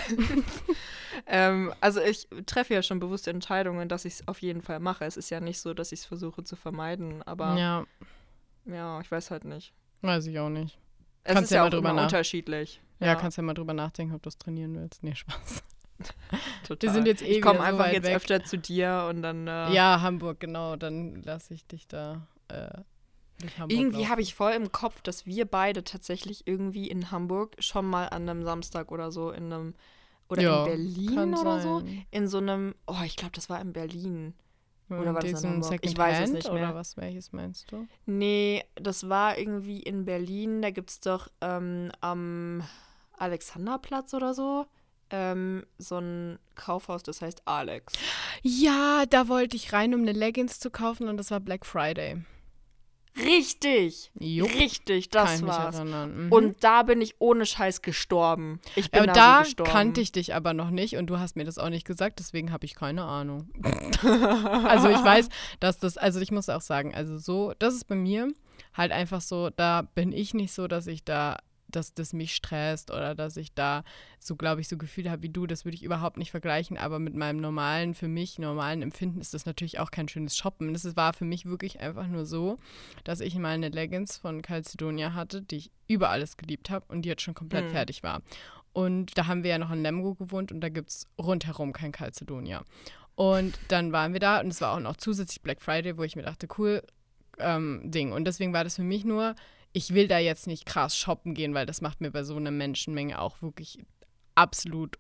[1.26, 5.05] ähm, also ich treffe ja schon bewusste Entscheidungen, dass ich es auf jeden Fall mache.
[5.05, 7.86] Es ist ja nicht so, dass ich es versuche zu vermeiden, aber ja.
[8.66, 9.72] Ja, ich weiß halt nicht.
[10.03, 10.78] weiß ich auch nicht.
[11.25, 12.81] Es Kannst ist ja ja auch drüber immer nach- unterschiedlich.
[12.99, 15.03] Ja, kannst ja mal drüber nachdenken, ob du es trainieren willst.
[15.03, 15.62] Nee, Spaß.
[16.66, 16.89] total.
[16.89, 18.16] Wir sind jetzt eh Ich komme so einfach weit jetzt weg.
[18.16, 19.47] öfter zu dir und dann.
[19.47, 20.77] Äh, Ja, Hamburg, genau.
[20.77, 22.68] Dann lasse ich dich da äh,
[23.68, 28.07] Irgendwie habe ich voll im Kopf, dass wir beide tatsächlich irgendwie in Hamburg schon mal
[28.09, 29.75] an einem Samstag oder so in einem.
[30.29, 31.81] Oder Ja, in Berlin oder so.
[31.81, 32.07] sein.
[32.11, 32.75] In so einem.
[32.87, 34.35] Oh, ich glaube, das war in Berlin.
[34.99, 35.78] Oder war das in Hamburg?
[35.82, 36.64] Ich weiß es nicht mehr.
[36.68, 37.86] Oder was, welches meinst du?
[38.07, 40.62] Nee, das war irgendwie in Berlin.
[40.62, 42.62] Da gibt es doch ähm, am
[43.16, 44.66] Alexanderplatz oder so.
[45.11, 47.95] Ähm, so ein Kaufhaus, das heißt Alex.
[48.43, 52.22] Ja, da wollte ich rein, um eine Leggings zu kaufen und das war Black Friday.
[53.18, 54.11] Richtig!
[54.18, 55.82] Jupp, Richtig, das war's.
[55.82, 56.28] Mhm.
[56.30, 58.61] Und da bin ich ohne Scheiß gestorben.
[58.76, 59.70] Ich bin aber da, da so gestorben.
[59.70, 62.52] kannte ich dich aber noch nicht und du hast mir das auch nicht gesagt, deswegen
[62.52, 63.48] habe ich keine Ahnung.
[64.02, 67.96] also ich weiß, dass das, also ich muss auch sagen, also so, das ist bei
[67.96, 68.28] mir
[68.74, 71.38] halt einfach so, da bin ich nicht so, dass ich da,
[71.77, 73.85] dass das mich stresst oder dass ich da
[74.18, 76.99] so, glaube ich, so Gefühle habe wie du, das würde ich überhaupt nicht vergleichen, aber
[76.99, 80.73] mit meinem normalen, für mich normalen Empfinden ist das natürlich auch kein schönes Shoppen.
[80.73, 82.59] Das war für mich wirklich einfach nur so,
[83.05, 87.03] dass ich mal eine Leggings von Calcedonia hatte, die ich über alles geliebt habe und
[87.03, 87.71] die jetzt schon komplett Hm.
[87.71, 88.23] fertig war.
[88.73, 91.93] Und da haben wir ja noch in Lemgo gewohnt und da gibt es rundherum kein
[91.93, 92.62] Calcedonia.
[93.16, 96.16] Und dann waren wir da und es war auch noch zusätzlich Black Friday, wo ich
[96.16, 96.83] mir dachte, cool,
[97.39, 98.12] ähm, Ding.
[98.12, 99.35] Und deswegen war das für mich nur,
[99.73, 102.51] ich will da jetzt nicht krass shoppen gehen, weil das macht mir bei so einer
[102.51, 103.79] Menschenmenge auch wirklich
[104.35, 104.99] absolut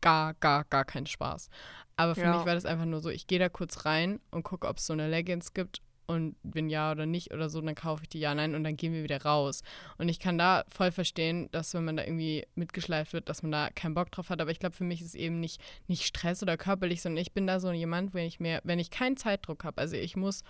[0.00, 1.48] gar, gar, gar keinen Spaß.
[1.96, 2.36] Aber für Ja.
[2.36, 4.86] mich war das einfach nur so, ich gehe da kurz rein und gucke, ob es
[4.86, 8.18] so eine Leggings gibt und wenn ja oder nicht oder so, dann kaufe ich die
[8.18, 9.62] ja, nein und dann gehen wir wieder raus.
[9.96, 13.52] Und ich kann da voll verstehen, dass wenn man da irgendwie mitgeschleift wird, dass man
[13.52, 14.40] da keinen Bock drauf hat.
[14.40, 17.32] Aber ich glaube, für mich ist es eben nicht, nicht Stress oder körperlich, sondern ich
[17.32, 20.42] bin da so jemand, wenn ich mir, wenn ich keinen Zeitdruck habe, also ich muss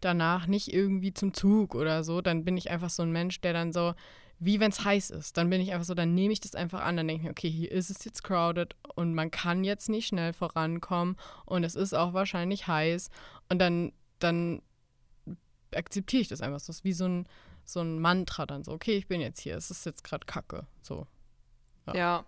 [0.00, 3.52] danach nicht irgendwie zum Zug oder so, dann bin ich einfach so ein Mensch, der
[3.52, 3.94] dann so,
[4.38, 6.82] wie wenn es heiß ist, dann bin ich einfach so, dann nehme ich das einfach
[6.82, 9.88] an, dann denke ich mir, okay, hier ist es jetzt crowded und man kann jetzt
[9.88, 13.10] nicht schnell vorankommen und es ist auch wahrscheinlich heiß
[13.48, 14.62] und dann, dann
[15.74, 16.70] akzeptiere ich das einfach so.
[16.70, 17.26] Es ist wie so ein,
[17.64, 20.66] so ein Mantra dann so, okay, ich bin jetzt hier, es ist jetzt gerade Kacke,
[20.82, 21.06] so.
[21.94, 22.24] Ja.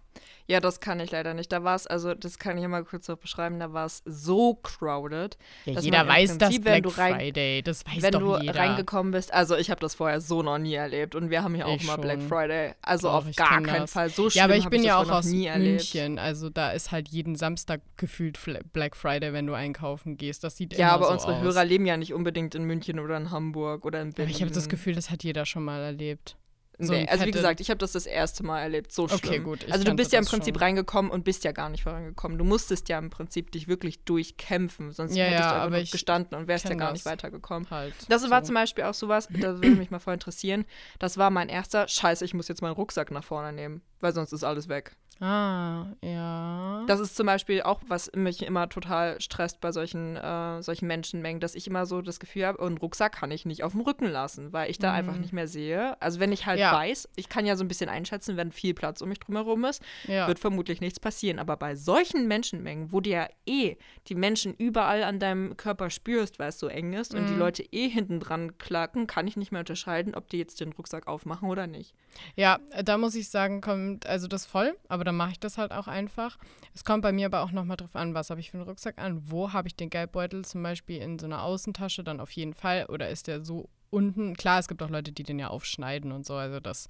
[0.47, 1.53] ja, das kann ich leider nicht.
[1.53, 4.03] Da war es, also das kann ich ja mal kurz noch beschreiben, da war es
[4.05, 5.37] so crowded.
[5.65, 8.59] Ja, Dass jeder weiß das Prinzip, wenn Black rein- Friday, das weiß wenn du jeder.
[8.59, 11.67] reingekommen bist, also ich habe das vorher so noch nie erlebt und wir haben ja
[11.67, 12.29] auch Ich mal Black schon.
[12.29, 12.73] Friday.
[12.83, 13.93] Also Doch, auf ich gar keinen das.
[13.93, 14.09] Fall.
[14.11, 15.77] So schlimm Ja, aber ich bin ja das auch aus nie erlebt.
[15.95, 16.19] München.
[16.19, 18.39] Also da ist halt jeden Samstag gefühlt
[18.73, 20.43] Black Friday, wenn du einkaufen gehst.
[20.45, 21.43] Das sieht Ja, aber so unsere aus.
[21.43, 24.35] Hörer leben ja nicht unbedingt in München oder in Hamburg oder in Aber Berlin.
[24.35, 26.37] ich habe das Gefühl, das hat jeder schon mal erlebt.
[26.81, 28.93] So nee, also wie gesagt, ich habe das das erste Mal erlebt.
[28.93, 29.21] So schlimm.
[29.23, 30.63] Okay, gut, also du bist ja im das Prinzip schon.
[30.63, 32.39] reingekommen und bist ja gar nicht vorangekommen.
[32.39, 36.39] Du musstest ja im Prinzip dich wirklich durchkämpfen, sonst Ja, hättest ja, du einfach gestanden
[36.39, 37.13] und wärst ja gar nicht das.
[37.13, 37.69] weitergekommen.
[37.71, 37.95] Halt.
[38.09, 38.47] Das war so.
[38.47, 40.65] zum Beispiel auch sowas, da würde mich mal voll interessieren.
[40.99, 44.33] Das war mein erster, scheiße, ich muss jetzt meinen Rucksack nach vorne nehmen, weil sonst
[44.33, 44.97] ist alles weg.
[45.21, 46.85] Ah, ja.
[46.87, 51.41] Das ist zum Beispiel auch, was mich immer total stresst bei solchen, äh, solchen Menschenmengen,
[51.41, 54.07] dass ich immer so das Gefühl habe, einen Rucksack kann ich nicht auf dem Rücken
[54.07, 56.01] lassen, weil ich da einfach nicht mehr sehe.
[56.01, 56.63] Also wenn ich halt Mhm.
[56.63, 56.73] Ja.
[56.73, 59.83] weiß, ich kann ja so ein bisschen einschätzen, wenn viel Platz um mich drumherum ist,
[60.09, 60.27] ja.
[60.27, 61.39] wird vermutlich nichts passieren.
[61.39, 63.77] Aber bei solchen Menschenmengen, wo du ja eh
[64.09, 67.39] die Menschen überall an deinem Körper spürst, weil es so eng ist und die Mhm.
[67.39, 71.07] Leute eh hinten dran klacken, kann ich nicht mehr unterscheiden, ob die jetzt den Rucksack
[71.07, 71.95] aufmachen oder nicht.
[72.37, 75.73] ja, da muss ich sagen, kommt also das voll, aber dann mache ich das halt
[75.73, 76.39] auch einfach.
[76.73, 78.99] Es kommt bei mir aber auch nochmal drauf an, was habe ich für einen Rucksack
[78.99, 82.55] an, wo habe ich den Geldbeutel, zum Beispiel in so einer Außentasche, dann auf jeden
[82.55, 84.37] Fall, oder ist der so unten.
[84.37, 86.35] Klar, es gibt auch Leute, die den ja aufschneiden und so.
[86.35, 86.87] Also das,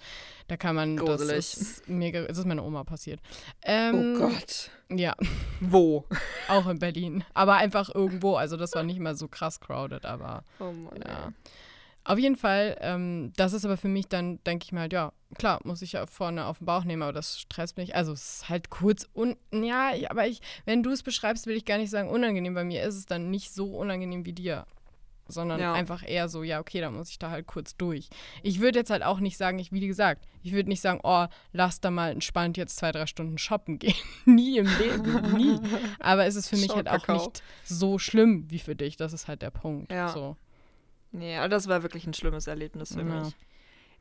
[0.48, 0.98] da kann man.
[0.98, 1.34] Gruselig.
[1.54, 2.20] Das ist mega.
[2.26, 3.20] Es ist meiner Oma passiert.
[3.22, 4.70] Oh Ähm, Gott.
[4.90, 5.14] Ja,
[5.60, 6.04] Wo?
[6.48, 7.24] auch in Berlin.
[7.32, 8.34] Aber einfach irgendwo.
[8.36, 11.02] Also das war nicht mal so krass crowded, aber Oh Mann.
[11.06, 11.32] ja.
[12.04, 15.12] Auf jeden Fall, ähm, das ist aber für mich dann, denke ich mal, halt, ja,
[15.36, 17.94] klar, muss ich ja vorne auf den Bauch nehmen, aber das stresst mich.
[17.94, 21.56] Also es ist halt kurz un ja, ich- aber ich, wenn du es beschreibst, will
[21.56, 22.54] ich gar nicht sagen unangenehm.
[22.54, 24.66] Bei mir ist es dann nicht so unangenehm wie dir.
[25.28, 25.74] Sondern Ja.
[25.74, 28.08] einfach eher so, ja, okay, dann muss ich da halt kurz durch.
[28.42, 31.26] Ich würde jetzt halt auch nicht sagen, ich, wie gesagt, ich würde nicht sagen, oh,
[31.52, 33.94] lass da mal entspannt jetzt zwei, drei Stunden shoppen gehen.
[34.24, 35.60] nie im Leben, nie.
[36.00, 37.26] Aber es ist für mich halt auch Schockakao.
[37.26, 38.96] nicht so schlimm wie für dich.
[38.96, 39.92] Das ist halt der Punkt.
[39.92, 40.08] Ja.
[40.08, 40.36] So.
[41.12, 43.04] Nee, aber das war wirklich ein schlimmes Erlebnis für Ja.
[43.04, 43.34] mich.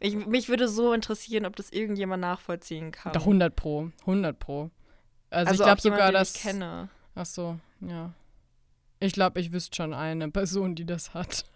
[0.02, 3.12] Ich, mich würde so interessieren, ob das irgendjemand nachvollziehen kann.
[3.12, 4.70] Doch 100 pro, 100 pro.
[5.30, 6.36] Also, ich auch glaube sogar, dass.
[6.36, 6.90] ich kenne.
[7.16, 8.14] Ach so, ja.
[9.02, 11.46] Ich glaube, ich wüsste schon eine Person, die das hat.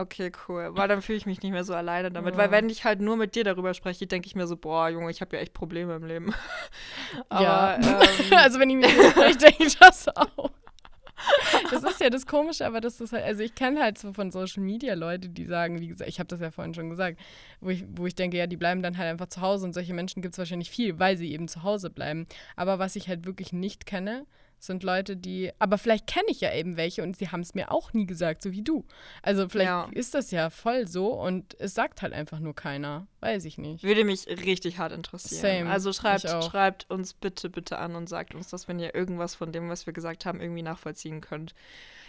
[0.00, 0.70] Okay, cool.
[0.72, 2.32] Weil dann fühle ich mich nicht mehr so alleine damit.
[2.32, 2.38] Ja.
[2.40, 5.10] Weil wenn ich halt nur mit dir darüber spreche, denke ich mir so, boah, Junge,
[5.10, 6.32] ich habe ja echt Probleme im Leben.
[7.28, 7.76] Aber ja.
[7.76, 10.50] ähm, also wenn ich mir das spreche, denke ich das auch.
[11.70, 14.30] Das ist ja das Komische, aber das ist halt, also ich kenne halt so von
[14.30, 17.18] Social Media Leute, die sagen, wie gesagt, ich habe das ja vorhin schon gesagt,
[17.60, 19.94] wo ich, wo ich denke, ja, die bleiben dann halt einfach zu Hause und solche
[19.94, 22.26] Menschen gibt es wahrscheinlich viel, weil sie eben zu Hause bleiben.
[22.56, 24.26] Aber was ich halt wirklich nicht kenne,
[24.60, 27.70] sind Leute, die, aber vielleicht kenne ich ja eben welche und sie haben es mir
[27.72, 28.84] auch nie gesagt, so wie du.
[29.22, 29.88] Also vielleicht Ja.
[29.92, 33.06] ist das ja voll so und es sagt halt einfach nur keiner.
[33.20, 33.82] Weiß ich nicht.
[33.84, 35.40] würde mich richtig hart interessieren.
[35.40, 35.70] Same.
[35.70, 39.52] Also schreibt, schreibt uns bitte, bitte an und sagt uns das, wenn ihr irgendwas von
[39.52, 41.54] dem, was wir gesagt haben, irgendwie nachvollziehen könnt.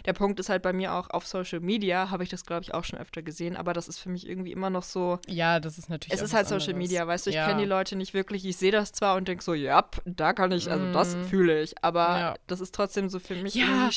[0.04, 2.74] Der Punkt ist halt bei mir auch auf Social Media, habe ich das, glaube ich,
[2.74, 5.78] auch schon öfter gesehen, aber das ist für mich irgendwie immer noch so, Ja, das
[5.78, 6.12] ist natürlich.
[6.14, 6.88] es ist halt Social anderes.
[6.90, 7.46] Media, weißt du, ich ja.
[7.46, 10.50] kenne die Leute nicht wirklich, ich sehe das zwar und denke so, ja, da kann
[10.52, 11.24] ich, also das Mhm.
[11.26, 12.34] fühle ich, aber Ja.
[12.46, 13.90] das ist trotzdem so für mich Ja,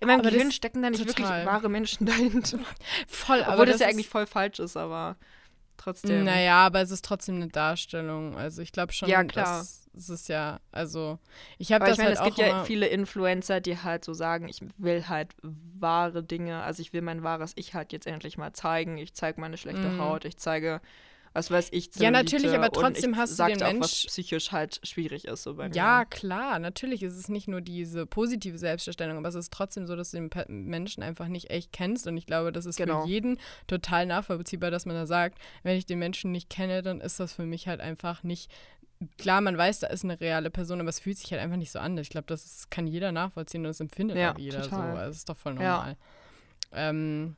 [0.00, 1.18] in meinem aber Gehirn das- stecken da nicht total.
[1.18, 2.58] wirklich wahre Menschen dahinter.
[3.06, 5.16] Voll, aber Obwohl das, ja ist- eigentlich voll falsch ist, aber
[5.76, 6.24] trotzdem.
[6.24, 8.36] Naja, aber es ist trotzdem eine Darstellung.
[8.36, 9.60] Also ich glaube schon, Ja, klar.
[9.60, 11.18] dass es ist ja, also
[11.58, 14.46] ich habe das ich meine, halt es gibt ja viele Influencer, die halt so sagen,
[14.48, 18.52] ich will halt wahre Dinge, also ich will mein wahres Ich halt jetzt endlich mal
[18.52, 18.98] zeigen.
[18.98, 19.98] Ich zeige meine schlechte Mhm.
[19.98, 20.80] Haut, ich zeige,
[21.36, 24.52] was weiß ich, Ja, natürlich, Zellulite aber trotzdem hast du den auch, was Mensch- psychisch
[24.52, 26.06] halt schwierig ist so bei Ja, mir.
[26.06, 30.12] klar, natürlich ist es nicht nur diese positive Selbstdarstellung, aber es ist trotzdem so, dass
[30.12, 32.06] du den Menschen einfach nicht echt kennst.
[32.06, 33.02] Und ich glaube, das ist Genau.
[33.02, 37.00] für jeden total nachvollziehbar, dass man da sagt, wenn ich den Menschen nicht kenne, dann
[37.02, 38.50] ist das für mich halt einfach nicht.
[39.18, 41.70] Klar, man weiß, da ist eine reale Person, aber es fühlt sich halt einfach nicht
[41.70, 41.98] so an.
[41.98, 44.92] Ich glaube, das kann jeder nachvollziehen und das empfindet Ja, auch jeder total.
[44.92, 44.98] so.
[44.98, 45.58] Also, Das ist doch voll Ja.
[45.58, 45.96] normal.
[46.72, 47.36] Ähm,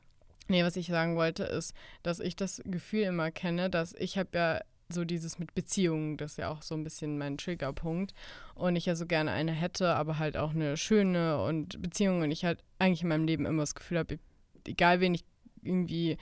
[0.49, 4.31] nee, was ich sagen wollte, ist, dass ich das Gefühl immer kenne, dass ich habe
[4.35, 4.61] ja
[4.91, 8.15] so dieses mit Beziehungen, das ist ja auch so ein bisschen mein Triggerpunkt.
[8.55, 12.23] Und ich ja so gerne eine hätte, aber halt auch eine schöne und Beziehung.
[12.23, 14.19] Und ich halt eigentlich in meinem Leben immer das Gefühl habe,
[14.66, 15.25] egal wen ich
[15.62, 16.16] irgendwie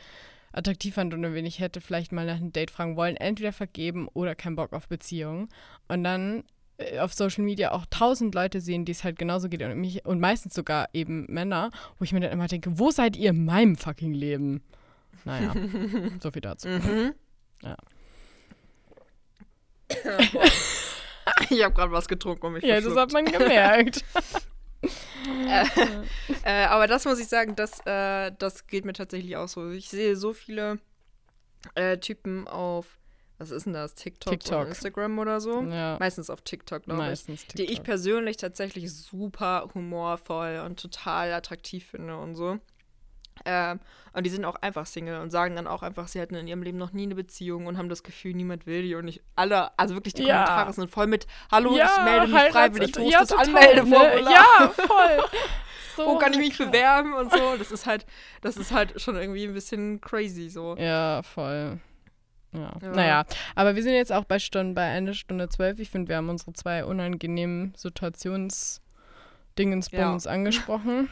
[0.53, 4.09] attraktiv fand oder wen ich hätte vielleicht mal nach einem Date fragen wollen, entweder vergeben
[4.09, 5.49] oder keinen Bock auf Beziehung.
[5.87, 6.45] Und dann
[7.01, 10.21] auf Social Media auch tausend Leute sehen, die es halt genauso geht und mich und
[10.21, 13.77] meistens sogar eben Männer, wo ich mir dann immer denke, wo seid ihr in meinem
[13.77, 14.63] fucking Leben?
[15.25, 15.55] Naja,
[16.21, 16.69] so viel dazu.
[16.69, 17.15] Mhm.
[17.63, 17.77] Ja.
[21.51, 24.05] ich habe gerade was getrunken und mich Ja, das hat man gemerkt.
[26.45, 29.71] Äh, aber das muss ich sagen, das, äh, das geht mir tatsächlich auch so.
[29.71, 30.79] Ich sehe so viele
[31.75, 32.99] äh, Typen auf,
[33.39, 34.61] was ist denn das, TikTok, TikTok.
[34.63, 35.63] und Instagram oder so.
[35.63, 37.09] ja, Meistens auf TikTok, glaube ich.
[37.09, 37.85] meistens Die ich TikTok.
[37.85, 42.59] persönlich tatsächlich super humorvoll und total attraktiv finde und so.
[43.45, 43.81] Ähm,
[44.15, 46.63] und die sind auch einfach Single und sagen dann auch einfach, sie hatten in ihrem
[46.63, 48.95] Leben noch nie eine Beziehung und haben das Gefühl, niemand will die.
[48.95, 50.45] Und ich alle, also wirklich die Ja.
[50.45, 53.47] Kommentare sind voll mit Hallo, ja, ich melde mich freiwillig, wo ist ja, das total,
[53.49, 54.23] Anmeldeformular?
[54.23, 54.31] Ne?
[54.31, 55.25] Ja, voll.
[55.97, 57.57] So Wo kann ich mich bewerben und so?
[57.57, 58.05] Das ist halt,
[58.43, 60.77] das ist halt schon irgendwie ein bisschen crazy so.
[60.77, 61.79] Ja, voll.
[62.57, 62.73] Ja.
[62.83, 62.91] Ja.
[62.91, 63.25] Naja,
[63.55, 65.79] aber wir sind jetzt auch bei Stunden, bei eine Stunde zwölf.
[65.79, 71.09] Ich finde, wir haben unsere zwei unangenehmen Situationsdingensbums angesprochen.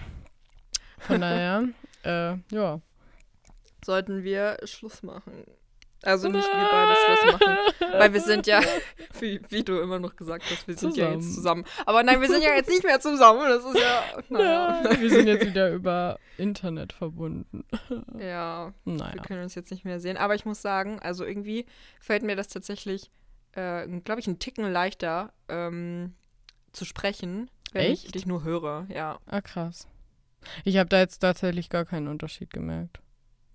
[0.99, 1.69] Von daher,
[2.05, 2.81] äh, ja.
[3.85, 5.45] Sollten wir Schluss machen.
[6.05, 7.57] Also nicht wir beide Schluss machen.
[7.99, 8.61] Weil wir sind ja,
[9.21, 11.65] wie, wie du immer noch gesagt hast, wir sind ja jetzt Zusammen.
[11.87, 13.49] Aber nein, wir sind ja jetzt nicht mehr zusammen.
[13.49, 14.83] Das ist ja, naja.
[14.85, 17.65] Ja, wir sind jetzt wieder über Internet verbunden.
[18.19, 19.23] Ja, wir Naja.
[19.23, 20.17] können uns jetzt nicht mehr sehen.
[20.17, 21.67] Aber ich muss sagen, also irgendwie
[22.01, 23.11] fällt mir das tatsächlich,
[23.53, 26.15] äh, glaube ich, einen Ticken leichter ähm,
[26.73, 28.15] zu sprechen, wenn ich Echt?
[28.15, 28.87] dich nur höre.
[28.89, 29.19] Ja.
[29.27, 29.87] Ah, krass.
[30.65, 33.01] Ich habe da jetzt tatsächlich gar keinen Unterschied gemerkt.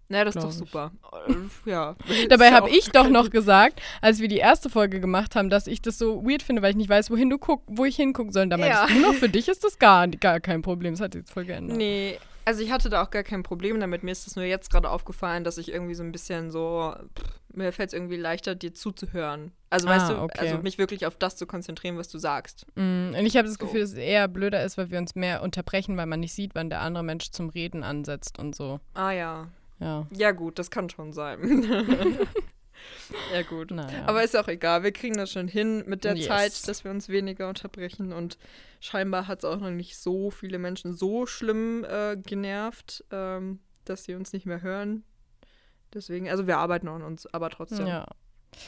[0.10, 0.92] Naja, das ist doch super.
[1.28, 1.96] Äh, ja.
[2.30, 5.82] Dabei habe ich doch noch gesagt, als wir die erste Folge gemacht haben, dass ich
[5.82, 8.44] das so weird finde, weil ich nicht weiß, wohin du guck, wo ich hingucken soll.
[8.44, 8.88] Und da Ja.
[8.88, 10.94] du noch, für dich ist das gar, gar kein Problem.
[10.94, 11.78] Das hat jetzt voll geändert.
[11.78, 14.02] Nee, also ich hatte da auch gar kein Problem damit.
[14.04, 17.26] Mir ist es nur jetzt gerade aufgefallen, dass ich irgendwie so ein bisschen so, pff,
[17.54, 19.52] mir fällt es irgendwie leichter, dir zuzuhören.
[19.70, 20.40] Also Ah, weißt du, okay.
[20.40, 22.66] also mich wirklich auf das zu konzentrieren, was du sagst.
[22.76, 23.66] Mm, Und ich habe das So.
[23.66, 26.56] Gefühl, dass es eher blöder ist, weil wir uns mehr unterbrechen, weil man nicht sieht,
[26.56, 28.80] wann der andere Mensch zum Reden ansetzt und so.
[28.94, 29.48] Ah ja.
[29.80, 30.08] Ja.
[30.12, 31.64] Ja gut, das kann schon sein.
[33.34, 33.72] ja gut.
[33.72, 34.06] Naja.
[34.06, 36.28] Aber ist auch egal, wir kriegen das schon hin mit der Yes.
[36.28, 38.38] Zeit, dass wir uns weniger unterbrechen und
[38.80, 44.04] scheinbar hat es auch noch nicht so viele Menschen so schlimm äh, genervt, ähm, dass
[44.04, 45.04] sie uns nicht mehr hören.
[45.94, 47.88] Deswegen, also wir arbeiten an uns, aber trotzdem.
[47.88, 48.06] ja.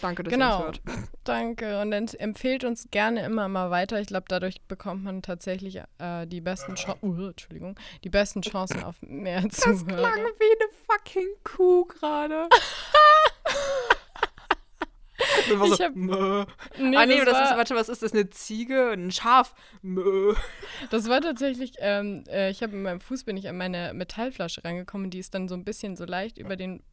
[0.02, 0.60] Danke, dass Genau.
[0.62, 1.00] ihr uns hört.
[1.24, 1.82] Danke.
[1.82, 4.00] Und empfehlt uns gerne immer mal weiter.
[4.00, 8.84] Ich glaube, dadurch bekommt man tatsächlich äh, die besten Chancen, uh, Entschuldigung, die besten Chancen
[8.84, 10.12] auf mehr Das klang Zuhörer.
[10.14, 12.48] wie eine fucking Kuh gerade.
[15.50, 16.46] Das war so, Ich hab- Mö.
[16.80, 18.14] Nee, ah, nee, das, war, ist, warte, was ist das?
[18.14, 18.92] Eine Ziege?
[18.92, 19.54] Ein Schaf?
[19.82, 20.34] Mö.
[20.90, 24.64] Das war tatsächlich, ähm, äh, ich habe mit meinem Fuß bin ich an meine Metallflasche
[24.64, 26.84] rangekommen, die ist dann so ein bisschen so leicht über den,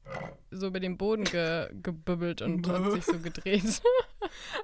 [0.51, 3.63] so über den Boden ge, gebubbelt und hat sich so gedreht.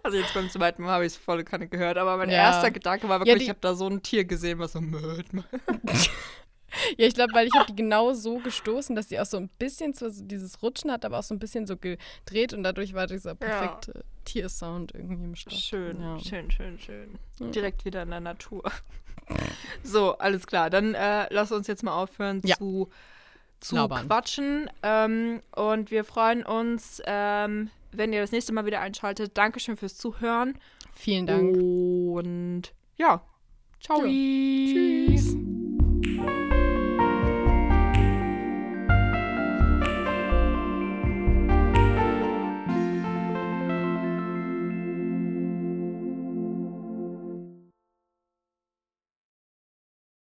[0.02, 2.36] Also jetzt beim zweiten Mal habe ich es volle Kanne gehört, aber mein Ja.
[2.36, 5.24] erster Gedanke war wirklich, die- ich habe da so ein Tier gesehen, was so möd.
[6.98, 9.48] ja, ich glaube, weil ich habe die genau so gestoßen, dass die auch so ein
[9.59, 12.94] bisschen zwar so dieses Rutschen hat, aber auch so ein bisschen so gedreht und dadurch
[12.94, 15.56] war dieser perfekte Tiersound irgendwie im Start.
[15.56, 16.18] Schön, Ja.
[16.18, 17.18] schön, schön, schön.
[17.40, 17.46] Ja.
[17.48, 18.62] Direkt wieder in der Natur.
[19.82, 20.70] so, alles klar.
[20.70, 22.56] Dann äh, lass uns jetzt mal aufhören Ja.
[22.56, 22.88] zu,
[23.60, 24.70] zu quatschen.
[24.82, 29.36] Ähm, und wir freuen uns, ähm, wenn ihr das nächste Mal wieder einschaltet.
[29.36, 30.59] Dankeschön fürs Zuhören.
[30.92, 31.56] Vielen Dank.
[31.56, 33.22] Und ja,
[33.80, 34.01] ciao.
[34.02, 35.53] Tschüss.